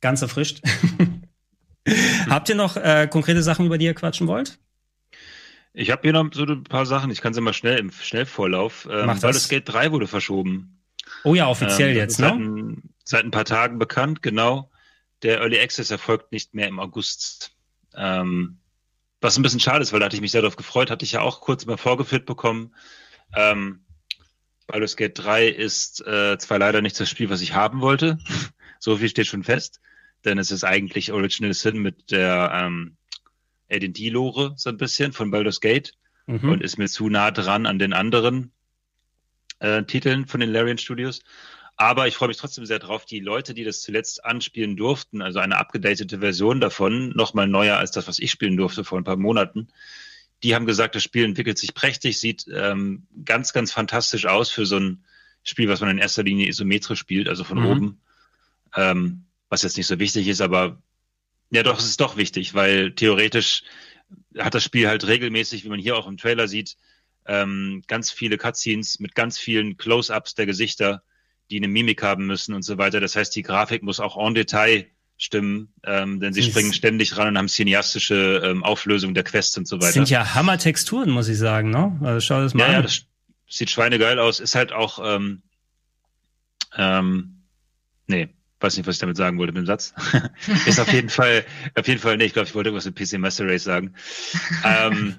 ganz 0.00 0.22
erfrischt. 0.22 0.62
Habt 2.28 2.48
ihr 2.48 2.54
noch 2.54 2.76
äh, 2.76 3.08
konkrete 3.10 3.42
Sachen, 3.42 3.66
über 3.66 3.78
die 3.78 3.86
ihr 3.86 3.94
quatschen 3.94 4.26
wollt? 4.26 4.58
Ich 5.72 5.90
habe 5.90 6.02
hier 6.02 6.12
noch 6.12 6.28
so 6.32 6.44
ein 6.44 6.64
paar 6.64 6.86
Sachen, 6.86 7.10
ich 7.10 7.20
kann 7.20 7.32
sie 7.32 7.40
mal 7.40 7.52
schnell 7.52 7.78
im 7.78 7.90
Schnellvorlauf. 7.90 8.88
Ähm, 8.90 9.06
Mach 9.06 9.14
das. 9.14 9.22
Baldur's 9.22 9.48
Gate 9.48 9.68
3 9.68 9.92
wurde 9.92 10.06
verschoben. 10.06 10.82
Oh 11.24 11.34
ja, 11.34 11.48
offiziell 11.48 11.90
Ähm, 11.90 11.96
jetzt, 11.96 12.16
seit, 12.16 12.36
ne? 12.36 12.44
ein, 12.44 12.82
seit 13.04 13.24
ein 13.24 13.30
paar 13.30 13.44
Tagen 13.44 13.78
bekannt, 13.78 14.22
genau. 14.22 14.70
Der 15.22 15.40
Early 15.40 15.60
Access 15.60 15.90
erfolgt 15.90 16.32
nicht 16.32 16.54
mehr 16.54 16.68
im 16.68 16.80
August. 16.80 17.52
Ähm, 17.94 18.58
was 19.20 19.36
ein 19.36 19.42
bisschen 19.42 19.60
schade 19.60 19.82
ist, 19.82 19.92
weil 19.92 20.00
da 20.00 20.06
hatte 20.06 20.16
ich 20.16 20.22
mich 20.22 20.32
sehr 20.32 20.42
darauf 20.42 20.56
gefreut, 20.56 20.90
hatte 20.90 21.04
ich 21.04 21.12
ja 21.12 21.20
auch 21.20 21.40
kurz 21.40 21.66
mal 21.66 21.76
vorgeführt 21.76 22.26
bekommen. 22.26 22.74
Ähm, 23.34 23.84
Baldur's 24.66 24.96
Gate 24.96 25.18
3 25.18 25.48
ist 25.48 26.04
äh, 26.06 26.38
zwar 26.38 26.58
leider 26.58 26.80
nicht 26.80 26.98
das 26.98 27.10
Spiel, 27.10 27.28
was 27.28 27.42
ich 27.42 27.54
haben 27.54 27.80
wollte. 27.80 28.18
so 28.78 28.96
viel 28.96 29.08
steht 29.08 29.26
schon 29.26 29.44
fest. 29.44 29.80
Denn 30.24 30.38
es 30.38 30.50
ist 30.50 30.64
eigentlich 30.64 31.12
Original 31.12 31.54
Sin 31.54 31.78
mit 31.78 32.10
der 32.10 32.50
ähm, 32.54 32.96
AD&D-Lore 33.70 34.54
so 34.56 34.70
ein 34.70 34.76
bisschen 34.76 35.12
von 35.12 35.30
Baldur's 35.30 35.60
Gate 35.60 35.92
Mhm. 36.26 36.48
und 36.50 36.62
ist 36.62 36.78
mir 36.78 36.88
zu 36.88 37.08
nah 37.08 37.30
dran 37.32 37.66
an 37.66 37.78
den 37.78 37.92
anderen 37.92 38.52
äh, 39.58 39.82
Titeln 39.84 40.26
von 40.26 40.40
den 40.40 40.50
Larian 40.52 40.78
Studios. 40.78 41.20
Aber 41.76 42.06
ich 42.06 42.14
freue 42.14 42.28
mich 42.28 42.36
trotzdem 42.36 42.66
sehr 42.66 42.78
drauf, 42.78 43.04
die 43.06 43.20
Leute, 43.20 43.54
die 43.54 43.64
das 43.64 43.80
zuletzt 43.80 44.24
anspielen 44.24 44.76
durften, 44.76 45.22
also 45.22 45.38
eine 45.38 45.56
abgedatete 45.56 46.18
Version 46.20 46.60
davon, 46.60 47.10
nochmal 47.16 47.48
neuer 47.48 47.78
als 47.78 47.90
das, 47.90 48.06
was 48.06 48.18
ich 48.18 48.30
spielen 48.30 48.56
durfte 48.56 48.84
vor 48.84 48.98
ein 48.98 49.04
paar 49.04 49.16
Monaten, 49.16 49.68
die 50.42 50.54
haben 50.54 50.66
gesagt, 50.66 50.94
das 50.94 51.02
Spiel 51.02 51.24
entwickelt 51.24 51.58
sich 51.58 51.74
prächtig, 51.74 52.20
sieht 52.20 52.46
ähm, 52.52 53.06
ganz, 53.24 53.52
ganz 53.52 53.72
fantastisch 53.72 54.26
aus 54.26 54.50
für 54.50 54.66
so 54.66 54.76
ein 54.78 55.04
Spiel, 55.42 55.68
was 55.68 55.80
man 55.80 55.90
in 55.90 55.98
erster 55.98 56.22
Linie 56.22 56.48
isometrisch 56.48 56.98
spielt, 57.00 57.28
also 57.28 57.44
von 57.44 57.58
Mhm. 57.58 57.66
oben. 57.66 58.00
Ähm, 58.76 59.24
was 59.50 59.62
jetzt 59.62 59.76
nicht 59.76 59.86
so 59.86 59.98
wichtig 59.98 60.26
ist, 60.28 60.40
aber 60.40 60.80
ja 61.50 61.62
doch, 61.62 61.78
es 61.78 61.84
ist 61.84 62.00
doch 62.00 62.16
wichtig, 62.16 62.54
weil 62.54 62.92
theoretisch 62.92 63.64
hat 64.38 64.54
das 64.54 64.64
Spiel 64.64 64.88
halt 64.88 65.06
regelmäßig, 65.06 65.64
wie 65.64 65.68
man 65.68 65.78
hier 65.78 65.96
auch 65.96 66.06
im 66.06 66.16
Trailer 66.16 66.48
sieht, 66.48 66.76
ähm, 67.26 67.82
ganz 67.86 68.10
viele 68.10 68.38
Cutscenes 68.38 68.98
mit 69.00 69.14
ganz 69.14 69.38
vielen 69.38 69.76
Close-ups 69.76 70.34
der 70.34 70.46
Gesichter, 70.46 71.02
die 71.50 71.58
eine 71.58 71.68
Mimik 71.68 72.02
haben 72.02 72.26
müssen 72.26 72.54
und 72.54 72.62
so 72.62 72.78
weiter. 72.78 73.00
Das 73.00 73.14
heißt, 73.16 73.34
die 73.36 73.42
Grafik 73.42 73.82
muss 73.82 74.00
auch 74.00 74.16
en 74.16 74.34
Detail 74.34 74.86
stimmen, 75.16 75.74
ähm, 75.84 76.18
denn 76.20 76.32
sie 76.32 76.40
Das 76.40 76.48
springen 76.50 76.72
ständig 76.72 77.16
ran 77.18 77.28
und 77.28 77.38
haben 77.38 77.48
cineastische 77.48 78.40
ähm, 78.44 78.64
Auflösung 78.64 79.12
der 79.12 79.22
Quests 79.24 79.58
und 79.58 79.68
so 79.68 79.76
Das 79.76 79.86
weiter. 79.88 79.92
sind 79.94 80.10
ja 80.10 80.34
Hammer-Texturen, 80.34 81.10
muss 81.10 81.28
ich 81.28 81.36
sagen, 81.38 81.70
ne? 81.70 81.98
Also 82.02 82.20
schau 82.20 82.40
das 82.40 82.54
mal 82.54 82.62
ja, 82.64 82.70
ja, 82.72 82.76
an. 82.78 82.84
das 82.84 83.04
sieht 83.48 83.68
schweinegeil 83.68 84.18
aus. 84.18 84.40
Ist 84.40 84.54
halt 84.54 84.72
auch, 84.72 84.98
ähm, 85.04 85.42
ähm, 86.76 87.42
nee, 88.06 88.28
weiß 88.60 88.76
nicht, 88.76 88.86
was 88.86 88.96
ich 88.96 89.00
damit 89.00 89.16
sagen 89.16 89.38
wollte 89.38 89.52
mit 89.52 89.62
dem 89.62 89.66
Satz. 89.66 89.94
ist 90.66 90.80
auf 90.80 90.92
jeden 90.92 91.08
Fall, 91.08 91.44
auf 91.74 91.88
jeden 91.88 92.00
Fall, 92.00 92.16
nee, 92.16 92.24
ich 92.24 92.32
glaube, 92.32 92.48
ich 92.48 92.54
wollte 92.54 92.68
irgendwas 92.70 92.86
mit 92.86 92.96
PC 92.96 93.18
Master 93.18 93.46
Race 93.46 93.64
sagen. 93.64 93.94
ähm, 94.64 95.16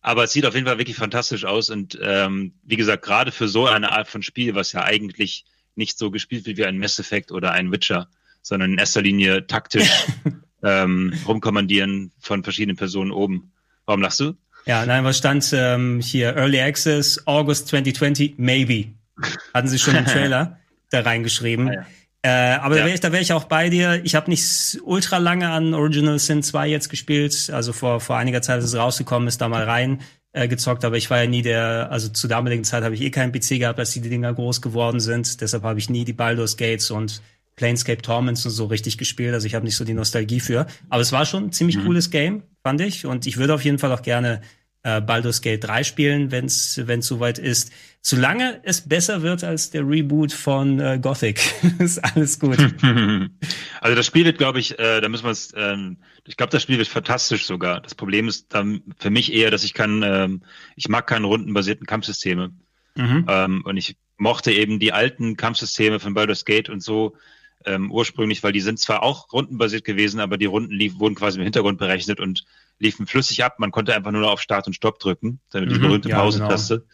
aber 0.00 0.24
es 0.24 0.32
sieht 0.32 0.46
auf 0.46 0.54
jeden 0.54 0.66
Fall 0.66 0.78
wirklich 0.78 0.96
fantastisch 0.96 1.44
aus 1.44 1.68
und 1.68 1.98
ähm, 2.00 2.52
wie 2.62 2.76
gesagt, 2.76 3.04
gerade 3.04 3.32
für 3.32 3.48
so 3.48 3.66
eine 3.66 3.90
Art 3.90 4.08
von 4.08 4.22
Spiel, 4.22 4.54
was 4.54 4.72
ja 4.72 4.84
eigentlich 4.84 5.44
nicht 5.74 5.98
so 5.98 6.10
gespielt 6.10 6.46
wird 6.46 6.58
wie 6.58 6.64
ein 6.64 6.78
Mass 6.78 6.98
Effect 6.98 7.32
oder 7.32 7.52
ein 7.52 7.72
Witcher, 7.72 8.08
sondern 8.42 8.72
in 8.72 8.78
erster 8.78 9.02
Linie 9.02 9.46
taktisch 9.46 10.06
ähm, 10.62 11.12
rumkommandieren 11.26 12.12
von 12.20 12.44
verschiedenen 12.44 12.76
Personen 12.76 13.10
oben. 13.10 13.52
Warum 13.84 14.00
lachst 14.00 14.20
du? 14.20 14.34
Ja, 14.66 14.84
nein, 14.84 15.04
was 15.04 15.18
stand 15.18 15.48
ähm, 15.52 16.00
hier? 16.00 16.36
Early 16.36 16.60
Access, 16.60 17.26
August 17.26 17.68
2020, 17.68 18.34
maybe. 18.36 18.92
Hatten 19.54 19.68
sie 19.68 19.78
schon 19.78 19.94
im 19.94 20.04
Trailer 20.06 20.58
da 20.90 21.00
reingeschrieben. 21.00 21.68
Ah, 21.68 21.72
ja. 21.72 21.86
Äh, 22.26 22.58
aber 22.60 22.74
da 22.74 22.80
Ja. 22.80 22.86
wäre 22.86 22.94
ich, 22.94 23.00
da 23.00 23.12
wär 23.12 23.20
ich 23.20 23.32
auch 23.32 23.44
bei 23.44 23.68
dir. 23.68 24.00
Ich 24.04 24.16
habe 24.16 24.28
nicht 24.28 24.78
ultra 24.82 25.18
lange 25.18 25.48
an 25.48 25.74
Original 25.74 26.18
Sin 26.18 26.42
2 26.42 26.66
jetzt 26.66 26.88
gespielt. 26.88 27.50
Also 27.52 27.72
vor, 27.72 28.00
vor 28.00 28.16
einiger 28.16 28.42
Zeit 28.42 28.58
ist 28.58 28.64
es 28.64 28.74
rausgekommen, 28.74 29.28
ist 29.28 29.40
da 29.40 29.48
mal 29.48 29.62
rein 29.62 30.00
äh, 30.32 30.48
gezockt, 30.48 30.84
aber 30.84 30.96
ich 30.96 31.08
war 31.08 31.22
ja 31.22 31.28
nie 31.28 31.42
der, 31.42 31.88
also 31.92 32.08
zu 32.08 32.26
damaligen 32.26 32.64
Zeit 32.64 32.82
habe 32.82 32.96
ich 32.96 33.00
eh 33.00 33.10
keinen 33.10 33.30
PC 33.30 33.60
gehabt, 33.60 33.78
als 33.78 33.92
die 33.92 34.00
Dinger 34.00 34.34
groß 34.34 34.60
geworden 34.60 34.98
sind. 34.98 35.40
Deshalb 35.40 35.62
habe 35.62 35.78
ich 35.78 35.88
nie 35.88 36.04
die 36.04 36.12
Baldur's 36.12 36.56
Gates 36.56 36.90
und 36.90 37.22
Planescape 37.54 38.02
Torments 38.02 38.44
und 38.44 38.50
so 38.50 38.66
richtig 38.66 38.98
gespielt. 38.98 39.32
Also 39.32 39.46
ich 39.46 39.54
habe 39.54 39.64
nicht 39.64 39.76
so 39.76 39.84
die 39.84 39.94
Nostalgie 39.94 40.40
für. 40.40 40.66
Aber 40.90 41.00
es 41.02 41.12
war 41.12 41.26
schon 41.26 41.44
ein 41.44 41.52
ziemlich 41.52 41.78
cooles 41.82 42.10
Game, 42.10 42.42
fand 42.64 42.80
ich. 42.80 43.06
Und 43.06 43.26
ich 43.26 43.36
würde 43.36 43.54
auf 43.54 43.64
jeden 43.64 43.78
Fall 43.78 43.92
auch 43.92 44.02
gerne 44.02 44.42
äh, 44.86 45.00
Baldur's 45.00 45.42
Gate 45.42 45.64
3 45.64 45.82
spielen, 45.82 46.30
wenn 46.30 46.46
es 46.46 46.74
soweit 47.00 47.38
ist. 47.38 47.72
Solange 48.02 48.60
es 48.62 48.82
besser 48.82 49.22
wird 49.22 49.42
als 49.42 49.70
der 49.70 49.82
Reboot 49.82 50.32
von 50.32 50.78
äh, 50.78 51.00
Gothic, 51.02 51.40
ist 51.80 51.98
alles 51.98 52.38
gut. 52.38 52.58
Also 53.80 53.94
das 53.94 54.06
Spiel 54.06 54.24
wird, 54.24 54.38
glaube 54.38 54.58
ich, 54.58 54.78
äh, 54.78 55.00
da 55.00 55.08
müssen 55.08 55.24
wir 55.24 55.30
es, 55.30 55.52
ähm, 55.56 55.98
ich 56.26 56.36
glaube, 56.36 56.50
das 56.50 56.62
Spiel 56.62 56.78
wird 56.78 56.88
fantastisch 56.88 57.46
sogar. 57.46 57.80
Das 57.80 57.94
Problem 57.94 58.26
ist 58.26 58.52
dann 58.52 58.82
für 58.98 59.10
mich 59.10 59.32
eher, 59.32 59.50
dass 59.50 59.62
ich 59.62 59.74
kann, 59.74 60.02
ähm, 60.02 60.42
ich 60.74 60.88
mag 60.88 61.06
keine 61.06 61.26
rundenbasierten 61.26 61.86
Kampfsysteme. 61.86 62.52
Mhm. 62.96 63.26
Ähm, 63.28 63.62
und 63.64 63.76
ich 63.76 63.96
mochte 64.16 64.50
eben 64.50 64.80
die 64.80 64.92
alten 64.92 65.36
Kampfsysteme 65.36 66.00
von 66.00 66.14
Baldur's 66.14 66.44
Gate 66.44 66.68
und 66.68 66.82
so 66.82 67.16
ähm, 67.64 67.92
ursprünglich, 67.92 68.42
weil 68.42 68.52
die 68.52 68.60
sind 68.60 68.80
zwar 68.80 69.02
auch 69.02 69.32
rundenbasiert 69.32 69.84
gewesen, 69.84 70.20
aber 70.20 70.36
die 70.36 70.46
Runden 70.46 70.72
lief, 70.72 70.98
wurden 70.98 71.14
quasi 71.14 71.38
im 71.38 71.44
Hintergrund 71.44 71.78
berechnet 71.78 72.18
und 72.18 72.44
liefen 72.78 73.06
flüssig 73.06 73.44
ab. 73.44 73.58
Man 73.58 73.70
konnte 73.70 73.94
einfach 73.94 74.10
nur 74.12 74.20
noch 74.22 74.30
auf 74.32 74.40
Start 74.40 74.66
und 74.66 74.74
Stopp 74.74 74.98
drücken, 74.98 75.40
damit 75.50 75.70
die 75.70 75.74
Mhm, 75.74 75.82
berühmte 75.82 76.08
ja, 76.08 76.16
Pausentaste. 76.16 76.86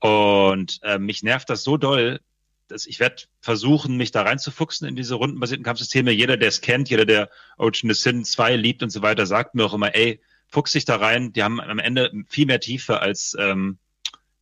Und 0.00 0.78
äh, 0.82 0.98
mich 0.98 1.22
nervt 1.22 1.50
das 1.50 1.64
so 1.64 1.76
doll, 1.76 2.20
dass 2.68 2.86
ich 2.86 3.00
werde 3.00 3.22
versuchen, 3.40 3.96
mich 3.96 4.10
da 4.10 4.22
reinzufuchsen 4.22 4.86
in 4.86 4.94
diese 4.94 5.14
rundenbasierten 5.14 5.64
Kampfsysteme. 5.64 6.10
Jeder, 6.12 6.36
der 6.36 6.48
es 6.48 6.60
kennt, 6.60 6.90
jeder, 6.90 7.06
der 7.06 7.30
Ocean 7.56 7.92
the 7.92 7.94
Sin 8.00 8.24
2 8.24 8.56
liebt 8.56 8.82
und 8.82 8.90
so 8.90 9.02
weiter, 9.02 9.26
sagt 9.26 9.54
mir 9.54 9.64
auch 9.64 9.74
immer, 9.74 9.94
ey, 9.94 10.20
fuchs 10.48 10.72
dich 10.72 10.84
da 10.84 10.96
rein. 10.96 11.32
Die 11.32 11.42
haben 11.42 11.60
am 11.60 11.78
Ende 11.78 12.12
viel 12.28 12.46
mehr 12.46 12.60
Tiefe 12.60 13.00
als 13.00 13.34
ähm, 13.38 13.78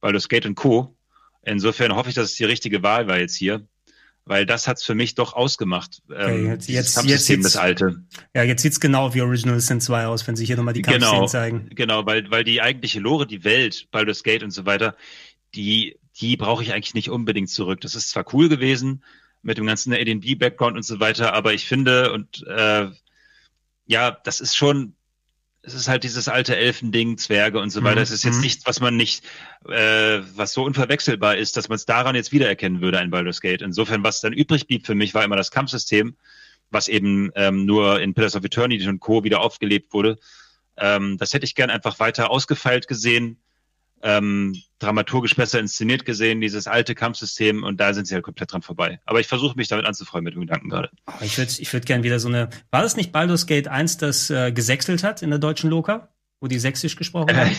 Baldur's 0.01 0.29
Gate 0.29 0.47
und 0.47 0.57
Co. 0.57 0.97
Insofern 1.43 1.95
hoffe 1.95 2.09
ich, 2.09 2.17
dass 2.17 2.31
es 2.31 2.37
die 2.37 2.45
richtige 2.45 2.83
Wahl 2.83 3.07
war 3.07 3.19
jetzt 3.19 3.37
hier, 3.37 3.67
weil 4.27 4.45
das 4.45 4.67
hat's 4.69 4.85
für 4.85 4.95
mich 4.95 5.15
doch 5.15 5.33
ausgemacht. 5.35 6.03
Ähm, 6.15 6.47
jetzt- 6.47 6.69
dieses 6.69 6.87
jetzt- 6.87 6.95
Kampfsystem, 6.97 7.37
jetzt 7.43 7.55
das 7.55 7.57
alte. 7.57 8.03
Ja, 8.35 8.43
jetzt 8.43 8.61
sieht's 8.63 8.81
genau 8.81 9.15
wie 9.15 9.23
Original 9.23 9.59
Sin 9.61 9.81
2 9.81 10.07
aus, 10.07 10.27
wenn 10.27 10.37
sie 10.37 10.45
hier 10.45 10.57
nochmal 10.57 10.75
die 10.75 10.83
Kampfszenen 10.83 11.15
Genau, 11.15 11.27
zeigen. 11.27 11.71
genau, 11.75 12.05
weil, 12.07 12.31
weil 12.31 12.43
die 12.45 12.61
eigentliche 12.61 13.01
Lore, 13.01 13.27
die 13.27 13.45
Welt, 13.45 13.87
Baldur's 13.93 14.23
Gate 14.25 14.43
und 14.43 14.51
so 14.51 14.67
weiter, 14.67 14.97
die, 15.55 15.97
die 16.21 16.37
brauche 16.37 16.63
ich 16.65 16.73
eigentlich 16.73 16.95
nicht 16.95 17.09
unbedingt 17.09 17.49
zurück. 17.51 17.81
Das 17.81 17.95
ist 17.95 18.11
zwar 18.11 18.25
cool 18.35 18.49
gewesen 18.49 19.05
mit 19.43 19.59
dem 19.59 19.67
ganzen 19.67 19.93
AD&D-Background 19.93 20.77
und 20.77 20.83
so 20.83 20.99
weiter, 20.99 21.33
aber 21.33 21.55
ich 21.55 21.67
finde 21.67 22.13
und 22.13 22.45
äh, 22.49 22.89
ja, 23.87 24.11
das 24.11 24.41
ist 24.41 24.57
schon, 24.57 24.96
es 25.67 25.75
ist 25.75 25.89
halt 25.89 26.05
dieses 26.05 26.29
alte 26.29 26.57
Elfending, 26.57 27.19
Zwerge 27.19 27.59
und 27.59 27.71
so 27.71 27.83
weiter. 27.83 27.97
Mhm, 27.97 28.03
Es 28.03 28.13
ist 28.13 28.23
jetzt 28.23 28.37
mhm. 28.37 28.43
nichts, 28.43 28.67
was 28.67 28.81
man 28.81 28.97
nicht, 28.97 29.25
äh, 29.69 30.21
was 30.37 30.53
so 30.53 30.65
unverwechselbar 30.65 31.37
ist, 31.37 31.57
dass 31.57 31.69
man 31.69 31.75
es 31.75 31.85
daran 31.85 32.15
jetzt 32.15 32.31
wiedererkennen 32.31 32.81
würde, 32.81 33.01
ein 33.01 33.11
Baldur's 33.11 33.41
Gate. 33.41 33.63
Insofern, 33.63 34.05
was 34.05 34.21
dann 34.21 34.33
übrig 34.33 34.69
blieb 34.69 34.87
für 34.87 34.95
mich, 34.95 35.13
war 35.13 35.25
immer 35.25 35.35
das 35.35 35.51
Kampfsystem, 35.51 36.17
was 36.71 36.87
eben 36.87 37.33
ähm, 37.35 37.67
nur 37.67 38.01
in 38.01 38.15
Pillars 38.15 38.37
of 38.37 38.45
Eternity 38.45 38.87
und 38.89 39.01
Co. 39.01 39.25
wieder 39.25 39.41
aufgelebt 39.41 39.93
wurde. 39.93 40.19
Ähm, 40.77 41.19
das 41.19 41.35
hätte 41.35 41.45
ich 41.45 41.57
gern 41.57 41.71
einfach 41.71 41.99
weiter 41.99 42.31
ausgefeilt 42.31 42.87
gesehen, 42.87 43.43
ähm, 44.03 44.55
dramaturgisch 44.79 45.35
besser 45.35 45.59
inszeniert 45.59 46.05
gesehen, 46.05 46.41
dieses 46.41 46.67
alte 46.67 46.95
Kampfsystem 46.95 47.65
und 47.65 47.81
da 47.81 47.95
sind 47.95 48.07
sie 48.07 48.15
halt 48.15 48.25
komplett 48.25 48.53
dran 48.53 48.63
vorbei. 48.63 49.01
Aber 49.07 49.21
ich 49.21 49.27
versuche 49.27 49.57
mich 49.57 49.69
damit 49.69 49.87
anzufreuen 49.87 50.25
mit 50.25 50.35
dem 50.35 50.43
Gedanken 50.43 50.69
gerade. 50.69 50.91
Oh, 51.07 51.13
ich 51.23 51.39
würde 51.39 51.53
ich 51.59 51.73
würd 51.73 51.87
gern 51.87 52.03
wieder 52.03 52.19
so 52.19 52.29
eine. 52.29 52.49
War 52.71 52.83
das 52.83 52.97
nicht 52.97 53.13
Baldur's 53.13 53.47
Gate 53.47 53.69
1, 53.69 53.99
das 53.99 54.31
äh, 54.31 54.53
gesächselt 54.53 55.03
hat 55.03 55.23
in 55.23 55.31
der 55.31 55.39
deutschen 55.39 55.71
Loka? 55.71 56.09
Wo 56.41 56.49
die 56.49 56.59
sächsisch 56.59 56.97
gesprochen 56.97 57.35
haben? 57.35 57.51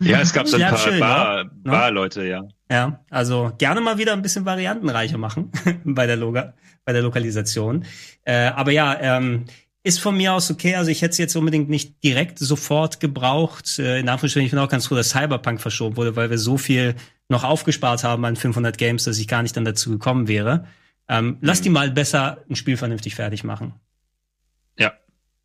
ja, 0.00 0.20
es 0.20 0.34
gab 0.34 0.46
so 0.46 0.56
ein 0.56 0.60
Ja, 0.60 0.68
paar 0.68 0.78
schön, 0.78 1.00
Bar, 1.00 1.44
ne? 1.44 1.50
Barleute, 1.64 2.26
ja. 2.26 2.42
Ja, 2.70 3.02
also 3.08 3.52
gerne 3.56 3.80
mal 3.80 3.96
wieder 3.96 4.12
ein 4.12 4.20
bisschen 4.20 4.44
variantenreicher 4.44 5.16
machen 5.16 5.50
bei 5.84 6.06
der 6.06 6.16
Loga, 6.16 6.52
bei 6.84 6.92
der 6.92 7.00
Lokalisation. 7.00 7.86
Äh, 8.24 8.48
aber 8.48 8.70
ja, 8.70 8.98
ähm, 9.00 9.46
ist 9.84 10.00
von 10.00 10.16
mir 10.16 10.32
aus 10.32 10.50
okay. 10.50 10.76
Also 10.76 10.90
ich 10.90 11.02
hätte 11.02 11.12
es 11.12 11.18
jetzt 11.18 11.34
unbedingt 11.36 11.68
nicht 11.68 12.02
direkt 12.04 12.38
sofort 12.38 13.00
gebraucht. 13.00 13.78
Äh, 13.78 13.98
in 14.00 14.08
Anführungsstrichen, 14.08 14.46
ich 14.46 14.52
bin 14.52 14.60
auch 14.60 14.68
ganz 14.68 14.86
froh, 14.86 14.94
dass 14.94 15.10
Cyberpunk 15.10 15.60
verschoben 15.60 15.96
wurde, 15.96 16.14
weil 16.16 16.30
wir 16.30 16.38
so 16.38 16.56
viel 16.56 16.94
noch 17.28 17.44
aufgespart 17.44 18.04
haben 18.04 18.24
an 18.24 18.36
500 18.36 18.78
Games, 18.78 19.04
dass 19.04 19.18
ich 19.18 19.26
gar 19.28 19.42
nicht 19.42 19.56
dann 19.56 19.64
dazu 19.64 19.90
gekommen 19.90 20.28
wäre. 20.28 20.66
Ähm, 21.08 21.38
Lass 21.40 21.60
Mhm. 21.60 21.64
die 21.64 21.70
mal 21.70 21.90
besser 21.90 22.44
ein 22.48 22.56
Spiel 22.56 22.76
vernünftig 22.76 23.14
fertig 23.16 23.42
machen. 23.42 23.74
Ja, 24.78 24.92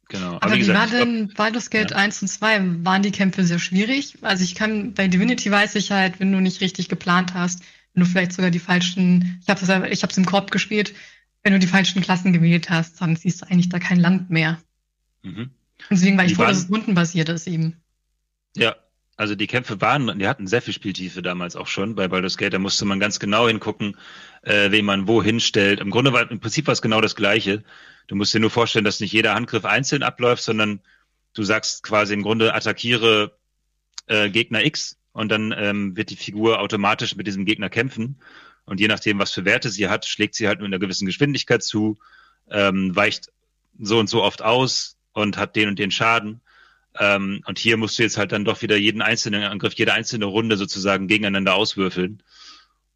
genau. 0.07 0.37
Aber 0.39 0.53
wie, 0.53 0.59
gesagt, 0.59 0.91
war 0.91 0.99
denn 0.99 1.33
Baldur's 1.35 1.69
Gate 1.69 1.91
ja. 1.91 1.97
1 1.97 2.21
und 2.21 2.27
2? 2.27 2.85
Waren 2.85 3.01
die 3.01 3.11
Kämpfe 3.11 3.43
sehr 3.43 3.59
schwierig? 3.59 4.19
Also 4.21 4.43
ich 4.43 4.53
kann, 4.55 4.93
bei 4.93 5.07
Divinity 5.07 5.49
weiß 5.49 5.75
ich 5.75 5.91
halt, 5.91 6.19
wenn 6.19 6.31
du 6.31 6.39
nicht 6.39 6.61
richtig 6.61 6.89
geplant 6.89 7.33
hast, 7.33 7.63
wenn 7.93 8.03
du 8.03 8.09
vielleicht 8.09 8.33
sogar 8.33 8.51
die 8.51 8.59
falschen, 8.59 9.39
ich 9.41 9.49
habe 9.49 9.59
es 9.59 9.91
ich 9.91 10.03
hab's 10.03 10.17
im 10.17 10.25
Korb 10.25 10.51
gespielt, 10.51 10.93
wenn 11.47 11.53
du 11.53 11.59
die 11.59 11.67
falschen 11.67 12.01
Klassen 12.01 12.33
gewählt 12.33 12.69
hast, 12.69 12.99
dann 12.99 13.15
siehst 13.15 13.41
du 13.41 13.45
eigentlich 13.49 13.69
da 13.69 13.79
kein 13.79 14.01
Land 14.01 14.29
mehr. 14.29 14.59
Mhm. 15.23 15.51
Deswegen 15.89 16.17
war 16.17 16.25
ich 16.25 16.31
die 16.31 16.35
froh, 16.35 16.43
dass 16.43 16.57
es 16.57 16.69
rundenbasiert 16.69 17.29
ist 17.29 17.47
eben. 17.47 17.77
Ja, 18.57 18.75
also 19.15 19.33
die 19.33 19.47
Kämpfe 19.47 19.79
waren, 19.79 20.19
die 20.19 20.27
hatten 20.27 20.45
sehr 20.45 20.61
viel 20.61 20.73
Spieltiefe 20.73 21.21
damals 21.21 21.55
auch 21.55 21.67
schon 21.67 21.95
bei 21.95 22.09
Baldur's 22.09 22.35
Gate. 22.35 22.53
Da 22.53 22.59
musste 22.59 22.83
man 22.83 22.99
ganz 22.99 23.17
genau 23.21 23.47
hingucken, 23.47 23.95
äh, 24.41 24.71
wen 24.71 24.83
man 24.83 25.07
wo 25.07 25.23
hinstellt. 25.23 25.79
Im 25.79 25.89
Grunde 25.89 26.11
war 26.11 26.29
im 26.29 26.41
Prinzip 26.41 26.67
war 26.67 26.73
es 26.73 26.81
genau 26.81 26.99
das 26.99 27.15
Gleiche. 27.15 27.63
Du 28.07 28.17
musst 28.17 28.33
dir 28.33 28.41
nur 28.41 28.49
vorstellen, 28.49 28.83
dass 28.83 28.99
nicht 28.99 29.13
jeder 29.13 29.33
Handgriff 29.33 29.63
einzeln 29.63 30.03
abläuft, 30.03 30.43
sondern 30.43 30.81
du 31.33 31.43
sagst 31.43 31.81
quasi 31.81 32.13
im 32.13 32.23
Grunde 32.23 32.55
attackiere 32.55 33.37
äh, 34.07 34.29
Gegner 34.29 34.65
X 34.65 34.97
und 35.13 35.29
dann 35.29 35.55
ähm, 35.57 35.95
wird 35.95 36.09
die 36.09 36.17
Figur 36.17 36.59
automatisch 36.59 37.15
mit 37.15 37.25
diesem 37.25 37.45
Gegner 37.45 37.69
kämpfen. 37.69 38.19
Und 38.67 38.79
je 38.79 38.87
nachdem, 38.87 39.17
was 39.17 39.31
für 39.31 39.45
Werte 39.45 39.69
sie 39.69 39.89
hat, 39.89 40.05
schlägt 40.05 40.35
sie 40.35 40.47
halt 40.47 40.59
mit 40.59 40.67
einer 40.67 40.77
gewissen 40.77 41.07
Geschwindigkeit 41.07 41.63
zu, 41.63 41.97
ähm, 42.51 42.95
weicht 42.95 43.31
so 43.79 43.97
und 43.97 44.07
so 44.09 44.21
oft 44.21 44.43
aus 44.43 44.97
und 45.13 45.37
hat 45.37 45.55
den 45.55 45.69
und 45.69 45.79
den 45.79 45.89
Schaden. 45.89 46.41
Ähm, 46.99 47.41
und 47.45 47.57
hier 47.57 47.77
musst 47.77 47.97
du 47.97 48.03
jetzt 48.03 48.17
halt 48.17 48.31
dann 48.31 48.45
doch 48.45 48.61
wieder 48.61 48.77
jeden 48.77 49.01
einzelnen 49.01 49.43
Angriff, 49.43 49.73
jede 49.73 49.93
einzelne 49.93 50.25
Runde 50.25 50.57
sozusagen 50.57 51.07
gegeneinander 51.07 51.55
auswürfeln. 51.55 52.21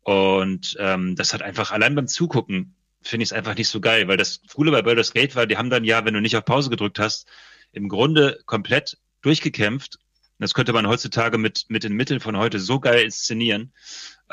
Und 0.03 0.75
ähm, 0.79 1.15
das 1.15 1.33
hat 1.33 1.41
einfach 1.41 1.71
allein 1.71 1.95
beim 1.95 2.07
Zugucken 2.07 2.75
finde 3.01 3.23
ich 3.23 3.29
es 3.29 3.33
einfach 3.33 3.55
nicht 3.55 3.69
so 3.69 3.81
geil, 3.81 4.07
weil 4.07 4.17
das 4.17 4.41
Coole 4.53 4.71
bei 4.71 4.81
Baldur's 4.81 5.13
Gate 5.13 5.35
war, 5.35 5.47
die 5.47 5.57
haben 5.57 5.69
dann 5.69 5.83
ja, 5.83 6.05
wenn 6.05 6.13
du 6.13 6.21
nicht 6.21 6.37
auf 6.37 6.45
Pause 6.45 6.69
gedrückt 6.69 6.99
hast, 6.99 7.27
im 7.71 7.89
Grunde 7.89 8.39
komplett 8.45 8.97
durchgekämpft. 9.21 9.99
Das 10.41 10.55
könnte 10.55 10.73
man 10.73 10.87
heutzutage 10.87 11.37
mit, 11.37 11.65
mit 11.69 11.83
den 11.83 11.93
Mitteln 11.93 12.19
von 12.19 12.35
heute 12.35 12.59
so 12.59 12.79
geil 12.79 13.03
inszenieren. 13.03 13.71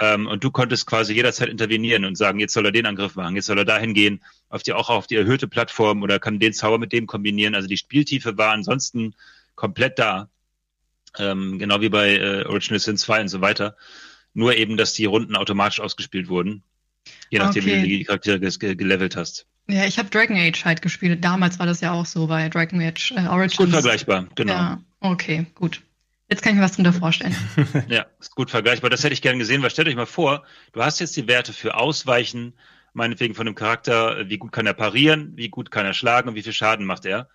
Ähm, 0.00 0.26
und 0.26 0.42
du 0.42 0.50
konntest 0.50 0.86
quasi 0.86 1.12
jederzeit 1.12 1.50
intervenieren 1.50 2.06
und 2.06 2.16
sagen, 2.16 2.40
jetzt 2.40 2.54
soll 2.54 2.64
er 2.64 2.72
den 2.72 2.86
Angriff 2.86 3.14
machen, 3.16 3.36
jetzt 3.36 3.44
soll 3.44 3.58
er 3.58 3.66
dahin 3.66 3.92
gehen, 3.92 4.24
auf 4.48 4.62
die, 4.62 4.72
auch 4.72 4.88
auf 4.88 5.06
die 5.06 5.16
erhöhte 5.16 5.48
Plattform 5.48 6.02
oder 6.02 6.18
kann 6.18 6.38
den 6.38 6.54
Zauber 6.54 6.78
mit 6.78 6.92
dem 6.92 7.06
kombinieren. 7.06 7.54
Also 7.54 7.68
die 7.68 7.76
Spieltiefe 7.76 8.38
war 8.38 8.52
ansonsten 8.52 9.14
komplett 9.54 9.98
da. 9.98 10.30
Ähm, 11.18 11.58
genau 11.58 11.82
wie 11.82 11.90
bei 11.90 12.16
äh, 12.16 12.44
Original 12.46 12.80
Sin 12.80 12.96
2 12.96 13.22
und 13.22 13.28
so 13.28 13.42
weiter. 13.42 13.76
Nur 14.32 14.56
eben, 14.56 14.78
dass 14.78 14.94
die 14.94 15.04
Runden 15.04 15.36
automatisch 15.36 15.80
ausgespielt 15.80 16.28
wurden. 16.28 16.62
Je 17.28 17.38
nachdem, 17.38 17.64
okay. 17.64 17.76
wie 17.76 17.80
du 17.82 17.88
die 17.88 18.04
Charaktere 18.04 18.40
ge 18.40 18.74
gelevelt 18.76 19.14
hast. 19.14 19.46
Ja, 19.66 19.84
ich 19.84 19.98
habe 19.98 20.08
Dragon 20.08 20.38
Age 20.38 20.64
halt 20.64 20.80
gespielt. 20.80 21.22
Damals 21.22 21.58
war 21.58 21.66
das 21.66 21.82
ja 21.82 21.92
auch 21.92 22.06
so 22.06 22.28
bei 22.28 22.48
Dragon 22.48 22.80
Age 22.80 23.12
äh, 23.12 23.26
Origins. 23.26 23.56
Gut 23.56 23.70
vergleichbar, 23.70 24.26
genau. 24.34 24.52
Ja, 24.54 24.82
okay, 25.00 25.44
gut. 25.54 25.82
Jetzt 26.28 26.42
kann 26.42 26.52
ich 26.52 26.58
mir 26.58 26.64
was 26.64 26.72
drunter 26.72 26.92
vorstellen. 26.92 27.34
ja, 27.88 28.06
ist 28.20 28.34
gut 28.34 28.50
vergleichbar. 28.50 28.90
Das 28.90 29.02
hätte 29.02 29.14
ich 29.14 29.22
gern 29.22 29.38
gesehen, 29.38 29.62
weil 29.62 29.70
stellt 29.70 29.88
euch 29.88 29.96
mal 29.96 30.06
vor, 30.06 30.44
du 30.72 30.82
hast 30.82 31.00
jetzt 31.00 31.16
die 31.16 31.26
Werte 31.26 31.54
für 31.54 31.74
Ausweichen, 31.76 32.52
meinetwegen 32.92 33.34
von 33.34 33.46
dem 33.46 33.54
Charakter, 33.54 34.28
wie 34.28 34.36
gut 34.36 34.52
kann 34.52 34.66
er 34.66 34.74
parieren, 34.74 35.32
wie 35.36 35.48
gut 35.48 35.70
kann 35.70 35.86
er 35.86 35.94
schlagen 35.94 36.28
und 36.28 36.34
wie 36.34 36.42
viel 36.42 36.52
Schaden 36.52 36.84
macht 36.84 37.06
er. 37.06 37.28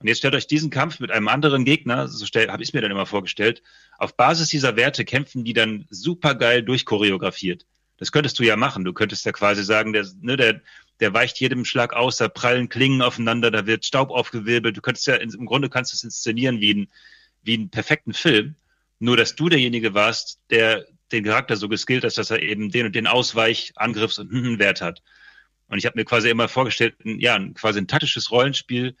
Und 0.00 0.08
jetzt 0.08 0.18
stellt 0.18 0.34
euch 0.34 0.48
diesen 0.48 0.70
Kampf 0.70 0.98
mit 0.98 1.12
einem 1.12 1.28
anderen 1.28 1.64
Gegner, 1.64 2.08
so 2.08 2.26
habe 2.26 2.62
ich 2.62 2.70
es 2.70 2.72
mir 2.72 2.80
dann 2.80 2.90
immer 2.90 3.06
vorgestellt, 3.06 3.62
auf 3.98 4.16
Basis 4.16 4.48
dieser 4.48 4.74
Werte 4.74 5.04
kämpfen 5.04 5.44
die 5.44 5.52
dann 5.52 5.86
super 5.90 6.34
geil 6.34 6.64
durchchoreografiert. 6.64 7.66
Das 7.98 8.10
könntest 8.10 8.36
du 8.40 8.42
ja 8.42 8.56
machen. 8.56 8.84
Du 8.84 8.92
könntest 8.92 9.24
ja 9.24 9.30
quasi 9.30 9.62
sagen, 9.62 9.92
der, 9.92 10.04
ne, 10.20 10.36
der, 10.36 10.60
der 10.98 11.14
weicht 11.14 11.38
jedem 11.38 11.64
Schlag 11.64 11.92
aus, 11.92 12.16
da 12.16 12.26
prallen 12.26 12.68
Klingen 12.68 13.00
aufeinander, 13.00 13.52
da 13.52 13.64
wird 13.64 13.84
Staub 13.84 14.10
aufgewirbelt. 14.10 14.76
Du 14.76 14.80
könntest 14.80 15.06
ja, 15.06 15.14
im 15.14 15.46
Grunde 15.46 15.70
kannst 15.70 15.92
du 15.92 15.94
es 15.94 16.02
inszenieren 16.02 16.60
wie 16.60 16.74
ein, 16.74 16.88
wie 17.42 17.54
einen 17.54 17.70
perfekten 17.70 18.12
Film. 18.12 18.56
Nur, 18.98 19.16
dass 19.16 19.34
du 19.34 19.48
derjenige 19.48 19.94
warst, 19.94 20.40
der 20.50 20.86
den 21.10 21.24
Charakter 21.24 21.56
so 21.56 21.68
geskillt 21.68 22.04
hat, 22.04 22.16
dass 22.16 22.30
er 22.30 22.40
eben 22.40 22.70
den 22.70 22.86
und 22.86 22.94
den 22.94 23.06
Ausweich-, 23.06 23.72
Angriffs- 23.76 24.18
und 24.18 24.58
Wert 24.58 24.80
hat. 24.80 25.02
Und 25.68 25.78
ich 25.78 25.86
habe 25.86 25.98
mir 25.98 26.04
quasi 26.04 26.30
immer 26.30 26.48
vorgestellt, 26.48 26.94
ja, 27.04 27.38
quasi 27.54 27.78
ein 27.78 27.88
taktisches 27.88 28.30
Rollenspiel 28.30 28.96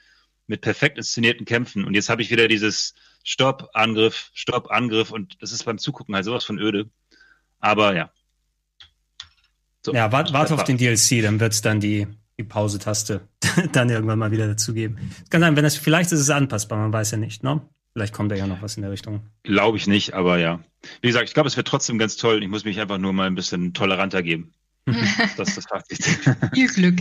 mit 0.46 0.60
perfekt 0.60 0.98
inszenierten 0.98 1.46
Kämpfen. 1.46 1.84
Und 1.84 1.94
jetzt 1.94 2.08
habe 2.08 2.22
ich 2.22 2.30
wieder 2.30 2.48
dieses 2.48 2.94
Stopp, 3.24 3.70
Angriff, 3.74 4.30
Stopp, 4.34 4.70
Angriff 4.70 5.10
und 5.10 5.40
das 5.40 5.52
ist 5.52 5.64
beim 5.64 5.78
Zugucken 5.78 6.14
halt 6.14 6.24
sowas 6.24 6.44
von 6.44 6.58
öde. 6.58 6.90
Aber 7.60 7.94
ja, 7.94 8.10
so, 9.84 9.92
ja, 9.92 10.12
warte 10.12 10.32
wart 10.32 10.52
auf 10.52 10.64
den 10.64 10.78
DLC, 10.78 11.22
dann 11.22 11.40
wird's 11.40 11.60
dann 11.60 11.80
die, 11.80 12.06
die 12.38 12.44
Pause-Taste 12.44 13.28
dann 13.72 13.90
irgendwann 13.90 14.18
mal 14.18 14.30
wieder 14.30 14.46
dazugeben. 14.46 15.12
Kann 15.28 15.40
sein, 15.40 15.56
wenn 15.56 15.64
das, 15.64 15.76
vielleicht 15.76 16.12
ist 16.12 16.20
es 16.20 16.30
anpassbar, 16.30 16.78
man 16.78 16.92
weiß 16.92 17.12
ja 17.12 17.18
nicht, 17.18 17.42
ne? 17.42 17.60
Vielleicht 17.92 18.14
kommt 18.14 18.32
da 18.32 18.36
ja 18.36 18.46
noch 18.46 18.62
was 18.62 18.76
in 18.76 18.82
der 18.82 18.90
Richtung. 18.90 19.20
Glaube 19.42 19.76
ich 19.76 19.86
nicht, 19.86 20.14
aber 20.14 20.38
ja. 20.38 20.60
Wie 21.02 21.08
gesagt, 21.08 21.28
ich 21.28 21.34
glaube, 21.34 21.48
es 21.48 21.56
wird 21.56 21.68
trotzdem 21.68 21.98
ganz 21.98 22.16
toll. 22.16 22.42
Ich 22.42 22.48
muss 22.48 22.64
mich 22.64 22.80
einfach 22.80 22.98
nur 22.98 23.12
mal 23.12 23.26
ein 23.26 23.34
bisschen 23.34 23.74
toleranter 23.74 24.22
geben. 24.22 24.54
das 25.36 25.48
ist 25.48 25.56
das 25.58 25.66
Fazit. 25.66 26.04
Viel 26.54 26.68
Glück. 26.68 27.00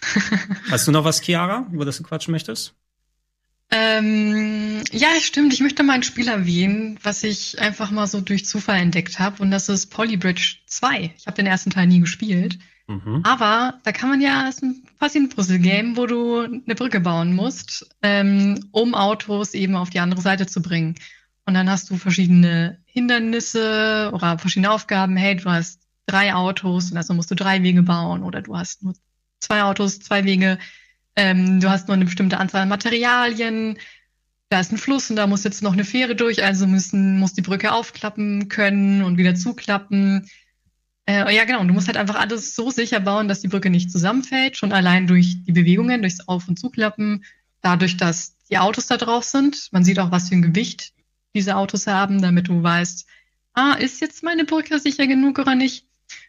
Hast 0.70 0.88
du 0.88 0.92
noch 0.92 1.04
was, 1.04 1.22
Chiara, 1.22 1.66
über 1.72 1.84
das 1.84 1.98
du 1.98 2.02
quatschen 2.02 2.32
möchtest? 2.32 2.74
Ähm, 3.70 4.82
ja, 4.90 5.08
stimmt. 5.20 5.54
Ich 5.54 5.60
möchte 5.60 5.82
mal 5.82 5.94
ein 5.94 6.02
Spiel 6.02 6.28
erwähnen, 6.28 6.98
was 7.02 7.24
ich 7.24 7.58
einfach 7.58 7.90
mal 7.90 8.06
so 8.06 8.20
durch 8.20 8.44
Zufall 8.44 8.80
entdeckt 8.80 9.18
habe. 9.18 9.42
Und 9.42 9.50
das 9.50 9.68
ist 9.68 9.86
Polybridge 9.86 10.56
2. 10.66 11.14
Ich 11.16 11.26
habe 11.26 11.36
den 11.36 11.46
ersten 11.46 11.70
Teil 11.70 11.86
nie 11.86 12.00
gespielt. 12.00 12.58
Mhm. 12.92 13.22
Aber 13.24 13.80
da 13.84 13.92
kann 13.92 14.10
man 14.10 14.20
ja, 14.20 14.48
es 14.48 14.58
ist 14.58 15.16
ein 15.16 15.28
Puzzle-Game, 15.28 15.96
wo 15.96 16.06
du 16.06 16.40
eine 16.40 16.74
Brücke 16.74 17.00
bauen 17.00 17.34
musst, 17.34 17.88
ähm, 18.02 18.68
um 18.70 18.94
Autos 18.94 19.54
eben 19.54 19.74
auf 19.74 19.90
die 19.90 20.00
andere 20.00 20.20
Seite 20.20 20.46
zu 20.46 20.62
bringen. 20.62 20.94
Und 21.44 21.54
dann 21.54 21.68
hast 21.68 21.90
du 21.90 21.96
verschiedene 21.96 22.78
Hindernisse 22.84 24.10
oder 24.12 24.38
verschiedene 24.38 24.70
Aufgaben. 24.70 25.16
Hey, 25.16 25.36
du 25.36 25.50
hast 25.50 25.80
drei 26.06 26.34
Autos 26.34 26.90
und 26.90 26.96
also 26.96 27.14
musst 27.14 27.30
du 27.30 27.34
drei 27.34 27.62
Wege 27.62 27.82
bauen. 27.82 28.22
Oder 28.22 28.42
du 28.42 28.56
hast 28.56 28.82
nur 28.82 28.94
zwei 29.40 29.62
Autos, 29.62 30.00
zwei 30.00 30.24
Wege 30.24 30.58
ähm, 31.16 31.60
du 31.60 31.70
hast 31.70 31.88
nur 31.88 31.94
eine 31.94 32.04
bestimmte 32.04 32.38
Anzahl 32.38 32.62
an 32.62 32.68
Materialien, 32.68 33.78
da 34.48 34.60
ist 34.60 34.72
ein 34.72 34.78
Fluss 34.78 35.10
und 35.10 35.16
da 35.16 35.26
muss 35.26 35.44
jetzt 35.44 35.62
noch 35.62 35.72
eine 35.72 35.84
Fähre 35.84 36.14
durch, 36.14 36.42
also 36.42 36.66
müssen, 36.66 37.18
muss 37.18 37.32
die 37.32 37.42
Brücke 37.42 37.72
aufklappen 37.72 38.48
können 38.48 39.02
und 39.02 39.16
wieder 39.16 39.34
zuklappen. 39.34 40.28
Äh, 41.12 41.34
ja, 41.34 41.44
genau, 41.44 41.60
und 41.60 41.68
du 41.68 41.74
musst 41.74 41.88
halt 41.88 41.96
einfach 41.96 42.16
alles 42.16 42.54
so 42.54 42.70
sicher 42.70 43.00
bauen, 43.00 43.28
dass 43.28 43.40
die 43.40 43.48
Brücke 43.48 43.70
nicht 43.70 43.90
zusammenfällt, 43.90 44.56
schon 44.56 44.72
allein 44.72 45.06
durch 45.06 45.44
die 45.44 45.52
Bewegungen, 45.52 46.02
durchs 46.02 46.26
Auf- 46.28 46.48
und 46.48 46.58
Zuklappen, 46.58 47.24
dadurch, 47.60 47.96
dass 47.96 48.36
die 48.50 48.58
Autos 48.58 48.86
da 48.86 48.96
drauf 48.96 49.24
sind. 49.24 49.68
Man 49.72 49.84
sieht 49.84 49.98
auch, 49.98 50.10
was 50.10 50.28
für 50.28 50.34
ein 50.34 50.42
Gewicht 50.42 50.92
diese 51.34 51.56
Autos 51.56 51.86
haben, 51.86 52.20
damit 52.20 52.48
du 52.48 52.62
weißt, 52.62 53.06
ah, 53.54 53.74
ist 53.74 54.00
jetzt 54.00 54.22
meine 54.22 54.44
Brücke 54.44 54.78
sicher 54.78 55.06
genug 55.06 55.38
oder 55.38 55.54
nicht? 55.54 55.86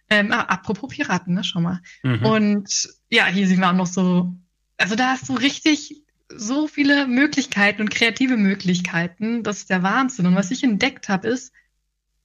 Ähm, 0.10 0.32
ah, 0.32 0.42
apropos 0.42 0.94
Piraten, 0.94 1.34
ne, 1.34 1.44
schau 1.44 1.62
mal. 1.62 1.82
Mhm. 2.04 2.26
Und 2.26 2.90
ja, 3.10 3.26
hier 3.28 3.48
sehen 3.48 3.60
wir 3.60 3.70
auch 3.70 3.74
noch 3.74 3.88
so 3.88 4.34
also 4.78 4.96
da 4.96 5.12
hast 5.12 5.30
du 5.30 5.34
richtig 5.34 6.04
so 6.30 6.68
viele 6.68 7.08
Möglichkeiten 7.08 7.82
und 7.82 7.92
kreative 7.92 8.38
Möglichkeiten. 8.38 9.44
Das 9.44 9.60
ist 9.60 9.70
der 9.70 9.84
Wahnsinn. 9.84 10.26
Und 10.26 10.36
was 10.36 10.52
ich 10.52 10.64
entdeckt 10.64 11.10
habe, 11.10 11.28
ist, 11.28 11.54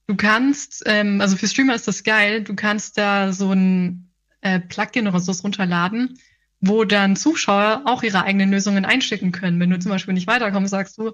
du 0.08 0.16
kannst, 0.16 0.82
ähm, 0.86 1.20
also 1.20 1.36
für 1.36 1.46
Streamer 1.46 1.74
ist 1.74 1.86
das 1.86 2.02
geil, 2.02 2.42
du 2.42 2.54
kannst 2.54 2.98
da 2.98 3.32
so 3.32 3.52
ein 3.52 4.10
äh, 4.40 4.58
Plugin 4.58 5.06
oder 5.06 5.20
so 5.20 5.30
runterladen, 5.42 6.18
wo 6.60 6.84
dann 6.84 7.14
Zuschauer 7.14 7.82
auch 7.84 8.02
ihre 8.02 8.24
eigenen 8.24 8.50
Lösungen 8.50 8.84
einschicken 8.84 9.30
können. 9.30 9.60
Wenn 9.60 9.70
du 9.70 9.78
zum 9.78 9.92
Beispiel 9.92 10.14
nicht 10.14 10.26
weiterkommst, 10.26 10.70
sagst 10.70 10.98
du, 10.98 11.12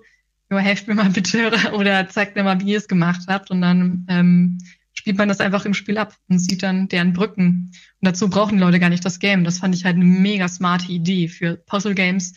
jo, 0.50 0.58
helft 0.58 0.88
mir 0.88 0.94
mal 0.94 1.10
bitte 1.10 1.50
oder 1.74 2.08
zeigt 2.08 2.36
mir 2.36 2.44
mal, 2.44 2.60
wie 2.60 2.70
ihr 2.70 2.78
es 2.78 2.88
gemacht 2.88 3.22
habt. 3.28 3.50
Und 3.50 3.60
dann 3.60 4.06
ähm, 4.08 4.58
spielt 4.92 5.18
man 5.18 5.28
das 5.28 5.40
einfach 5.40 5.66
im 5.66 5.74
Spiel 5.74 5.98
ab 5.98 6.16
und 6.28 6.38
sieht 6.38 6.62
dann 6.62 6.88
deren 6.88 7.12
Brücken. 7.12 7.72
Und 8.00 8.08
dazu 8.08 8.30
brauchen 8.30 8.56
die 8.56 8.62
Leute 8.62 8.78
gar 8.78 8.90
nicht 8.90 9.04
das 9.04 9.18
Game. 9.18 9.44
Das 9.44 9.58
fand 9.58 9.74
ich 9.74 9.84
halt 9.84 9.96
eine 9.96 10.04
mega 10.04 10.48
smarte 10.48 10.92
Idee 10.92 11.28
für 11.28 11.56
Puzzle 11.56 11.94
Games. 11.94 12.34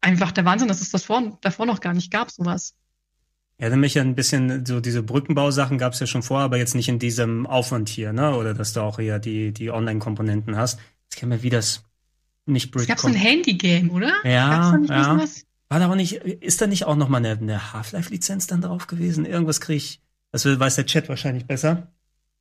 Einfach 0.00 0.32
der 0.32 0.44
Wahnsinn, 0.44 0.66
dass 0.68 0.80
es 0.80 0.90
das 0.90 1.04
vor, 1.04 1.38
davor 1.40 1.66
noch 1.66 1.80
gar 1.80 1.94
nicht 1.94 2.10
gab, 2.10 2.32
sowas. 2.32 2.74
Ja, 3.62 3.70
nämlich 3.70 3.96
ein 4.00 4.16
bisschen, 4.16 4.66
so 4.66 4.80
diese 4.80 5.04
Brückenbausachen 5.04 5.78
gab 5.78 5.92
es 5.92 6.00
ja 6.00 6.08
schon 6.08 6.24
vorher, 6.24 6.46
aber 6.46 6.56
jetzt 6.56 6.74
nicht 6.74 6.88
in 6.88 6.98
diesem 6.98 7.46
Aufwand 7.46 7.88
hier, 7.88 8.12
ne? 8.12 8.34
Oder 8.34 8.54
dass 8.54 8.72
du 8.72 8.80
auch 8.80 8.98
eher 8.98 9.20
die, 9.20 9.52
die 9.52 9.70
Online-Komponenten 9.70 10.56
hast. 10.56 10.80
Jetzt 11.04 11.20
kennen 11.20 11.30
wir, 11.30 11.44
wie 11.44 11.50
das 11.50 11.84
nicht 12.44 12.72
Brick 12.72 12.82
Es 12.82 12.88
gab 12.88 12.98
so 12.98 13.06
ein 13.06 13.14
Handy-Game, 13.14 13.90
oder? 13.90 14.14
Ja, 14.24 14.76
ja. 14.88 15.24
War 15.68 15.78
da 15.78 15.88
auch 15.88 15.94
nicht, 15.94 16.14
ist 16.14 16.60
da 16.60 16.66
nicht 16.66 16.86
auch 16.86 16.96
noch 16.96 17.08
mal 17.08 17.18
eine, 17.18 17.38
eine 17.38 17.72
Half-Life-Lizenz 17.72 18.48
dann 18.48 18.62
drauf 18.62 18.88
gewesen? 18.88 19.26
Irgendwas 19.26 19.60
kriege 19.60 19.76
ich, 19.76 20.00
das 20.32 20.44
weiß 20.44 20.74
der 20.74 20.86
Chat 20.86 21.08
wahrscheinlich 21.08 21.46
besser. 21.46 21.86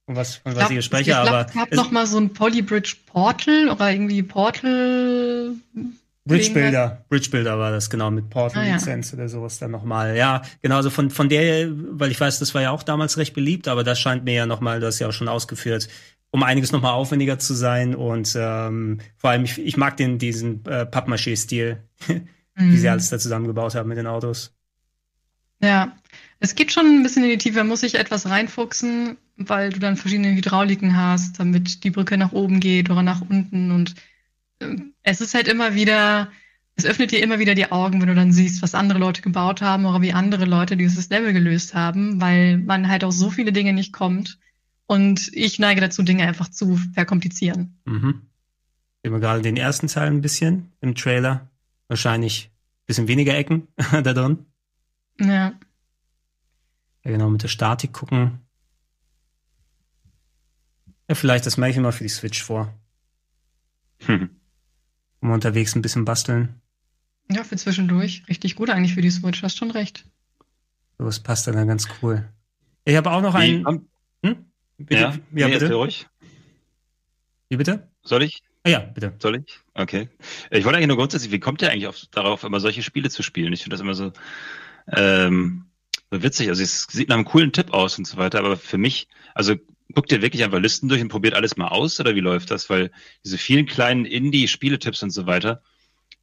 Von 0.07 0.15
was, 0.15 0.37
von 0.37 0.55
was 0.55 0.63
ich 0.63 0.69
hier 0.69 0.81
spreche, 0.81 1.17
aber. 1.17 1.45
Es 1.45 1.53
gab 1.53 1.71
noch 1.71 1.91
mal 1.91 2.07
so 2.07 2.17
ein 2.17 2.33
Polybridge 2.33 2.95
Portal 3.05 3.69
oder 3.69 3.91
irgendwie 3.91 4.23
Portal. 4.23 5.51
Bridge 6.25 6.51
Builder, 6.53 7.03
Bridge 7.09 7.29
Builder 7.31 7.57
war 7.57 7.71
das, 7.71 7.89
genau, 7.89 8.11
mit 8.11 8.29
Portal-Lizenz 8.29 9.07
ah, 9.07 9.11
ja. 9.11 9.17
oder 9.17 9.29
sowas 9.29 9.57
dann 9.57 9.71
nochmal. 9.71 10.15
Ja, 10.15 10.43
genau, 10.61 10.75
also 10.75 10.91
von, 10.91 11.09
von 11.09 11.29
der, 11.29 11.69
weil 11.71 12.11
ich 12.11 12.19
weiß, 12.19 12.37
das 12.37 12.53
war 12.53 12.61
ja 12.61 12.71
auch 12.71 12.83
damals 12.83 13.17
recht 13.17 13.33
beliebt, 13.33 13.67
aber 13.67 13.83
das 13.83 13.99
scheint 13.99 14.23
mir 14.23 14.33
ja 14.33 14.45
nochmal, 14.45 14.79
du 14.79 14.85
hast 14.85 14.99
ja 14.99 15.07
auch 15.07 15.13
schon 15.13 15.27
ausgeführt, 15.27 15.89
um 16.29 16.43
einiges 16.43 16.71
nochmal 16.71 16.93
aufwendiger 16.93 17.39
zu 17.39 17.55
sein 17.55 17.95
und 17.95 18.35
ähm, 18.39 18.99
vor 19.17 19.31
allem, 19.31 19.45
ich, 19.45 19.57
ich 19.59 19.77
mag 19.77 19.97
den, 19.97 20.19
diesen 20.19 20.63
äh, 20.65 20.85
Pappmaché-Stil, 20.85 21.77
mhm. 22.07 22.27
wie 22.55 22.77
sie 22.77 22.85
mhm. 22.85 22.91
alles 22.91 23.09
da 23.09 23.17
zusammengebaut 23.17 23.73
haben 23.73 23.89
mit 23.89 23.97
den 23.97 24.07
Autos. 24.07 24.53
Ja, 25.63 25.95
es 26.39 26.55
geht 26.55 26.71
schon 26.71 26.85
ein 26.85 27.03
bisschen 27.03 27.23
in 27.23 27.31
die 27.31 27.37
Tiefe, 27.37 27.57
man 27.59 27.67
muss 27.67 27.81
sich 27.81 27.95
etwas 27.95 28.27
reinfuchsen, 28.27 29.17
weil 29.37 29.71
du 29.71 29.79
dann 29.79 29.97
verschiedene 29.97 30.35
Hydrauliken 30.35 30.95
hast, 30.95 31.39
damit 31.39 31.83
die 31.83 31.91
Brücke 31.91 32.17
nach 32.17 32.31
oben 32.31 32.59
geht 32.59 32.91
oder 32.91 33.01
nach 33.01 33.21
unten 33.21 33.71
und 33.71 33.95
es 35.03 35.21
ist 35.21 35.33
halt 35.33 35.47
immer 35.47 35.75
wieder, 35.75 36.31
es 36.75 36.85
öffnet 36.85 37.11
dir 37.11 37.21
immer 37.21 37.39
wieder 37.39 37.55
die 37.55 37.71
Augen, 37.71 38.01
wenn 38.01 38.07
du 38.07 38.15
dann 38.15 38.31
siehst, 38.31 38.61
was 38.61 38.75
andere 38.75 38.99
Leute 38.99 39.21
gebaut 39.21 39.61
haben 39.61 39.85
oder 39.85 40.01
wie 40.01 40.13
andere 40.13 40.45
Leute 40.45 40.77
dieses 40.77 41.09
Level 41.09 41.33
gelöst 41.33 41.73
haben, 41.73 42.21
weil 42.21 42.57
man 42.57 42.87
halt 42.87 43.03
auf 43.03 43.13
so 43.13 43.29
viele 43.29 43.51
Dinge 43.51 43.73
nicht 43.73 43.93
kommt. 43.93 44.39
Und 44.87 45.29
ich 45.33 45.57
neige 45.57 45.79
dazu, 45.79 46.03
Dinge 46.03 46.27
einfach 46.27 46.49
zu 46.49 46.77
verkomplizieren. 46.93 47.79
Mhm. 47.85 48.23
Sehen 49.03 49.13
wir 49.13 49.19
gerade 49.19 49.41
den 49.41 49.57
ersten 49.57 49.87
Teil 49.87 50.07
ein 50.07 50.21
bisschen 50.21 50.73
im 50.81 50.95
Trailer. 50.95 51.49
Wahrscheinlich 51.87 52.51
ein 52.51 52.85
bisschen 52.87 53.07
weniger 53.07 53.35
Ecken 53.35 53.67
da 53.91 54.01
drin. 54.01 54.45
Ja. 55.19 55.53
Ja, 57.03 57.11
genau, 57.11 57.29
mit 57.29 57.41
der 57.43 57.47
Statik 57.47 57.93
gucken. 57.93 58.39
Ja, 61.09 61.15
vielleicht 61.15 61.45
das 61.45 61.57
mache 61.57 61.71
ich 61.71 61.77
immer 61.77 61.91
für 61.91 62.03
die 62.03 62.09
Switch 62.09 62.43
vor. 62.43 62.73
Hm. 64.05 64.29
Um 65.21 65.31
unterwegs 65.31 65.75
ein 65.75 65.81
bisschen 65.81 66.05
basteln. 66.05 66.61
Ja, 67.31 67.43
für 67.43 67.55
zwischendurch. 67.55 68.23
Richtig 68.27 68.55
gut 68.55 68.69
eigentlich 68.69 68.93
für 68.95 69.01
die 69.01 69.11
Switch, 69.11 69.41
hast 69.43 69.57
schon 69.57 69.71
recht. 69.71 70.05
So, 70.97 71.05
das 71.05 71.19
passt 71.19 71.47
dann 71.47 71.67
ganz 71.67 71.87
cool. 72.01 72.27
Ich 72.85 72.95
habe 72.95 73.11
auch 73.11 73.21
noch 73.21 73.35
einen. 73.35 73.65
Hm? 74.23 74.45
Bitte? 74.77 75.01
Ja, 75.01 75.13
Ja, 75.33 75.47
nee, 75.47 75.57
bitte. 75.59 75.73
ruhig. 75.73 76.07
Wie 77.49 77.57
bitte? 77.57 77.89
Soll 78.03 78.23
ich? 78.23 78.43
Ah, 78.63 78.69
ja, 78.69 78.79
bitte. 78.79 79.13
Soll 79.19 79.37
ich? 79.37 79.59
Okay. 79.73 80.09
Ich 80.49 80.65
wollte 80.65 80.77
eigentlich 80.77 80.87
nur 80.87 80.97
grundsätzlich, 80.97 81.31
wie 81.31 81.39
kommt 81.39 81.61
ihr 81.61 81.71
eigentlich 81.71 81.87
auf, 81.87 81.99
darauf, 82.11 82.43
immer 82.43 82.59
solche 82.59 82.83
Spiele 82.83 83.09
zu 83.09 83.23
spielen? 83.23 83.53
Ich 83.53 83.63
finde 83.63 83.75
das 83.75 83.81
immer 83.81 83.95
so, 83.95 84.11
ähm, 84.87 85.65
so 86.11 86.21
witzig. 86.23 86.49
Also 86.49 86.63
es 86.63 86.83
sieht 86.83 87.09
nach 87.09 87.15
einem 87.15 87.25
coolen 87.25 87.51
Tipp 87.51 87.73
aus 87.73 87.97
und 87.97 88.05
so 88.05 88.17
weiter, 88.17 88.39
aber 88.39 88.57
für 88.57 88.77
mich, 88.77 89.07
also 89.33 89.55
guckt 89.93 90.11
ihr 90.11 90.21
wirklich 90.21 90.43
einfach 90.43 90.59
Listen 90.59 90.89
durch 90.89 91.01
und 91.01 91.09
probiert 91.09 91.33
alles 91.33 91.57
mal 91.57 91.67
aus 91.67 91.99
oder 91.99 92.15
wie 92.15 92.19
läuft 92.19 92.51
das? 92.51 92.69
Weil 92.69 92.91
diese 93.23 93.37
vielen 93.37 93.65
kleinen 93.65 94.05
Indie-Spieletipps 94.05 95.03
und 95.03 95.11
so 95.11 95.25
weiter, 95.25 95.61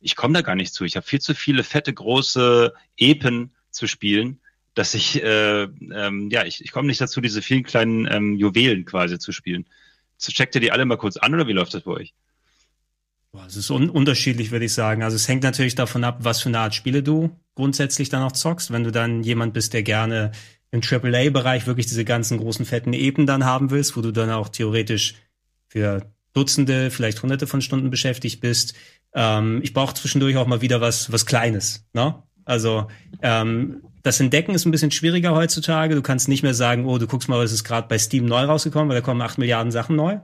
ich 0.00 0.16
komme 0.16 0.34
da 0.34 0.42
gar 0.42 0.54
nicht 0.54 0.74
zu. 0.74 0.84
Ich 0.84 0.96
habe 0.96 1.06
viel 1.06 1.20
zu 1.20 1.34
viele 1.34 1.64
fette, 1.64 1.92
große 1.92 2.72
Epen 2.96 3.52
zu 3.70 3.86
spielen, 3.86 4.40
dass 4.74 4.94
ich, 4.94 5.22
äh, 5.22 5.62
ähm, 5.62 6.30
ja, 6.30 6.44
ich, 6.44 6.64
ich 6.64 6.70
komme 6.70 6.88
nicht 6.88 7.00
dazu, 7.00 7.20
diese 7.20 7.42
vielen 7.42 7.64
kleinen 7.64 8.06
ähm, 8.10 8.36
Juwelen 8.36 8.84
quasi 8.84 9.18
zu 9.18 9.32
spielen. 9.32 9.66
Checkt 10.18 10.54
ihr 10.54 10.60
die 10.60 10.72
alle 10.72 10.84
mal 10.84 10.96
kurz 10.96 11.16
an 11.16 11.34
oder 11.34 11.46
wie 11.46 11.52
läuft 11.52 11.74
das 11.74 11.82
bei 11.82 11.92
euch? 11.92 12.14
Es 13.46 13.56
ist 13.56 13.70
un 13.70 13.90
unterschiedlich, 13.90 14.50
würde 14.50 14.64
ich 14.64 14.72
sagen. 14.72 15.02
Also 15.02 15.16
es 15.16 15.28
hängt 15.28 15.42
natürlich 15.42 15.74
davon 15.74 16.02
ab, 16.02 16.18
was 16.20 16.42
für 16.42 16.48
eine 16.48 16.58
Art 16.60 16.74
Spiele 16.74 17.02
du 17.02 17.30
grundsätzlich 17.54 18.08
dann 18.08 18.22
auch 18.22 18.32
zockst. 18.32 18.72
Wenn 18.72 18.84
du 18.84 18.90
dann 18.90 19.22
jemand 19.22 19.52
bist, 19.54 19.74
der 19.74 19.82
gerne 19.82 20.32
im 20.70 20.80
AAA-Bereich 20.82 21.66
wirklich 21.66 21.86
diese 21.86 22.04
ganzen 22.04 22.38
großen 22.38 22.64
fetten 22.64 22.92
Eben 22.92 23.26
dann 23.26 23.44
haben 23.44 23.70
willst, 23.70 23.96
wo 23.96 24.00
du 24.00 24.12
dann 24.12 24.30
auch 24.30 24.48
theoretisch 24.48 25.14
für 25.66 26.06
Dutzende, 26.34 26.90
vielleicht 26.90 27.22
Hunderte 27.22 27.46
von 27.46 27.62
Stunden 27.62 27.90
beschäftigt 27.90 28.40
bist. 28.40 28.74
Ähm, 29.14 29.60
ich 29.62 29.72
brauche 29.72 29.94
zwischendurch 29.94 30.36
auch 30.36 30.46
mal 30.46 30.60
wieder 30.60 30.80
was, 30.80 31.10
was 31.10 31.26
Kleines. 31.26 31.86
Ne? 31.92 32.22
Also 32.44 32.88
ähm, 33.22 33.82
das 34.02 34.20
Entdecken 34.20 34.54
ist 34.54 34.64
ein 34.64 34.70
bisschen 34.70 34.90
schwieriger 34.90 35.34
heutzutage. 35.34 35.94
Du 35.94 36.02
kannst 36.02 36.28
nicht 36.28 36.42
mehr 36.42 36.54
sagen, 36.54 36.86
oh, 36.86 36.98
du 36.98 37.06
guckst 37.06 37.28
mal, 37.28 37.38
was 37.38 37.52
ist 37.52 37.64
gerade 37.64 37.88
bei 37.88 37.98
Steam 37.98 38.26
neu 38.26 38.44
rausgekommen, 38.44 38.88
weil 38.88 38.96
da 38.96 39.02
kommen 39.02 39.20
acht 39.22 39.38
Milliarden 39.38 39.72
Sachen 39.72 39.96
neu 39.96 40.20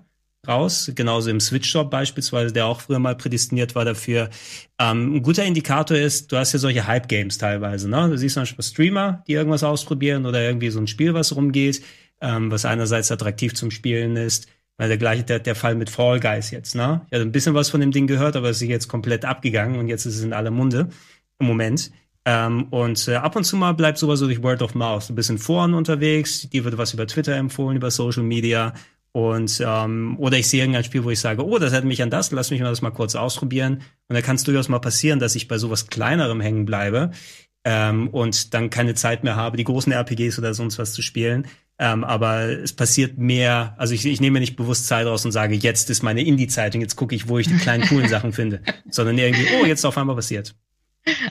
raus. 0.49 0.91
Genauso 0.95 1.31
im 1.31 1.41
Switch-Shop 1.41 1.91
beispielsweise, 1.91 2.53
der 2.53 2.67
auch 2.67 2.81
früher 2.81 2.99
mal 2.99 3.17
prädestiniert 3.17 3.75
war 3.75 3.85
dafür. 3.85 4.31
Ähm, 4.79 5.17
ein 5.17 5.23
guter 5.23 5.45
Indikator 5.45 5.97
ist, 5.97 6.33
du 6.33 6.37
hast 6.37 6.53
ja 6.53 6.59
solche 6.59 6.87
Hype-Games 6.87 7.39
teilweise. 7.39 7.89
Ne? 7.89 8.09
Du 8.09 8.19
siehst 8.19 8.37
manchmal 8.37 8.63
Streamer, 8.63 9.23
die 9.27 9.33
irgendwas 9.33 9.65
ausprobieren 9.65 10.27
oder 10.27 10.43
irgendwie 10.43 10.71
so 10.71 10.81
ein 10.81 10.87
Spiel, 10.87 11.15
was 11.15 11.35
rumgeht, 11.35 11.83
ähm, 12.21 12.51
was 12.51 12.65
einerseits 12.65 13.11
attraktiv 13.11 13.55
zum 13.55 13.71
Spielen 13.71 14.17
ist. 14.17 14.47
Weil 14.77 14.89
der 14.89 14.99
gleiche, 14.99 15.23
der, 15.23 15.39
der 15.39 15.55
Fall 15.55 15.77
mit 15.77 15.89
Fall 15.89 16.19
Guys 16.19 16.51
jetzt, 16.51 16.75
ne? 16.75 17.03
Ich 17.07 17.15
hatte 17.15 17.25
ein 17.25 17.31
bisschen 17.31 17.55
was 17.55 17.71
von 17.71 17.81
dem 17.81 17.93
Ding 17.93 18.09
gehört, 18.09 18.35
aber 18.35 18.51
es 18.51 18.61
ist 18.61 18.69
jetzt 18.69 18.89
komplett 18.89 19.25
abgegangen 19.25 19.79
und 19.79 19.87
jetzt 19.87 20.05
ist 20.05 20.17
es 20.17 20.25
in 20.25 20.33
aller 20.33 20.51
Munde 20.51 20.89
im 21.39 21.47
Moment. 21.47 21.93
Ähm, 22.27 22.69
und 22.71 23.07
äh, 23.09 23.17
ab 23.17 23.37
und 23.37 23.45
zu 23.45 23.57
mal 23.57 23.73
bleibt 23.73 23.99
sowas 23.99 24.19
so 24.19 24.27
durch 24.27 24.43
Word 24.43 24.63
of 24.63 24.75
Mouth. 24.75 25.11
Du 25.11 25.15
bist 25.15 25.29
in 25.31 25.39
Foren 25.39 25.75
unterwegs, 25.75 26.49
dir 26.49 26.65
wird 26.65 26.79
was 26.79 26.95
über 26.95 27.07
Twitter 27.07 27.35
empfohlen, 27.37 27.77
über 27.77 27.91
Social 27.91 28.23
Media. 28.23 28.73
Und 29.17 29.63
ähm, 29.65 30.17
oder 30.19 30.39
ich 30.39 30.49
sehe 30.49 30.63
irgendein 30.63 30.83
Spiel, 30.83 31.05
wo 31.05 31.11
ich 31.11 31.21
sage, 31.21 31.47
oh, 31.47 31.59
das 31.59 31.73
hat 31.73 31.85
mich 31.85 32.03
an 32.03 32.11
das, 32.11 32.33
lass 32.33 32.51
mich 32.51 32.61
mal 32.61 32.71
das 32.71 32.83
mal 32.83 32.91
kurz 32.91 33.15
ausprobieren. 33.15 33.83
Und 34.09 34.15
da 34.15 34.23
kann 34.23 34.35
es 34.35 34.43
durchaus 34.43 34.69
mal 34.69 34.81
passieren, 34.81 35.21
dass 35.21 35.37
ich 35.37 35.47
bei 35.47 35.57
sowas 35.57 35.87
Kleinerem 35.87 36.41
hängen 36.41 36.65
bleibe 36.65 37.13
ähm, 37.65 38.09
und 38.09 38.55
dann 38.55 38.71
keine 38.71 38.95
Zeit 38.95 39.23
mehr 39.23 39.37
habe, 39.37 39.57
die 39.57 39.63
großen 39.63 39.93
RPGs 39.93 40.37
oder 40.41 40.53
sonst 40.53 40.81
was 40.81 40.95
zu 40.95 41.01
spielen. 41.01 41.47
Ähm, 41.79 42.03
aber 42.03 42.49
es 42.49 42.73
passiert 42.73 43.17
mehr, 43.17 43.77
also 43.79 43.95
ich, 43.95 44.05
ich 44.05 44.21
nehme 44.21 44.35
mir 44.35 44.41
nicht 44.41 44.57
bewusst 44.57 44.89
Zeit 44.89 45.07
raus 45.07 45.25
und 45.25 45.31
sage, 45.31 45.55
jetzt 45.55 45.91
ist 45.91 46.03
meine 46.03 46.25
Indie-Zeit 46.25 46.75
und 46.75 46.81
jetzt 46.81 46.97
gucke 46.97 47.15
ich, 47.15 47.29
wo 47.29 47.39
ich 47.39 47.47
die 47.47 47.57
kleinen 47.57 47.87
coolen 47.87 48.09
Sachen 48.09 48.33
finde. 48.33 48.63
Sondern 48.91 49.17
irgendwie, 49.17 49.47
oh, 49.61 49.65
jetzt 49.65 49.85
auf 49.85 49.97
einmal 49.97 50.17
passiert. 50.17 50.57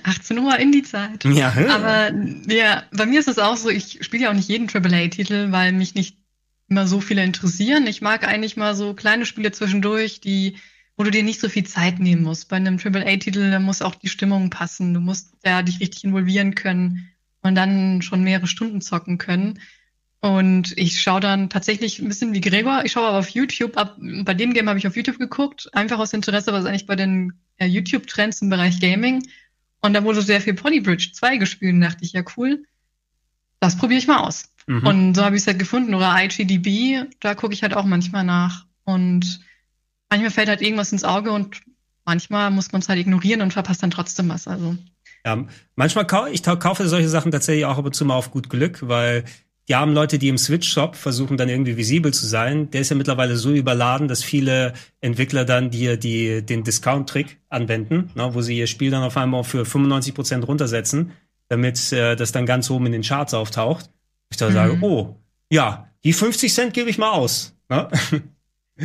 18 0.04 0.40
Uhr 0.40 0.58
in 0.58 0.72
die 0.72 0.84
Zeit. 0.84 1.26
Ja, 1.26 1.54
Aber 1.70 2.14
ja, 2.48 2.84
bei 2.94 3.06
mir 3.06 3.20
ist 3.20 3.28
es 3.28 3.40
auch 3.40 3.58
so, 3.58 3.68
ich 3.70 4.00
spiele 4.06 4.24
ja 4.24 4.30
auch 4.30 4.36
nicht 4.36 4.48
jeden 4.48 4.70
AAA-Titel, 4.70 5.52
weil 5.52 5.74
mich 5.74 5.96
nicht 5.96 6.23
immer 6.70 6.88
so 6.88 7.02
viele 7.02 7.24
interessieren. 7.24 7.88
Ich 7.88 8.02
mag 8.02 8.28
eigentlich 8.28 8.58
mal 8.58 8.76
so 8.76 8.94
kleine 8.94 9.26
Spiele 9.26 9.52
zwischendurch, 9.52 10.22
die, 10.22 10.58
wo 10.98 11.04
du 11.04 11.12
dir 11.12 11.24
nicht 11.24 11.40
so 11.40 11.50
viel 11.50 11.66
Zeit 11.66 12.00
nehmen 12.00 12.24
musst. 12.24 12.50
Bei 12.50 12.56
einem 12.56 12.80
AAA-Titel, 12.84 13.52
da 13.52 13.60
muss 13.60 13.82
auch 13.82 13.96
die 13.96 14.10
Stimmung 14.10 14.50
passen. 14.50 14.94
Du 14.94 15.00
musst 15.00 15.34
ja 15.46 15.62
dich 15.62 15.80
richtig 15.80 16.04
involvieren 16.04 16.56
können 16.56 17.10
und 17.42 17.56
dann 17.56 18.02
schon 18.02 18.24
mehrere 18.24 18.48
Stunden 18.48 18.82
zocken 18.82 19.18
können. 19.18 19.60
Und 20.22 20.78
ich 20.78 21.02
schaue 21.02 21.20
dann 21.20 21.50
tatsächlich 21.50 22.00
ein 22.00 22.08
bisschen 22.08 22.34
wie 22.34 22.40
Gregor. 22.40 22.86
Ich 22.86 22.94
schaue 22.94 23.08
aber 23.08 23.20
auf 23.20 23.28
YouTube 23.30 23.76
ab. 23.76 23.98
Bei 24.00 24.34
dem 24.34 24.54
Game 24.54 24.70
habe 24.70 24.80
ich 24.80 24.88
auf 24.88 24.96
YouTube 24.96 25.20
geguckt, 25.20 25.70
einfach 25.74 26.00
aus 26.00 26.14
Interesse, 26.14 26.54
was 26.54 26.66
eigentlich 26.66 26.88
bei 26.88 26.96
den 26.96 27.34
äh, 27.58 27.66
YouTube-Trends 27.66 28.42
im 28.42 28.50
Bereich 28.50 28.80
Gaming. 28.80 29.22
Und 29.82 29.94
da 29.94 30.06
wurde 30.06 30.22
sehr 30.22 30.40
viel 30.40 30.54
Polybridge 30.54 31.12
2 31.12 31.36
gespielt 31.36 31.74
und 31.74 31.82
dachte 31.82 32.06
ich, 32.06 32.14
ja 32.14 32.24
cool, 32.38 32.64
das 33.60 33.78
probiere 33.78 34.00
ich 34.00 34.08
mal 34.08 34.20
aus. 34.20 34.53
Mhm. 34.68 34.88
Und 34.88 35.14
so 35.16 35.24
habe 35.24 35.36
ich 35.36 35.42
es 35.42 35.48
halt 35.48 35.60
gefunden. 35.60 35.94
Oder 35.94 36.16
IGDB, 36.18 37.10
da 37.20 37.36
gucke 37.36 37.54
ich 37.54 37.64
halt 37.64 37.76
auch 37.76 37.86
manchmal 37.86 38.24
nach. 38.24 38.66
Und 38.84 39.42
manchmal 40.10 40.32
fällt 40.32 40.50
halt 40.50 40.62
irgendwas 40.62 40.92
ins 40.92 41.04
Auge 41.04 41.32
und 41.32 41.62
manchmal 42.06 42.52
muss 42.52 42.72
man 42.72 42.82
es 42.82 42.90
halt 42.90 43.00
ignorieren 43.00 43.42
und 43.42 43.54
verpasst 43.54 43.84
dann 43.84 43.92
trotzdem 43.92 44.30
was. 44.30 44.48
Also 44.48 44.76
Ja, 45.26 45.46
manchmal 45.76 46.06
kau 46.06 46.26
ich 46.28 46.44
kaufe 46.44 46.88
solche 46.88 47.10
Sachen 47.10 47.32
tatsächlich 47.32 47.66
auch 47.66 47.78
ab 47.78 47.86
und 47.86 47.96
zu 47.96 48.06
mal 48.06 48.16
auf 48.16 48.32
gut 48.32 48.50
Glück, 48.50 48.88
weil 48.88 49.24
die 49.70 49.76
haben 49.76 49.94
Leute, 49.94 50.20
die 50.20 50.28
im 50.28 50.38
Switch-Shop 50.38 50.96
versuchen 50.98 51.38
dann 51.38 51.48
irgendwie 51.48 51.78
visibel 51.78 52.14
zu 52.14 52.26
sein. 52.26 52.70
Der 52.72 52.82
ist 52.82 52.90
ja 52.90 52.98
mittlerweile 52.98 53.38
so 53.38 53.52
überladen, 53.52 54.10
dass 54.10 54.22
viele 54.22 54.74
Entwickler 55.00 55.46
dann 55.46 55.70
die, 55.70 55.98
die 55.98 56.46
den 56.46 56.66
Discount-Trick 56.66 57.40
anwenden, 57.50 58.12
ne, 58.14 58.34
wo 58.34 58.42
sie 58.42 58.58
ihr 58.58 58.68
Spiel 58.68 58.92
dann 58.92 59.04
auf 59.04 59.16
einmal 59.16 59.46
für 59.46 59.64
95 59.64 60.14
Prozent 60.14 60.48
runtersetzen, 60.48 61.12
damit 61.48 61.94
äh, 61.94 62.18
das 62.18 62.34
dann 62.34 62.46
ganz 62.46 62.70
oben 62.70 62.88
in 62.88 62.92
den 62.92 63.04
Charts 63.04 63.34
auftaucht. 63.34 63.90
Ich 64.34 64.38
da 64.38 64.50
Mhm. 64.50 64.54
sage, 64.54 64.78
oh, 64.82 65.16
ja, 65.52 65.88
die 66.04 66.14
50 66.14 66.52
Cent 66.54 66.74
gebe 66.74 66.90
ich 66.90 66.98
mal 66.98 67.12
aus. 67.12 67.54
Ne? 67.70 67.88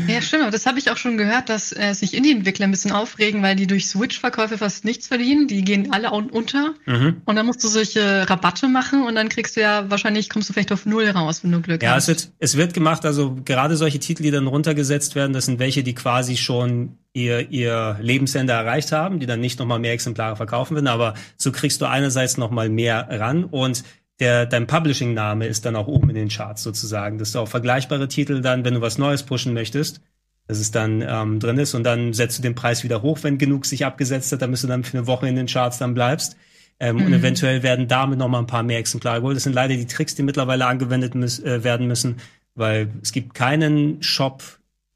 Ja, 0.06 0.20
stimmt. 0.20 0.42
aber 0.42 0.50
Das 0.50 0.66
habe 0.66 0.78
ich 0.78 0.90
auch 0.90 0.98
schon 0.98 1.16
gehört, 1.16 1.48
dass 1.48 1.72
äh, 1.74 1.94
sich 1.94 2.12
Indie-Entwickler 2.12 2.66
ein 2.66 2.70
bisschen 2.70 2.92
aufregen, 2.92 3.42
weil 3.42 3.56
die 3.56 3.66
durch 3.66 3.88
Switch-Verkäufe 3.88 4.58
fast 4.58 4.84
nichts 4.84 5.06
verdienen. 5.08 5.48
Die 5.48 5.64
gehen 5.64 5.92
alle 5.94 6.12
un 6.12 6.28
unter. 6.28 6.74
mhm. 6.84 7.22
Und 7.24 7.36
dann 7.36 7.46
musst 7.46 7.64
du 7.64 7.68
solche 7.68 8.28
Rabatte 8.28 8.68
machen 8.68 9.02
und 9.04 9.14
dann 9.14 9.30
kriegst 9.30 9.56
du 9.56 9.62
ja 9.62 9.90
wahrscheinlich, 9.90 10.28
kommst 10.28 10.50
du 10.50 10.52
vielleicht 10.52 10.72
auf 10.72 10.84
Null 10.84 11.08
raus, 11.08 11.42
wenn 11.42 11.52
du 11.52 11.62
Glück 11.62 11.82
Ja, 11.82 11.92
hast. 11.94 12.02
es 12.02 12.08
wird, 12.08 12.32
es 12.38 12.56
wird 12.58 12.74
gemacht, 12.74 13.06
also 13.06 13.34
gerade 13.46 13.76
solche 13.78 13.98
Titel, 13.98 14.22
die 14.22 14.30
dann 14.30 14.46
runtergesetzt 14.46 15.14
werden, 15.14 15.32
das 15.32 15.46
sind 15.46 15.58
welche, 15.58 15.82
die 15.82 15.94
quasi 15.94 16.36
schon 16.36 16.98
ihr, 17.14 17.50
ihr 17.50 17.96
Lebensende 18.02 18.52
erreicht 18.52 18.92
haben, 18.92 19.20
die 19.20 19.26
dann 19.26 19.40
nicht 19.40 19.58
nochmal 19.58 19.78
mehr 19.78 19.92
Exemplare 19.94 20.36
verkaufen 20.36 20.74
werden, 20.74 20.86
aber 20.88 21.14
so 21.38 21.50
kriegst 21.50 21.80
du 21.80 21.86
einerseits 21.86 22.36
nochmal 22.36 22.68
mehr 22.68 23.08
ran 23.10 23.44
und 23.44 23.82
der, 24.20 24.46
dein 24.46 24.66
Publishing-Name 24.66 25.46
ist 25.46 25.64
dann 25.64 25.76
auch 25.76 25.86
oben 25.86 26.08
in 26.10 26.16
den 26.16 26.28
Charts 26.28 26.62
sozusagen, 26.62 27.18
dass 27.18 27.32
du 27.32 27.38
auch 27.38 27.48
vergleichbare 27.48 28.08
Titel 28.08 28.40
dann, 28.40 28.64
wenn 28.64 28.74
du 28.74 28.80
was 28.80 28.98
Neues 28.98 29.22
pushen 29.22 29.54
möchtest, 29.54 30.00
dass 30.46 30.58
es 30.58 30.70
dann 30.70 31.02
ähm, 31.06 31.40
drin 31.40 31.58
ist 31.58 31.74
und 31.74 31.84
dann 31.84 32.12
setzt 32.14 32.38
du 32.38 32.42
den 32.42 32.54
Preis 32.54 32.82
wieder 32.82 33.02
hoch, 33.02 33.18
wenn 33.22 33.38
genug 33.38 33.66
sich 33.66 33.84
abgesetzt 33.84 34.32
hat, 34.32 34.42
damit 34.42 34.62
du 34.62 34.66
dann 34.66 34.82
für 34.82 34.96
eine 34.98 35.06
Woche 35.06 35.28
in 35.28 35.36
den 35.36 35.46
Charts 35.46 35.78
dann 35.78 35.94
bleibst. 35.94 36.36
Ähm, 36.80 36.96
Und 36.96 37.08
Mhm. 37.08 37.14
eventuell 37.14 37.62
werden 37.62 37.86
damit 37.88 38.18
noch 38.18 38.28
mal 38.28 38.38
ein 38.38 38.46
paar 38.46 38.62
mehr 38.62 38.78
Exemplare 38.78 39.20
geholt. 39.20 39.36
Das 39.36 39.42
sind 39.44 39.52
leider 39.52 39.74
die 39.76 39.86
Tricks, 39.86 40.14
die 40.14 40.22
mittlerweile 40.22 40.66
angewendet 40.66 41.14
müß, 41.14 41.40
äh, 41.40 41.64
werden 41.64 41.86
müssen, 41.86 42.16
weil 42.54 42.88
es 43.02 43.12
gibt 43.12 43.34
keinen 43.34 44.02
Shop, 44.02 44.42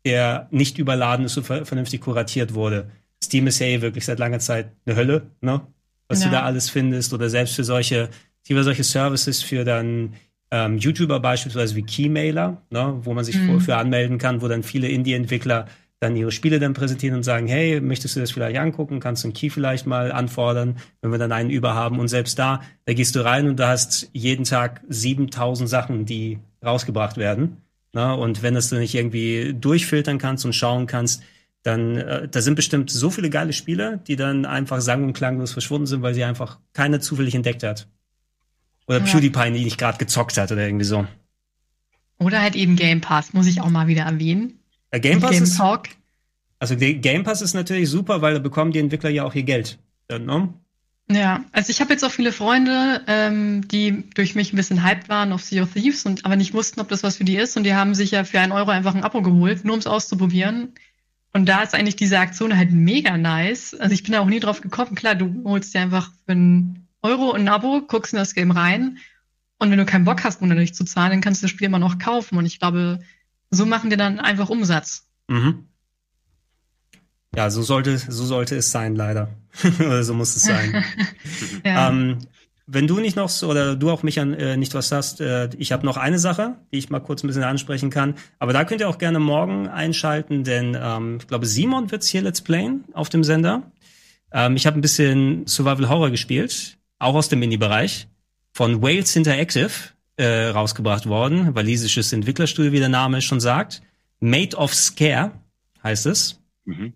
der 0.05 0.49
nicht 0.51 0.79
überladen 0.79 1.27
ist 1.27 1.37
und 1.37 1.45
ver 1.45 1.65
vernünftig 1.67 2.01
kuratiert 2.01 2.55
wurde. 2.55 2.91
Steam 3.23 3.47
ist 3.47 3.59
ja 3.61 3.67
eh 3.67 3.83
wirklich 3.83 4.05
seit 4.05 4.19
langer 4.19 4.39
Zeit 4.41 4.73
eine 4.87 4.97
Hölle, 4.97 5.23
ne? 5.41 5.61
Was 6.09 6.21
Ja. 6.21 6.27
du 6.27 6.33
da 6.33 6.43
alles 6.43 6.71
findest 6.71 7.13
oder 7.15 7.29
selbst 7.31 7.55
für 7.55 7.65
solche, 7.65 8.09
für 8.45 8.63
solche 8.65 8.85
Services 8.85 9.43
für 9.43 9.65
dann 9.65 10.15
ähm, 10.51 10.79
YouTuber 10.79 11.21
beispielsweise 11.21 11.75
wie 11.77 11.83
Keymailer, 11.83 12.63
ne, 12.71 12.99
wo 13.03 13.15
man 13.15 13.25
sich 13.25 13.37
Mhm. 13.37 13.61
für 13.61 13.77
anmelden 13.77 14.19
kann, 14.19 14.43
wo 14.43 14.49
dann 14.49 14.63
viele 14.63 14.89
Indie-Entwickler 14.89 15.67
dann 16.01 16.17
ihre 16.17 16.33
Spiele 16.33 16.59
dann 16.59 16.75
präsentieren 16.75 17.17
und 17.17 17.23
sagen, 17.23 17.47
hey, 17.47 17.81
möchtest 17.81 18.17
du 18.17 18.21
das 18.21 18.33
vielleicht 18.33 18.59
angucken? 18.59 18.99
Kannst 18.99 19.23
du 19.23 19.29
einen 19.29 19.35
Key 19.35 19.51
vielleicht 19.51 19.87
mal 19.87 20.11
anfordern, 20.11 20.77
wenn 21.01 21.13
wir 21.13 21.19
dann 21.19 21.31
einen 21.31 21.49
über 21.49 21.75
haben? 21.75 22.01
Und 22.01 22.09
selbst 22.09 22.39
da, 22.41 22.61
da 22.87 22.93
gehst 22.93 23.15
du 23.15 23.25
rein 23.25 23.49
und 23.49 23.59
du 23.59 23.67
hast 23.69 24.11
jeden 24.13 24.45
Tag 24.45 24.83
7000 24.89 25.69
Sachen, 25.69 26.05
die 26.05 26.41
rausgebracht 26.65 27.19
werden. 27.19 27.59
Ne? 27.95 28.17
Und 28.17 28.43
wenn 28.43 28.55
das 28.55 28.69
du 28.69 28.77
nicht 28.77 28.95
irgendwie 28.97 29.55
durchfiltern 29.59 30.19
kannst 30.19 30.45
und 30.45 30.55
schauen 30.55 30.87
kannst, 30.87 31.23
dann 31.63 31.97
äh, 31.99 32.29
da 32.29 32.41
sind 32.43 32.57
bestimmt 32.57 32.91
so 32.91 33.09
viele 33.11 33.31
geile 33.31 33.53
Spiele, 33.53 34.01
die 34.09 34.17
dann 34.17 34.45
einfach 34.45 34.81
sang- 34.81 35.05
und 35.05 35.13
klanglos 35.13 35.53
verschwunden 35.53 35.87
sind, 35.87 36.03
weil 36.03 36.15
sie 36.15 36.25
einfach 36.25 36.59
keiner 36.73 36.99
zufällig 37.01 37.37
entdeckt 37.37 37.63
hat. 37.63 37.87
Oder 38.87 38.99
ja. 38.99 39.05
PewDiePie 39.05 39.53
die 39.53 39.65
nicht 39.65 39.79
gerade 39.79 39.99
gezockt 39.99 40.37
hat 40.37 40.51
oder 40.53 40.65
irgendwie 40.67 40.85
so. 40.85 41.07
Oder 42.19 42.41
halt 42.41 42.55
eben 42.55 42.77
Game 42.77 43.01
Pass, 43.01 43.33
muss 43.33 43.47
ich 43.47 43.61
auch 43.61 43.71
mal 43.71 43.87
wieder 43.89 44.03
erwähnen. 44.03 44.61
Der 44.93 45.01
Game 45.01 45.21
Pass 45.21 45.31
Game 45.31 45.43
ist, 45.43 45.57
Talk. 45.57 45.89
Also 46.59 46.77
Game 46.77 47.25
Pass 47.25 47.43
ist 47.43 47.55
natürlich 47.55 47.89
super, 47.89 48.23
weil 48.23 48.35
da 48.35 48.39
bekommen 48.39 48.73
die 48.73 48.79
Entwickler 48.79 49.11
ja 49.11 49.25
auch 49.25 49.35
ihr 49.35 49.43
Geld. 49.43 49.79
Dann, 50.09 50.27
ne? 50.27 50.53
Ja, 51.11 51.45
also 51.53 51.71
ich 51.71 51.81
habe 51.81 51.93
jetzt 51.93 52.05
auch 52.05 52.11
viele 52.11 52.33
Freunde, 52.33 53.03
ähm, 53.07 53.67
die 53.69 54.05
durch 54.15 54.35
mich 54.35 54.53
ein 54.53 54.57
bisschen 54.57 54.85
hyped 54.85 55.09
waren 55.09 55.33
auf 55.33 55.43
Sea 55.43 55.65
of 55.65 55.73
Thieves 55.73 56.07
und 56.07 56.25
aber 56.25 56.37
nicht 56.37 56.55
wussten, 56.55 56.81
ob 56.81 56.89
das 56.89 57.03
was 57.03 57.17
für 57.17 57.25
die 57.25 57.37
ist. 57.37 57.57
Und 57.57 57.65
die 57.65 57.75
haben 57.75 57.95
sich 57.95 58.13
ja 58.13 58.25
für 58.25 58.41
einen 58.41 58.53
Euro 58.53 58.71
einfach 58.71 58.95
ein 58.95 59.03
Abo 59.03 59.23
geholt, 59.23 59.65
nur 59.65 59.75
um 59.75 59.81
es 59.81 59.87
auszuprobieren. 59.87 60.73
Und 61.33 61.49
da 61.49 61.63
ist 61.63 61.75
eigentlich 61.75 61.97
diese 61.97 62.19
Aktion 62.19 62.57
halt 62.57 62.71
mega 62.71 63.17
nice. 63.17 63.75
Also 63.75 63.95
ich 63.95 64.03
bin 64.03 64.13
da 64.13 64.21
auch 64.21 64.27
nie 64.27 64.41
drauf 64.41 64.61
gekommen. 64.61 64.95
Klar, 64.95 65.15
du 65.15 65.43
holst 65.45 65.75
dir 65.75 65.81
einfach 65.81 66.13
für 66.27 66.33
einen 66.33 66.82
Euro 67.03 67.33
ein 67.33 67.49
Abo, 67.49 67.83
guckst 67.83 68.13
in 68.13 68.19
das 68.19 68.35
Game 68.35 68.51
rein. 68.51 68.99
Und 69.59 69.71
wenn 69.71 69.79
du 69.79 69.85
keinen 69.85 70.05
Bock 70.05 70.25
hast, 70.25 70.41
monatlich 70.41 70.75
zu 70.75 70.85
zahlen, 70.85 71.11
dann 71.11 71.21
kannst 71.21 71.43
du 71.43 71.45
das 71.45 71.51
Spiel 71.51 71.67
immer 71.67 71.79
noch 71.79 71.99
kaufen. 71.99 72.39
Und 72.39 72.47
ich 72.47 72.59
glaube, 72.59 73.01
so 73.51 73.67
machen 73.67 73.91
die 73.91 73.97
dann 73.97 74.19
einfach 74.19 74.49
Umsatz. 74.49 75.07
Mhm. 75.29 75.67
Ja, 77.35 77.51
so 77.51 77.63
sollte, 77.63 77.97
so 77.97 78.25
sollte 78.25 78.57
es 78.57 78.71
sein, 78.71 78.95
leider. 78.95 79.29
oder 79.79 80.03
so 80.03 80.15
muss 80.15 80.37
es 80.37 80.43
sein. 80.43 80.85
ja. 81.65 81.89
ähm, 81.89 82.19
wenn 82.67 82.87
du 82.87 83.01
nicht 83.01 83.17
noch 83.17 83.29
so, 83.29 83.49
oder 83.51 83.77
du 83.77 83.91
auch 83.91 84.03
mich 84.03 84.21
an 84.21 84.35
äh, 84.35 84.57
nicht 84.57 84.75
was 84.75 84.93
hast, 84.93 85.21
äh, 85.21 85.51
ich 85.59 85.73
habe 85.73 85.85
noch 85.85 85.97
eine 85.97 86.19
Sache, 86.19 86.57
die 86.73 86.79
ich 86.79 86.91
mal 86.91 87.01
kurz 87.01 87.23
ein 87.23 87.27
bisschen 87.27 87.43
ansprechen 87.43 87.91
kann. 87.91 88.15
Aber 88.39 88.53
da 88.53 88.65
könnt 88.65 88.81
ihr 88.81 88.89
auch 88.89 88.99
gerne 88.99 89.19
morgen 89.19 89.69
einschalten, 89.69 90.45
denn 90.45 90.77
ähm, 90.81 91.19
ich 91.21 91.27
glaube, 91.27 91.47
Simon 91.47 91.91
wird's 91.91 92.07
hier 92.07 92.23
Let's 92.23 92.41
Playen 92.41 92.85
auf 92.93 93.09
dem 93.09 93.25
Sender. 93.25 93.71
Ähm, 94.33 94.57
ich 94.57 94.67
habe 94.67 94.79
ein 94.79 94.83
bisschen 94.83 95.47
Survival 95.47 95.89
Horror 95.89 96.11
gespielt, 96.11 96.79
auch 97.03 97.15
aus 97.15 97.29
dem 97.29 97.41
Mini-Bereich, 97.41 98.09
von 98.53 98.83
Wales 98.83 99.17
Interactive 99.17 99.71
äh, 100.17 100.49
rausgebracht 100.49 101.07
worden, 101.07 101.55
walisisches 101.55 102.13
Entwicklerstudio, 102.13 102.73
wie 102.73 102.79
der 102.79 102.89
Name 102.89 103.21
schon 103.23 103.41
sagt. 103.41 103.83
Made 104.21 104.57
of 104.57 104.75
Scare 104.75 105.33
heißt 105.83 106.07
es. 106.07 106.41
Mhm. 106.65 106.93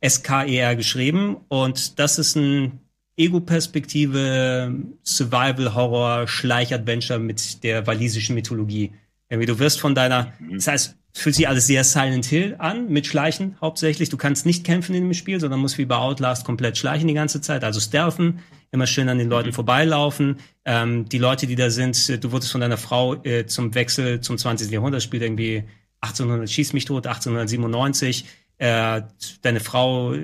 S-K-E-R 0.00 0.76
geschrieben. 0.76 1.36
Und 1.48 1.98
das 1.98 2.18
ist 2.18 2.36
ein 2.36 2.80
Ego-Perspektive, 3.16 4.74
Survival-Horror, 5.04 6.26
Schleich-Adventure 6.26 7.18
mit 7.18 7.62
der 7.64 7.86
walisischen 7.86 8.34
Mythologie. 8.34 8.92
Irgendwie, 9.28 9.46
du 9.46 9.58
wirst 9.58 9.80
von 9.80 9.94
deiner, 9.94 10.32
mhm. 10.38 10.54
das 10.54 10.68
heißt, 10.68 10.96
es 11.12 11.20
fühlt 11.20 11.34
sich 11.34 11.48
alles 11.48 11.66
sehr 11.66 11.84
Silent 11.84 12.24
Hill 12.24 12.54
an, 12.58 12.88
mit 12.88 13.06
Schleichen 13.06 13.56
hauptsächlich. 13.60 14.08
Du 14.08 14.16
kannst 14.16 14.46
nicht 14.46 14.64
kämpfen 14.64 14.94
in 14.94 15.04
dem 15.04 15.14
Spiel, 15.14 15.40
sondern 15.40 15.60
musst 15.60 15.76
wie 15.76 15.84
bei 15.84 15.96
Outlast 15.96 16.44
komplett 16.44 16.78
schleichen 16.78 17.08
die 17.08 17.14
ganze 17.14 17.40
Zeit, 17.40 17.64
also 17.64 17.80
stealthen, 17.80 18.40
immer 18.72 18.86
schön 18.86 19.08
an 19.08 19.18
den 19.18 19.28
Leuten 19.28 19.48
mhm. 19.48 19.54
vorbeilaufen. 19.54 20.36
Ähm, 20.64 21.08
die 21.08 21.18
Leute, 21.18 21.46
die 21.46 21.56
da 21.56 21.70
sind, 21.70 22.22
du 22.22 22.32
wurdest 22.32 22.52
von 22.52 22.60
deiner 22.60 22.76
Frau 22.76 23.22
äh, 23.24 23.46
zum 23.46 23.74
Wechsel 23.74 24.20
zum 24.20 24.38
20. 24.38 24.70
Jahrhundert, 24.70 25.02
spielt 25.02 25.22
irgendwie 25.22 25.64
1800, 26.00 26.48
schieß 26.48 26.72
mich 26.72 26.84
tot, 26.84 27.06
1897, 27.06 28.24
äh, 28.58 29.02
deine 29.42 29.60
Frau, 29.60 30.14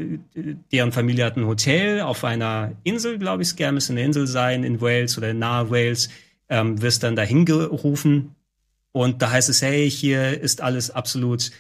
deren 0.73 0.93
Familie 0.93 1.25
hat 1.25 1.37
ein 1.37 1.47
Hotel 1.47 2.01
auf 2.01 2.25
einer 2.25 2.73
Insel, 2.83 3.19
glaube 3.19 3.43
ich, 3.43 3.49
Scare 3.49 3.73
müsste 3.73 3.93
eine 3.93 4.03
Insel 4.03 4.27
sein 4.27 4.63
in 4.63 4.81
Wales 4.81 5.17
oder 5.17 5.33
nahe 5.33 5.71
Wales, 5.71 6.11
ähm, 6.49 6.81
wirst 6.81 7.03
dann 7.03 7.17
dahin 7.17 7.45
gerufen 7.45 8.35
und 8.93 9.21
da 9.21 9.31
heißt 9.31 9.51
es, 9.51 9.61
hey, 9.61 9.91
hier 9.91 10.41
ist 10.41 10.63
alles 10.63 10.91
absolut 10.91 11.51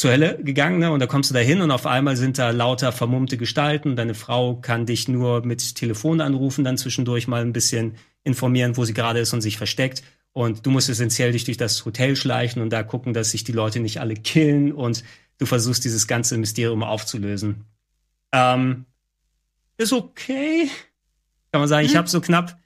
zur 0.00 0.12
Hölle 0.12 0.38
gegangen, 0.42 0.78
ne? 0.78 0.90
Und 0.90 1.00
da 1.00 1.06
kommst 1.06 1.28
du 1.28 1.34
da 1.34 1.40
hin 1.40 1.60
und 1.60 1.70
auf 1.70 1.86
einmal 1.86 2.16
sind 2.16 2.38
da 2.38 2.50
lauter 2.50 2.90
vermummte 2.90 3.36
Gestalten. 3.36 3.96
Deine 3.96 4.14
Frau 4.14 4.56
kann 4.56 4.86
dich 4.86 5.08
nur 5.08 5.44
mit 5.44 5.74
Telefon 5.74 6.22
anrufen, 6.22 6.64
dann 6.64 6.78
zwischendurch 6.78 7.28
mal 7.28 7.42
ein 7.42 7.52
bisschen 7.52 7.96
informieren, 8.24 8.78
wo 8.78 8.84
sie 8.86 8.94
gerade 8.94 9.18
ist 9.18 9.34
und 9.34 9.42
sich 9.42 9.58
versteckt. 9.58 10.02
Und 10.32 10.64
du 10.64 10.70
musst 10.70 10.88
essentiell 10.88 11.32
dich 11.32 11.44
durch 11.44 11.58
das 11.58 11.84
Hotel 11.84 12.16
schleichen 12.16 12.62
und 12.62 12.70
da 12.70 12.82
gucken, 12.82 13.12
dass 13.12 13.32
sich 13.32 13.44
die 13.44 13.52
Leute 13.52 13.80
nicht 13.80 14.00
alle 14.00 14.14
killen 14.14 14.72
und 14.72 15.04
du 15.36 15.44
versuchst 15.44 15.84
dieses 15.84 16.06
ganze 16.06 16.38
Mysterium 16.38 16.82
aufzulösen. 16.82 17.66
Ähm, 18.32 18.86
ist 19.76 19.92
okay. 19.92 20.70
Kann 21.52 21.60
man 21.60 21.68
sagen, 21.68 21.84
hm. 21.84 21.90
ich 21.90 21.96
habe 21.96 22.08
so 22.08 22.20
knapp. 22.20 22.58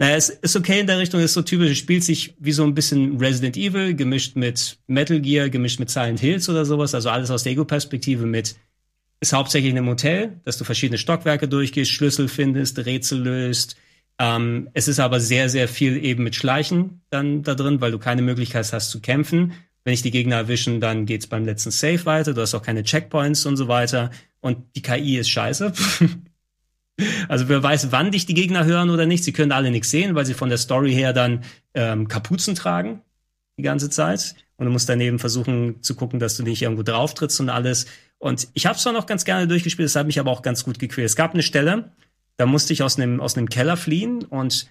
Naja, 0.00 0.14
es 0.14 0.28
ist 0.28 0.54
okay 0.54 0.78
in 0.78 0.86
der 0.86 0.98
Richtung, 0.98 1.20
ist 1.20 1.32
so 1.32 1.42
typisch, 1.42 1.70
es 1.70 1.78
spielt 1.78 2.04
sich 2.04 2.34
wie 2.38 2.52
so 2.52 2.62
ein 2.62 2.74
bisschen 2.74 3.18
Resident 3.18 3.56
Evil, 3.56 3.94
gemischt 3.94 4.36
mit 4.36 4.78
Metal 4.86 5.20
Gear, 5.20 5.48
gemischt 5.48 5.80
mit 5.80 5.90
Silent 5.90 6.20
Hills 6.20 6.48
oder 6.48 6.64
sowas, 6.64 6.94
also 6.94 7.10
alles 7.10 7.32
aus 7.32 7.42
der 7.42 7.52
Ego-Perspektive 7.52 8.24
mit, 8.24 8.54
ist 9.20 9.32
hauptsächlich 9.32 9.72
in 9.72 9.78
einem 9.78 9.88
Hotel, 9.88 10.40
dass 10.44 10.56
du 10.56 10.64
verschiedene 10.64 10.98
Stockwerke 10.98 11.48
durchgehst, 11.48 11.90
Schlüssel 11.90 12.28
findest, 12.28 12.78
Rätsel 12.78 13.20
löst. 13.20 13.76
Ähm, 14.20 14.68
es 14.72 14.86
ist 14.86 15.00
aber 15.00 15.18
sehr, 15.18 15.48
sehr 15.48 15.66
viel 15.66 16.04
eben 16.04 16.22
mit 16.22 16.36
Schleichen 16.36 17.02
dann 17.10 17.42
da 17.42 17.56
drin, 17.56 17.80
weil 17.80 17.90
du 17.90 17.98
keine 17.98 18.22
Möglichkeit 18.22 18.72
hast 18.72 18.90
zu 18.90 19.00
kämpfen. 19.00 19.52
Wenn 19.82 19.94
ich 19.94 20.02
die 20.02 20.10
Gegner 20.12 20.36
erwischen, 20.36 20.80
dann 20.80 21.06
geht's 21.06 21.26
beim 21.26 21.44
letzten 21.44 21.72
Save 21.72 22.04
weiter. 22.04 22.34
Du 22.34 22.40
hast 22.40 22.54
auch 22.54 22.62
keine 22.62 22.84
Checkpoints 22.84 23.46
und 23.46 23.56
so 23.56 23.66
weiter. 23.66 24.10
Und 24.40 24.58
die 24.76 24.82
KI 24.82 25.18
ist 25.18 25.30
scheiße. 25.30 25.72
also 27.28 27.48
wer 27.48 27.62
weiß, 27.62 27.92
wann 27.92 28.10
dich 28.10 28.26
die 28.26 28.34
Gegner 28.34 28.64
hören 28.64 28.90
oder 28.90 29.06
nicht. 29.06 29.24
Sie 29.24 29.32
können 29.32 29.52
alle 29.52 29.70
nichts 29.70 29.90
sehen, 29.90 30.14
weil 30.14 30.26
sie 30.26 30.34
von 30.34 30.48
der 30.48 30.58
Story 30.58 30.92
her 30.92 31.12
dann 31.12 31.44
ähm, 31.74 32.08
Kapuzen 32.08 32.54
tragen 32.54 33.02
die 33.56 33.62
ganze 33.62 33.90
Zeit. 33.90 34.34
Und 34.56 34.66
du 34.66 34.72
musst 34.72 34.88
daneben 34.88 35.18
versuchen 35.18 35.82
zu 35.82 35.94
gucken, 35.94 36.18
dass 36.18 36.36
du 36.36 36.42
nicht 36.42 36.62
irgendwo 36.62 36.82
drauf 36.82 37.14
trittst 37.14 37.40
und 37.40 37.48
alles. 37.48 37.86
Und 38.18 38.48
ich 38.54 38.66
habe 38.66 38.78
zwar 38.78 38.92
noch 38.92 39.06
ganz 39.06 39.24
gerne 39.24 39.46
durchgespielt, 39.46 39.86
das 39.86 39.94
hat 39.94 40.06
mich 40.06 40.18
aber 40.18 40.32
auch 40.32 40.42
ganz 40.42 40.64
gut 40.64 40.80
gequält. 40.80 41.06
Es 41.06 41.14
gab 41.14 41.32
eine 41.32 41.44
Stelle, 41.44 41.92
da 42.36 42.46
musste 42.46 42.72
ich 42.72 42.82
aus 42.82 42.98
einem 42.98 43.20
aus 43.20 43.36
einem 43.36 43.48
Keller 43.48 43.76
fliehen 43.76 44.24
und 44.24 44.68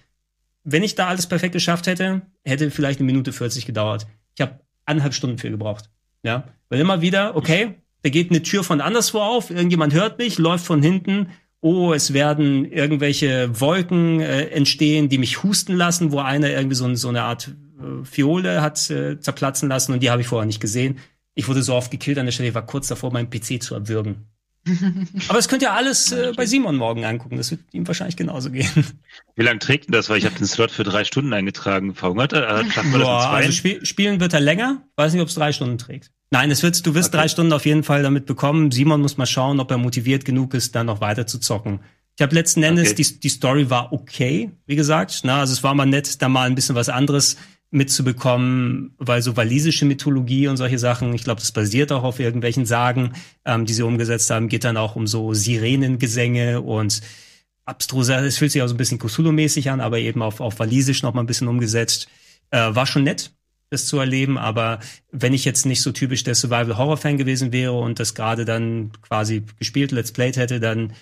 wenn 0.64 0.82
ich 0.82 0.94
da 0.94 1.08
alles 1.08 1.26
perfekt 1.26 1.54
geschafft 1.54 1.86
hätte, 1.86 2.22
hätte 2.44 2.70
vielleicht 2.70 3.00
eine 3.00 3.06
Minute 3.06 3.32
40 3.32 3.64
gedauert. 3.64 4.06
Ich 4.34 4.42
habe 4.42 4.60
anderthalb 4.84 5.14
Stunden 5.14 5.38
für 5.38 5.50
gebraucht. 5.50 5.88
Ja, 6.22 6.48
weil 6.68 6.80
immer 6.80 7.00
wieder, 7.00 7.36
okay, 7.36 7.76
da 8.02 8.10
geht 8.10 8.30
eine 8.30 8.42
Tür 8.42 8.64
von 8.64 8.82
anderswo 8.82 9.20
auf, 9.20 9.50
irgendjemand 9.50 9.94
hört 9.94 10.18
mich, 10.18 10.36
läuft 10.36 10.66
von 10.66 10.82
hinten, 10.82 11.28
oh, 11.60 11.92
es 11.92 12.12
werden 12.12 12.64
irgendwelche 12.70 13.60
Wolken 13.60 14.20
äh, 14.20 14.46
entstehen, 14.46 15.08
die 15.08 15.18
mich 15.18 15.42
husten 15.42 15.74
lassen, 15.74 16.12
wo 16.12 16.20
einer 16.20 16.50
irgendwie 16.50 16.76
so, 16.76 16.92
so 16.94 17.08
eine 17.08 17.22
Art 17.22 17.54
äh, 17.80 18.04
Fiole 18.04 18.62
hat 18.62 18.90
äh, 18.90 19.18
zerplatzen 19.18 19.68
lassen 19.68 19.92
und 19.92 20.02
die 20.02 20.10
habe 20.10 20.20
ich 20.20 20.28
vorher 20.28 20.46
nicht 20.46 20.60
gesehen. 20.60 20.98
Ich 21.34 21.48
wurde 21.48 21.62
so 21.62 21.74
oft 21.74 21.90
gekillt 21.90 22.18
an 22.18 22.26
der 22.26 22.32
Stelle, 22.32 22.48
ich 22.48 22.54
war 22.54 22.66
kurz 22.66 22.88
davor, 22.88 23.12
meinen 23.12 23.30
PC 23.30 23.62
zu 23.62 23.74
erwürgen. 23.74 24.26
Aber 25.28 25.38
das 25.38 25.48
könnt 25.48 25.62
ihr 25.62 25.72
alles 25.72 26.12
äh, 26.12 26.32
bei 26.36 26.46
Simon 26.46 26.76
morgen 26.76 27.04
angucken. 27.04 27.36
Das 27.36 27.50
wird 27.50 27.60
ihm 27.72 27.86
wahrscheinlich 27.86 28.16
genauso 28.16 28.50
gehen. 28.50 28.68
Wie 29.36 29.42
lange 29.42 29.58
trägt 29.58 29.86
denn 29.86 29.92
das? 29.92 30.08
Weil 30.08 30.18
ich 30.18 30.24
habe 30.24 30.36
den 30.36 30.46
Slot 30.46 30.70
für 30.70 30.84
drei 30.84 31.04
Stunden 31.04 31.32
eingetragen. 31.32 31.94
Verhungert 31.94 32.32
er? 32.32 32.60
Äh, 32.60 32.64
Boah, 32.92 33.30
also 33.30 33.50
Sp 33.50 33.84
spielen 33.84 34.20
wird 34.20 34.34
er 34.34 34.40
länger. 34.40 34.82
Weiß 34.96 35.12
nicht, 35.12 35.22
ob 35.22 35.28
es 35.28 35.34
drei 35.34 35.52
Stunden 35.52 35.78
trägt. 35.78 36.10
Nein, 36.30 36.50
es 36.50 36.62
wird, 36.62 36.84
du 36.86 36.94
wirst 36.94 37.08
okay. 37.08 37.22
drei 37.22 37.28
Stunden 37.28 37.52
auf 37.52 37.64
jeden 37.64 37.84
Fall 37.84 38.02
damit 38.02 38.26
bekommen. 38.26 38.70
Simon 38.70 39.00
muss 39.00 39.16
mal 39.16 39.26
schauen, 39.26 39.60
ob 39.60 39.70
er 39.70 39.78
motiviert 39.78 40.24
genug 40.24 40.54
ist, 40.54 40.74
dann 40.74 40.86
noch 40.86 41.00
weiter 41.00 41.26
zu 41.26 41.38
zocken. 41.38 41.80
Ich 42.16 42.22
habe 42.22 42.34
letzten 42.34 42.62
Endes, 42.62 42.90
okay. 42.90 43.02
die, 43.02 43.20
die 43.20 43.28
Story 43.28 43.70
war 43.70 43.92
okay, 43.92 44.50
wie 44.66 44.76
gesagt. 44.76 45.20
Na, 45.22 45.40
also 45.40 45.52
es 45.52 45.62
war 45.62 45.74
mal 45.74 45.86
nett, 45.86 46.20
da 46.20 46.28
mal 46.28 46.48
ein 46.48 46.54
bisschen 46.54 46.74
was 46.74 46.88
anderes 46.88 47.36
mitzubekommen, 47.70 48.94
weil 48.98 49.20
so 49.20 49.36
walisische 49.36 49.84
Mythologie 49.84 50.48
und 50.48 50.56
solche 50.56 50.78
Sachen, 50.78 51.12
ich 51.12 51.24
glaube, 51.24 51.40
das 51.40 51.52
basiert 51.52 51.92
auch 51.92 52.02
auf 52.02 52.18
irgendwelchen 52.18 52.64
Sagen, 52.64 53.12
ähm, 53.44 53.66
die 53.66 53.74
sie 53.74 53.82
umgesetzt 53.82 54.30
haben, 54.30 54.48
geht 54.48 54.64
dann 54.64 54.76
auch 54.76 54.96
um 54.96 55.06
so 55.06 55.34
Sirenengesänge 55.34 56.62
und 56.62 57.02
abstruse, 57.66 58.14
es 58.14 58.38
fühlt 58.38 58.52
sich 58.52 58.62
auch 58.62 58.68
so 58.68 58.74
ein 58.74 58.78
bisschen 58.78 58.98
Cthulhu-mäßig 58.98 59.70
an, 59.70 59.80
aber 59.80 59.98
eben 59.98 60.22
auf, 60.22 60.40
auf 60.40 60.58
walisisch 60.58 61.02
noch 61.02 61.12
mal 61.12 61.22
ein 61.22 61.26
bisschen 61.26 61.48
umgesetzt. 61.48 62.08
Äh, 62.50 62.74
war 62.74 62.86
schon 62.86 63.04
nett, 63.04 63.32
das 63.68 63.86
zu 63.86 63.98
erleben, 63.98 64.38
aber 64.38 64.80
wenn 65.12 65.34
ich 65.34 65.44
jetzt 65.44 65.66
nicht 65.66 65.82
so 65.82 65.92
typisch 65.92 66.24
der 66.24 66.34
Survival-Horror-Fan 66.34 67.18
gewesen 67.18 67.52
wäre 67.52 67.78
und 67.78 68.00
das 68.00 68.14
gerade 68.14 68.46
dann 68.46 68.92
quasi 69.02 69.44
gespielt, 69.58 69.92
Let's 69.92 70.12
Played 70.12 70.38
hätte, 70.38 70.60
dann 70.60 70.94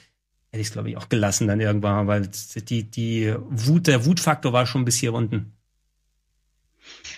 hätte 0.51 0.61
ich 0.61 0.67
es, 0.67 0.73
glaube 0.73 0.91
ich, 0.91 0.97
auch 0.97 1.09
gelassen 1.09 1.47
dann 1.47 1.61
irgendwann, 1.61 2.09
weil 2.09 2.29
die, 2.57 2.91
die 2.91 3.35
Wut, 3.49 3.87
der 3.87 4.05
Wutfaktor 4.05 4.53
war 4.53 4.67
schon 4.67 4.85
bis 4.85 4.97
hier 4.97 5.15
unten. 5.15 5.53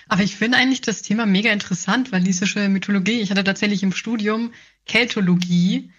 Aber 0.08 0.22
ich 0.22 0.36
finde 0.36 0.58
eigentlich 0.58 0.80
das 0.80 1.02
Thema 1.02 1.26
mega 1.26 1.52
interessant, 1.52 2.12
walisische 2.12 2.68
Mythologie. 2.68 3.20
Ich 3.20 3.30
hatte 3.30 3.44
tatsächlich 3.44 3.82
im 3.82 3.92
Studium 3.92 4.52
Keltologie 4.86 5.90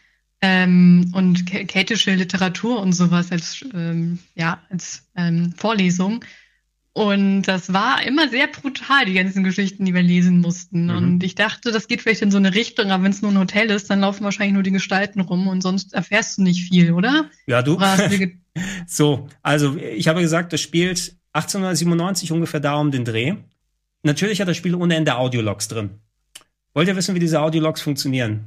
ähm, 0.42 1.12
und 1.14 1.46
keltische 1.46 2.14
Literatur 2.16 2.82
und 2.82 2.94
sowas 2.94 3.32
als, 3.32 3.66
ähm, 3.74 4.20
ja, 4.36 4.62
als 4.70 5.08
ähm, 5.16 5.54
Vorlesung. 5.58 6.24
Und 6.94 7.44
das 7.44 7.72
war 7.72 8.04
immer 8.04 8.30
sehr 8.30 8.48
brutal, 8.48 9.06
die 9.06 9.14
ganzen 9.14 9.44
Geschichten, 9.44 9.86
die 9.86 9.94
wir 9.94 10.02
lesen 10.02 10.42
mussten. 10.42 10.86
Mhm. 10.86 10.98
Und 10.98 11.24
ich 11.24 11.36
dachte, 11.36 11.72
das 11.72 11.88
geht 11.88 12.02
vielleicht 12.02 12.22
in 12.22 12.32
so 12.32 12.38
eine 12.38 12.56
Richtung, 12.56 12.92
aber 12.92 13.04
wenn 13.04 13.12
es 13.12 13.22
nur 13.22 13.32
ein 13.32 13.38
Hotel 13.38 13.70
ist, 13.70 13.90
dann 13.90 14.02
laufen 14.02 14.24
wahrscheinlich 14.24 14.54
nur 14.54 14.64
die 14.64 14.72
Gestalten 14.72 15.22
rum 15.22 15.48
und 15.48 15.62
sonst 15.62 15.94
erfährst 15.94 16.38
du 16.38 16.42
nicht 16.42 16.68
viel, 16.68 16.92
oder? 16.92 17.30
Ja, 17.46 17.62
du. 17.62 17.80
so, 18.88 19.30
also 19.44 19.78
ich 19.78 20.08
habe 20.08 20.22
gesagt, 20.22 20.52
das 20.52 20.62
spielt 20.62 21.16
1897 21.34 22.32
ungefähr 22.32 22.60
da 22.60 22.76
um 22.76 22.92
den 22.92 23.06
Dreh. 23.06 23.36
Natürlich 24.04 24.40
hat 24.42 24.48
das 24.48 24.58
Spiel 24.58 24.76
ohne 24.76 24.96
Ende 24.96 25.16
Audiologs 25.16 25.68
drin. 25.68 26.00
Wollt 26.74 26.88
ihr 26.88 26.96
wissen, 26.96 27.16
wie 27.16 27.20
diese 27.20 27.42
Audiologs 27.42 27.82
funktionieren? 27.82 28.46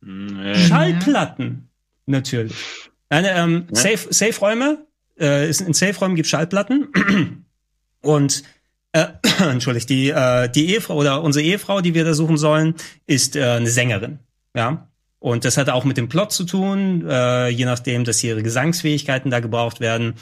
Nee. 0.00 0.54
Schallplatten, 0.54 1.68
natürlich. 2.06 2.54
Eine, 3.08 3.30
ähm, 3.32 3.66
ja. 3.72 3.80
Safe, 3.80 4.12
Safe-Räume, 4.12 4.86
äh, 5.18 5.46
in 5.46 5.74
Safe-Räumen 5.74 6.16
gibt 6.16 6.28
Schallplatten. 6.28 7.44
Und 8.02 8.42
äh, 8.92 9.06
entschuldigt, 9.40 9.88
die, 9.90 10.10
äh, 10.10 10.48
die 10.48 10.70
Ehefrau 10.70 10.96
oder 10.96 11.22
unsere 11.22 11.44
Ehefrau, 11.44 11.80
die 11.80 11.94
wir 11.94 12.04
da 12.04 12.14
suchen 12.14 12.36
sollen, 12.36 12.74
ist 13.06 13.36
äh, 13.36 13.44
eine 13.44 13.70
Sängerin. 13.70 14.18
Ja. 14.54 14.88
Und 15.18 15.44
das 15.44 15.58
hat 15.58 15.68
auch 15.68 15.84
mit 15.84 15.98
dem 15.98 16.08
Plot 16.08 16.32
zu 16.32 16.44
tun, 16.44 17.06
äh, 17.06 17.48
je 17.48 17.66
nachdem, 17.66 18.04
dass 18.04 18.24
ihre 18.24 18.42
Gesangsfähigkeiten 18.42 19.30
da 19.30 19.40
gebraucht 19.40 19.80
werden. 19.80 20.14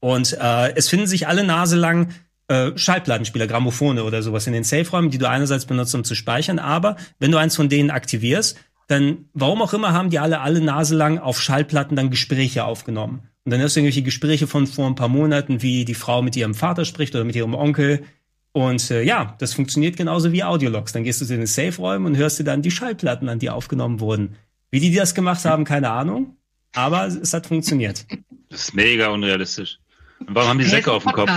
Und 0.00 0.36
äh, 0.40 0.74
es 0.74 0.88
finden 0.88 1.06
sich 1.06 1.28
alle 1.28 1.44
Nase 1.44 1.76
lang 1.76 2.08
äh, 2.50 2.76
Schallplattenspieler, 2.76 3.46
Grammophone 3.46 4.00
oder 4.00 4.22
sowas 4.22 4.48
in 4.48 4.52
den 4.52 4.64
Safe-Räumen, 4.64 5.10
die 5.10 5.18
du 5.18 5.28
einerseits 5.28 5.66
benutzt, 5.66 5.94
um 5.94 6.02
zu 6.02 6.16
speichern, 6.16 6.58
aber 6.58 6.96
wenn 7.20 7.30
du 7.30 7.38
eins 7.38 7.54
von 7.54 7.68
denen 7.68 7.90
aktivierst, 7.90 8.58
dann, 8.88 9.26
warum 9.34 9.62
auch 9.62 9.72
immer, 9.72 9.92
haben 9.92 10.10
die 10.10 10.18
alle 10.18 10.40
alle 10.40 10.60
Nase 10.60 10.96
lang 10.96 11.18
auf 11.18 11.40
Schallplatten 11.40 11.94
dann 11.94 12.10
Gespräche 12.10 12.64
aufgenommen. 12.64 13.22
Und 13.44 13.52
dann 13.52 13.60
hörst 13.60 13.76
du 13.76 13.80
irgendwelche 13.80 14.02
Gespräche 14.02 14.48
von 14.48 14.66
vor 14.66 14.88
ein 14.88 14.96
paar 14.96 15.08
Monaten, 15.08 15.62
wie 15.62 15.84
die 15.84 15.94
Frau 15.94 16.22
mit 16.22 16.34
ihrem 16.34 16.54
Vater 16.54 16.84
spricht 16.84 17.14
oder 17.14 17.22
mit 17.22 17.36
ihrem 17.36 17.54
Onkel. 17.54 18.02
Und 18.50 18.90
äh, 18.90 19.02
ja, 19.04 19.36
das 19.38 19.54
funktioniert 19.54 19.96
genauso 19.96 20.32
wie 20.32 20.42
Audiologs. 20.42 20.92
Dann 20.92 21.04
gehst 21.04 21.20
du 21.20 21.26
zu 21.26 21.36
den 21.36 21.46
Safe-Räumen 21.46 22.04
und 22.06 22.16
hörst 22.16 22.40
dir 22.40 22.44
dann 22.44 22.62
die 22.62 22.72
Schallplatten 22.72 23.28
an, 23.28 23.38
die 23.38 23.48
aufgenommen 23.48 24.00
wurden. 24.00 24.34
Wie 24.72 24.80
die 24.80 24.92
das 24.92 25.14
gemacht 25.14 25.44
haben, 25.44 25.64
keine 25.64 25.90
Ahnung. 25.90 26.36
Aber 26.74 27.06
es 27.06 27.32
hat 27.32 27.46
funktioniert. 27.46 28.06
Das 28.48 28.62
ist 28.62 28.74
mega 28.74 29.08
unrealistisch. 29.10 29.78
Und 30.18 30.34
warum 30.34 30.48
haben 30.48 30.58
die 30.58 30.64
Säcke 30.64 30.92
auf 30.92 31.04
dem 31.04 31.12
Kopf? 31.12 31.30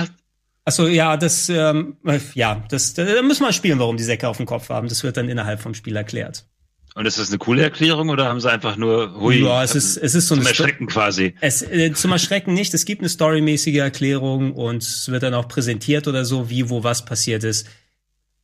Achso, 0.66 0.88
ja, 0.88 1.18
das, 1.18 1.50
ähm, 1.50 1.98
ja, 2.36 2.64
das, 2.70 2.94
da 2.94 3.22
müssen 3.22 3.44
wir 3.44 3.52
spielen, 3.52 3.80
warum 3.80 3.98
die 3.98 4.04
Säcke 4.04 4.30
auf 4.30 4.38
dem 4.38 4.46
Kopf 4.46 4.70
haben. 4.70 4.88
Das 4.88 5.04
wird 5.04 5.18
dann 5.18 5.28
innerhalb 5.28 5.62
vom 5.62 5.74
Spiel 5.74 5.96
erklärt. 5.96 6.46
Und 6.96 7.08
ist 7.08 7.18
das 7.18 7.30
eine 7.30 7.40
coole 7.40 7.64
Erklärung 7.64 8.10
oder 8.10 8.26
haben 8.26 8.40
sie 8.40 8.52
einfach 8.52 8.78
nur 8.78 9.20
hui, 9.20 9.44
Ja, 9.44 9.64
es 9.64 9.74
ist, 9.74 9.98
es 9.98 10.14
ist 10.14 10.28
so 10.28 10.36
zum 10.36 10.46
Erschrecken 10.46 10.86
quasi. 10.86 11.34
Es, 11.42 11.64
äh, 11.64 11.92
zum 11.94 12.12
Erschrecken 12.12 12.54
nicht. 12.54 12.74
Es 12.74 12.86
gibt 12.86 13.02
eine 13.02 13.10
storymäßige 13.10 13.78
Erklärung 13.78 14.54
und 14.54 14.84
es 14.84 15.10
wird 15.10 15.24
dann 15.24 15.34
auch 15.34 15.48
präsentiert 15.48 16.08
oder 16.08 16.24
so, 16.24 16.52
wie, 16.52 16.70
wo 16.70 16.84
was 16.84 17.04
passiert 17.04 17.44
ist. 17.44 17.68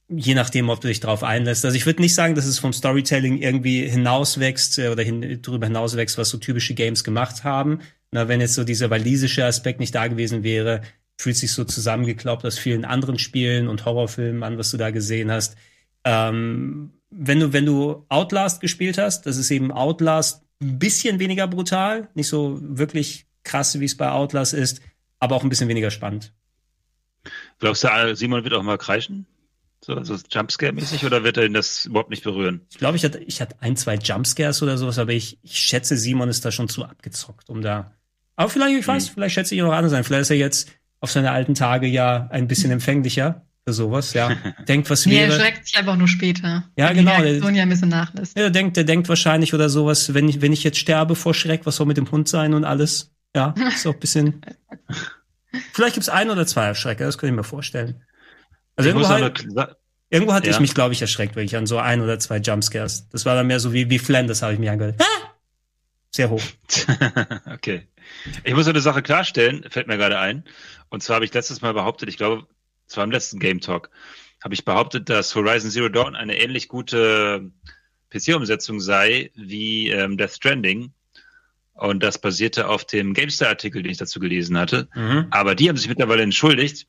Je 0.08 0.34
nachdem, 0.34 0.70
ob 0.70 0.82
du 0.82 0.88
dich 0.88 1.00
darauf 1.00 1.24
einlässt. 1.24 1.64
Also 1.64 1.78
ich 1.78 1.86
würde 1.86 2.02
nicht 2.02 2.16
sagen, 2.16 2.34
dass 2.34 2.48
es 2.48 2.58
vom 2.58 2.74
Storytelling 2.74 3.38
irgendwie 3.38 3.88
hinauswächst 3.88 4.80
äh, 4.80 4.90
oder 4.90 5.04
hin, 5.04 5.40
darüber 5.44 5.68
hinauswächst, 5.68 6.18
was 6.18 6.30
so 6.30 6.40
typische 6.40 6.74
Games 6.74 7.04
gemacht 7.04 7.44
haben. 7.44 7.82
Na, 8.12 8.28
wenn 8.28 8.42
jetzt 8.42 8.56
so 8.56 8.64
dieser 8.64 8.90
walisische 8.90 9.46
Aspekt 9.46 9.80
nicht 9.80 9.94
da 9.94 10.08
gewesen 10.08 10.42
wäre, 10.42 10.82
fühlt 11.20 11.36
sich 11.36 11.52
so 11.52 11.66
zusammengeklaubt 11.66 12.46
aus 12.46 12.58
vielen 12.58 12.86
anderen 12.86 13.20
Spielen 13.20 13.68
und 13.68 13.84
Horrorfilmen 13.84 14.42
an, 14.42 14.58
was 14.58 14.72
du 14.72 14.78
da 14.78 14.90
gesehen 14.90 15.30
hast. 15.30 15.58
Ähm, 16.06 16.94
wenn 17.10 17.42
du, 17.42 17.52
wenn 17.52 17.66
du 17.66 18.06
Outlast 18.08 18.62
gespielt 18.62 18.98
hast, 18.98 19.26
das 19.26 19.36
ist 19.36 19.52
eben 19.52 19.74
Outlast 19.74 20.46
ein 20.62 20.80
bisschen 20.80 21.20
weniger 21.20 21.48
brutal, 21.48 22.08
nicht 22.14 22.30
so 22.30 22.60
wirklich 22.62 23.26
krass, 23.44 23.78
wie 23.82 23.86
es 23.86 23.98
bei 23.98 24.10
Outlast 24.10 24.54
ist, 24.54 24.82
aber 25.20 25.36
auch 25.36 25.44
ein 25.44 25.50
bisschen 25.50 25.68
weniger 25.68 25.92
spannend. 25.92 26.32
Glaubst 27.60 27.84
du, 27.84 28.16
Simon 28.16 28.46
wird 28.46 28.54
auch 28.54 28.64
mal 28.64 28.78
kreischen? 28.78 29.26
So, 29.82 29.96
also 29.96 30.16
Jumpscare-mäßig 30.16 31.06
oder 31.06 31.26
wird 31.26 31.36
er 31.36 31.46
ihn 31.46 31.54
das 31.54 31.86
überhaupt 31.86 32.12
nicht 32.12 32.24
berühren? 32.24 32.62
Ich 32.70 32.78
glaube, 32.78 32.96
ich 32.96 33.04
hatte, 33.04 33.20
ich 33.20 33.42
hatte 33.42 33.58
ein, 33.60 33.76
zwei 33.76 33.96
Jumpscares 33.96 34.62
oder 34.64 34.78
sowas, 34.78 34.98
aber 35.00 35.12
ich, 35.12 35.38
ich 35.42 35.58
schätze, 35.58 35.98
Simon 35.98 36.30
ist 36.30 36.46
da 36.46 36.52
schon 36.52 36.70
zu 36.70 36.86
abgezockt, 36.86 37.50
um 37.50 37.62
da. 37.62 37.94
Aber 38.38 38.50
vielleicht, 38.50 38.80
ich 38.80 38.88
weiß, 38.88 39.08
hm. 39.08 39.14
vielleicht 39.16 39.36
schätze 39.36 39.54
ich 39.54 39.60
ihn 39.60 39.68
auch 39.68 39.74
anders 39.74 39.92
sein. 39.92 40.06
Vielleicht 40.06 40.22
ist 40.22 40.30
er 40.30 40.38
jetzt 40.38 40.70
auf 41.00 41.12
seine 41.12 41.32
alten 41.32 41.56
Tage 41.56 41.88
ja 41.88 42.28
ein 42.32 42.48
bisschen 42.48 42.72
empfänglicher 42.72 43.46
für 43.66 43.74
sowas, 43.74 44.14
ja. 44.14 44.36
Denkt, 44.68 44.90
was 44.90 45.06
wäre. 45.06 45.28
Nee, 45.28 45.34
er 45.34 45.40
schreckt 45.40 45.66
sich 45.66 45.78
einfach 45.78 45.96
nur 45.96 46.08
später. 46.08 46.64
Ja, 46.78 46.92
genau. 46.92 47.18
Die 47.18 47.24
Reaktion 47.24 47.56
ja 47.56 47.64
ein 47.64 47.70
bisschen 47.70 47.90
nachlässt. 47.90 48.36
Ja, 48.36 48.44
der 48.44 48.52
denkt, 48.52 48.78
der 48.78 48.84
denkt 48.84 49.08
wahrscheinlich 49.10 49.54
oder 49.54 49.70
sowas, 49.70 50.14
wenn 50.14 50.28
ich, 50.28 50.42
wenn 50.42 50.54
ich 50.54 50.64
jetzt 50.64 50.78
sterbe 50.78 51.16
vor 51.16 51.34
Schreck, 51.34 51.66
was 51.66 51.76
soll 51.76 51.88
mit 51.88 51.98
dem 51.98 52.10
Hund 52.12 52.28
sein 52.28 52.54
und 52.54 52.66
alles? 52.66 53.12
Ja, 53.36 53.54
ist 53.68 53.86
auch 53.86 53.94
ein 53.94 54.00
bisschen. 54.00 54.42
Vielleicht 55.74 55.96
gibt's 55.96 56.10
ein 56.10 56.30
oder 56.30 56.46
zwei 56.46 56.66
Erschrecker, 56.66 57.06
das 57.06 57.18
könnte 57.18 57.34
ich 57.34 57.38
mir 57.38 57.44
vorstellen. 57.44 58.04
Also 58.76 58.90
ich 58.90 58.96
irgendwo, 58.96 59.10
halt, 59.10 59.46
irgendwo 60.10 60.34
hatte 60.34 60.48
ja. 60.48 60.54
ich 60.54 60.60
mich, 60.60 60.74
glaube 60.74 60.94
ich, 60.94 61.02
erschreckt, 61.02 61.36
wirklich 61.36 61.58
an 61.58 61.66
so 61.66 61.80
ein 61.80 62.02
oder 62.02 62.20
zwei 62.20 62.38
Jumpscares. 62.38 63.10
Das 63.10 63.26
war 63.26 63.36
dann 63.36 63.48
mehr 63.48 63.60
so 63.60 63.74
wie, 63.74 63.90
wie 63.90 64.00
Flanders, 64.00 64.42
habe 64.42 64.54
ich 64.54 64.60
mich 64.60 64.70
angehört. 64.70 64.96
Ah! 65.00 65.30
Sehr 66.12 66.30
hoch. 66.30 66.42
okay. 67.54 67.88
Ich 68.44 68.54
muss 68.54 68.68
eine 68.68 68.82
Sache 68.82 69.02
klarstellen, 69.02 69.66
fällt 69.70 69.88
mir 69.88 69.98
gerade 69.98 70.20
ein. 70.20 70.44
Und 70.90 71.04
zwar 71.04 71.16
habe 71.16 71.26
ich 71.26 71.34
letztes 71.34 71.62
Mal 71.62 71.74
behauptet, 71.74 72.10
ich 72.10 72.18
glaube, 72.18 72.48
zwar 72.88 73.04
im 73.04 73.12
letzten 73.12 73.40
Game 73.40 73.62
Talk, 73.62 73.90
habe 74.44 74.54
ich 74.54 74.66
behauptet, 74.66 75.10
dass 75.10 75.36
Horizon 75.36 75.70
Zero 75.70 75.90
Dawn 75.90 76.16
eine 76.16 76.38
ähnlich 76.38 76.68
gute 76.68 77.52
PC-Umsetzung 78.10 78.80
sei 78.80 79.32
wie 79.36 79.90
ähm, 79.90 80.18
Death 80.18 80.32
Stranding. 80.32 80.94
Und 81.74 82.04
das 82.04 82.20
basierte 82.20 82.68
auf 82.68 82.84
dem 82.84 83.14
GameStar-Artikel, 83.14 83.84
den 83.84 83.92
ich 83.92 83.98
dazu 83.98 84.20
gelesen 84.20 84.58
hatte. 84.58 84.90
Mhm. 84.96 85.28
Aber 85.32 85.56
die 85.56 85.70
haben 85.70 85.78
sich 85.78 85.88
mittlerweile 85.88 86.24
entschuldigt. 86.24 86.88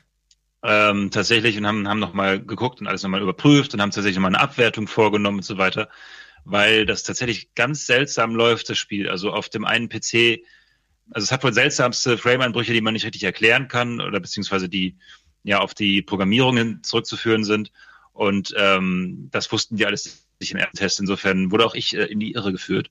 ähm, 0.62 1.10
tatsächlich 1.10 1.56
und 1.56 1.66
haben, 1.66 1.88
haben 1.88 1.98
nochmal 1.98 2.40
geguckt 2.44 2.80
und 2.80 2.88
alles 2.88 3.02
nochmal 3.02 3.22
überprüft 3.22 3.72
und 3.72 3.80
haben 3.80 3.90
tatsächlich 3.90 4.16
nochmal 4.16 4.34
eine 4.34 4.42
Abwertung 4.42 4.86
vorgenommen 4.86 5.38
und 5.38 5.44
so 5.44 5.56
weiter. 5.56 5.88
Weil 6.44 6.86
das 6.86 7.02
tatsächlich 7.02 7.54
ganz 7.54 7.86
seltsam 7.86 8.34
läuft, 8.34 8.68
das 8.68 8.78
Spiel. 8.78 9.08
Also 9.08 9.32
auf 9.32 9.48
dem 9.48 9.64
einen 9.64 9.88
PC, 9.88 10.40
also 11.10 11.24
es 11.24 11.32
hat 11.32 11.44
wohl 11.44 11.52
seltsamste 11.52 12.18
Frame-Einbrüche, 12.18 12.72
die 12.72 12.80
man 12.80 12.94
nicht 12.94 13.04
richtig 13.04 13.24
erklären 13.24 13.68
kann 13.68 14.00
oder 14.00 14.20
beziehungsweise 14.20 14.68
die 14.68 14.96
ja 15.42 15.60
auf 15.60 15.74
die 15.74 16.02
Programmierungen 16.02 16.82
zurückzuführen 16.82 17.44
sind. 17.44 17.72
Und 18.12 18.54
ähm, 18.56 19.28
das 19.30 19.50
wussten 19.52 19.76
die 19.76 19.86
alles 19.86 20.26
nicht 20.40 20.52
im 20.52 20.58
ersten 20.58 20.76
Test. 20.76 21.00
Insofern 21.00 21.50
wurde 21.50 21.66
auch 21.66 21.74
ich 21.74 21.96
äh, 21.96 22.04
in 22.04 22.20
die 22.20 22.32
Irre 22.32 22.52
geführt. 22.52 22.90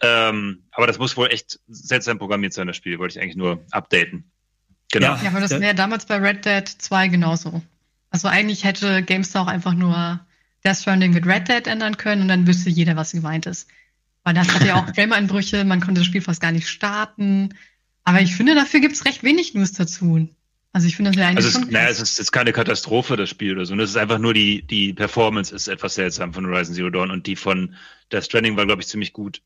Ähm, 0.00 0.64
aber 0.72 0.86
das 0.86 0.98
muss 0.98 1.16
wohl 1.16 1.28
echt 1.28 1.60
seltsam 1.68 2.18
programmiert 2.18 2.52
sein, 2.52 2.66
das 2.66 2.76
Spiel. 2.76 2.98
Wollte 2.98 3.16
ich 3.16 3.22
eigentlich 3.22 3.36
nur 3.36 3.64
updaten. 3.70 4.30
Genau. 4.90 5.16
Ja, 5.16 5.28
aber 5.28 5.40
das 5.40 5.50
wäre 5.58 5.74
damals 5.74 6.06
bei 6.06 6.16
Red 6.16 6.44
Dead 6.44 6.68
2 6.68 7.08
genauso. 7.08 7.62
Also 8.10 8.28
eigentlich 8.28 8.64
hätte 8.64 9.02
GameStar 9.02 9.44
auch 9.44 9.46
einfach 9.48 9.72
nur 9.72 10.20
Death 10.64 10.78
Stranding 10.78 11.12
mit 11.12 11.26
Red 11.26 11.48
Dead 11.48 11.66
ändern 11.66 11.96
können 11.96 12.22
und 12.22 12.28
dann 12.28 12.46
wüsste 12.46 12.70
jeder, 12.70 12.96
was 12.96 13.12
gemeint 13.12 13.46
ist. 13.46 13.68
Weil 14.24 14.34
das 14.34 14.52
hat 14.52 14.64
ja 14.64 14.76
auch 14.76 14.86
Frame-Einbrüche, 14.94 15.64
man 15.64 15.80
konnte 15.80 16.00
das 16.00 16.06
Spiel 16.06 16.22
fast 16.22 16.40
gar 16.40 16.52
nicht 16.52 16.68
starten. 16.68 17.54
Aber 18.04 18.20
ich 18.20 18.34
finde, 18.34 18.54
dafür 18.54 18.80
gibt 18.80 18.94
es 18.94 19.04
recht 19.04 19.22
wenig 19.22 19.54
News 19.54 19.72
dazu. 19.72 20.28
Also 20.74 20.86
ich 20.86 20.96
finde 20.96 21.10
das 21.10 21.20
ja 21.20 21.28
eigentlich 21.28 21.44
also 21.44 21.60
es, 21.60 21.70
naja, 21.70 21.88
es 21.88 22.00
ist 22.00 22.18
jetzt 22.18 22.32
keine 22.32 22.52
Katastrophe, 22.52 23.16
das 23.16 23.28
Spiel 23.28 23.52
oder 23.52 23.66
so. 23.66 23.74
Und 23.74 23.80
es 23.80 23.90
ist 23.90 23.96
einfach 23.96 24.18
nur 24.18 24.32
die, 24.32 24.62
die 24.62 24.94
Performance 24.94 25.54
ist 25.54 25.68
etwas 25.68 25.96
seltsam 25.96 26.32
von 26.32 26.46
Horizon 26.46 26.74
Zero 26.74 26.88
Dawn 26.88 27.10
und 27.10 27.26
die 27.26 27.36
von 27.36 27.74
Death 28.10 28.24
Stranding 28.24 28.56
war, 28.56 28.64
glaube 28.64 28.80
ich, 28.80 28.88
ziemlich 28.88 29.12
gut. 29.12 29.42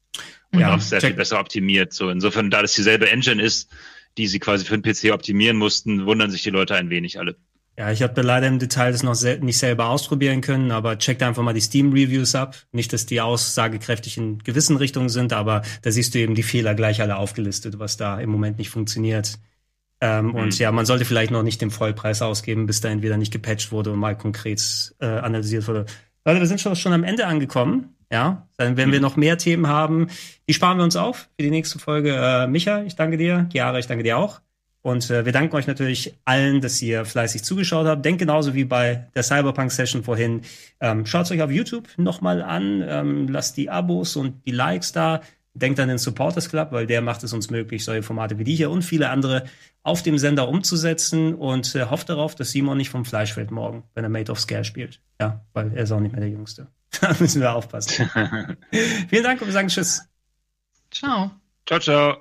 Und 0.53 0.61
ja, 0.61 0.75
auch 0.75 0.81
sehr 0.81 1.01
check. 1.01 1.11
viel 1.11 1.17
besser 1.17 1.41
optimiert. 1.41 1.93
So 1.93 2.11
insofern, 2.11 2.51
da 2.51 2.63
das 2.63 2.75
dieselbe 2.75 3.11
Engine 3.11 3.43
ist, 3.43 3.71
die 4.19 4.29
sie 4.29 4.39
quasi 4.39 4.65
für 4.65 4.79
den 4.79 4.83
PC 4.83 5.13
optimieren 5.13 5.57
mussten, 5.57 6.07
wundern 6.07 6.31
sich 6.31 6.43
die 6.43 6.51
Leute 6.51 6.77
ein 6.77 6.91
wenig 6.91 7.19
alle. 7.19 7.37
Ja, 7.79 7.91
ich 7.91 8.03
habe 8.03 8.23
leider 8.23 8.47
im 8.47 8.59
Detail 8.59 8.93
das 8.93 9.03
noch 9.03 9.15
sel 9.15 9.39
nicht 9.41 9.59
selber 9.59 9.91
ausprobieren 9.91 10.41
können, 10.41 10.71
aber 10.71 10.99
checkt 10.99 11.23
einfach 11.23 11.43
mal 11.43 11.53
die 11.53 11.61
Steam-Reviews 11.61 12.35
ab. 12.35 12.57
Nicht, 12.73 12.93
dass 12.93 13.05
die 13.05 13.21
aussagekräftig 13.21 14.17
in 14.17 14.39
gewissen 14.39 14.77
Richtungen 14.77 15.11
sind, 15.11 15.35
aber 15.35 15.61
da 15.83 15.91
siehst 15.91 16.15
du 16.15 16.19
eben 16.19 16.35
die 16.35 16.43
Fehler 16.43 16.75
gleich 16.75 17.03
alle 17.03 17.17
aufgelistet, 17.17 17.79
was 17.79 17.99
da 17.99 18.19
im 18.19 18.31
Moment 18.31 18.57
nicht 18.57 18.71
funktioniert. 18.71 19.39
Ähm, 20.01 20.27
mhm. 20.27 20.35
Und 20.35 20.59
ja, 20.59 20.73
man 20.73 20.87
sollte 20.87 21.05
vielleicht 21.05 21.31
noch 21.31 21.43
nicht 21.43 21.61
den 21.61 21.71
Vollpreis 21.71 22.23
ausgeben, 22.23 22.67
bis 22.67 22.81
da 22.81 22.89
entweder 22.89 23.19
nicht 23.19 23.33
gepatcht 23.33 23.73
wurde 23.73 23.93
und 23.93 23.99
mal 23.99 24.17
konkret 24.17 24.95
äh, 25.01 25.07
analysiert 25.07 25.69
wurde. 25.69 25.85
Leute, 26.25 26.41
wir 26.41 26.47
sind 26.47 26.61
schon, 26.61 26.77
schon 26.77 26.95
am 26.95 27.05
Ende 27.05 27.27
angekommen. 27.27 27.95
Ja, 28.11 28.47
dann 28.57 28.77
werden 28.77 28.91
mhm. 28.91 28.95
wir 28.95 29.01
noch 29.01 29.17
mehr 29.17 29.37
Themen 29.37 29.67
haben. 29.67 30.09
Die 30.49 30.55
sparen 30.55 30.79
wir 30.79 30.85
uns 30.85 30.97
auf 30.97 31.29
für 31.37 31.43
die 31.43 31.51
nächste 31.51 31.79
Folge. 31.79 32.15
Äh, 32.15 32.47
Micha, 32.47 32.83
ich 32.85 32.97
danke 32.97 33.17
dir. 33.17 33.49
Chiara, 33.53 33.79
ich 33.79 33.87
danke 33.87 34.05
dir 34.05 34.17
auch. 34.17 34.41
Und 34.87 35.11
äh, 35.11 35.25
wir 35.25 35.33
danken 35.33 35.57
euch 35.57 35.67
natürlich 35.67 36.15
allen, 36.25 36.61
dass 36.61 36.81
ihr 36.81 37.05
fleißig 37.05 37.43
zugeschaut 37.43 37.89
habt. 37.89 38.05
Denkt 38.05 38.21
genauso 38.21 38.55
wie 38.55 38.65
bei 38.65 39.09
der 39.17 39.25
Cyberpunk-Session 39.25 40.05
vorhin. 40.05 40.43
Ähm, 40.79 41.05
Schaut 41.07 41.29
euch 41.33 41.43
auf 41.43 41.51
YouTube 41.51 41.89
nochmal 41.97 42.41
an. 42.41 42.85
Ähm, 42.87 43.27
lasst 43.27 43.57
die 43.57 43.69
Abos 43.69 44.15
und 44.15 44.47
die 44.47 44.53
Likes 44.53 44.93
da. 44.93 45.23
Denkt 45.55 45.81
an 45.81 45.89
den 45.89 45.99
Supporters 45.99 46.49
Club, 46.51 46.71
weil 46.71 46.87
der 46.87 47.03
macht 47.03 47.25
es 47.25 47.33
uns 47.33 47.51
möglich, 47.51 47.85
solche 47.85 48.05
Formate 48.05 48.39
wie 48.39 48.45
die 48.45 48.55
hier 48.55 48.71
und 48.71 48.83
viele 48.83 49.11
andere 49.11 49.47
auf 49.83 50.05
dem 50.05 50.19
Sender 50.19 50.49
umzusetzen 50.49 51.35
und 51.35 51.75
äh, 51.75 51.87
hofft 51.87 52.09
darauf, 52.09 52.37
dass 52.37 52.53
Simon 52.53 52.77
nicht 52.77 52.91
vom 52.91 53.05
Fleisch 53.05 53.33
fällt 53.33 53.51
morgen, 53.51 53.83
wenn 53.95 54.05
er 54.05 54.11
Made 54.11 54.31
of 54.31 54.39
Scare 54.39 54.63
spielt. 54.63 55.01
Ja, 55.21 55.45
weil 55.53 55.73
er 55.75 55.83
ist 55.83 55.91
auch 55.91 55.99
nicht 55.99 56.13
mehr 56.13 56.21
der 56.21 56.31
Jüngste. 56.31 56.69
da 57.01 57.13
müssen 57.19 57.41
wir 57.41 57.53
aufpassen. 57.53 58.09
Vielen 59.09 59.25
Dank 59.25 59.41
und 59.41 59.49
wir 59.49 59.53
sagen 59.53 59.67
Tschüss. 59.67 60.03
Ciao. 60.93 61.33
Ciao, 61.67 61.81
ciao. 61.81 62.19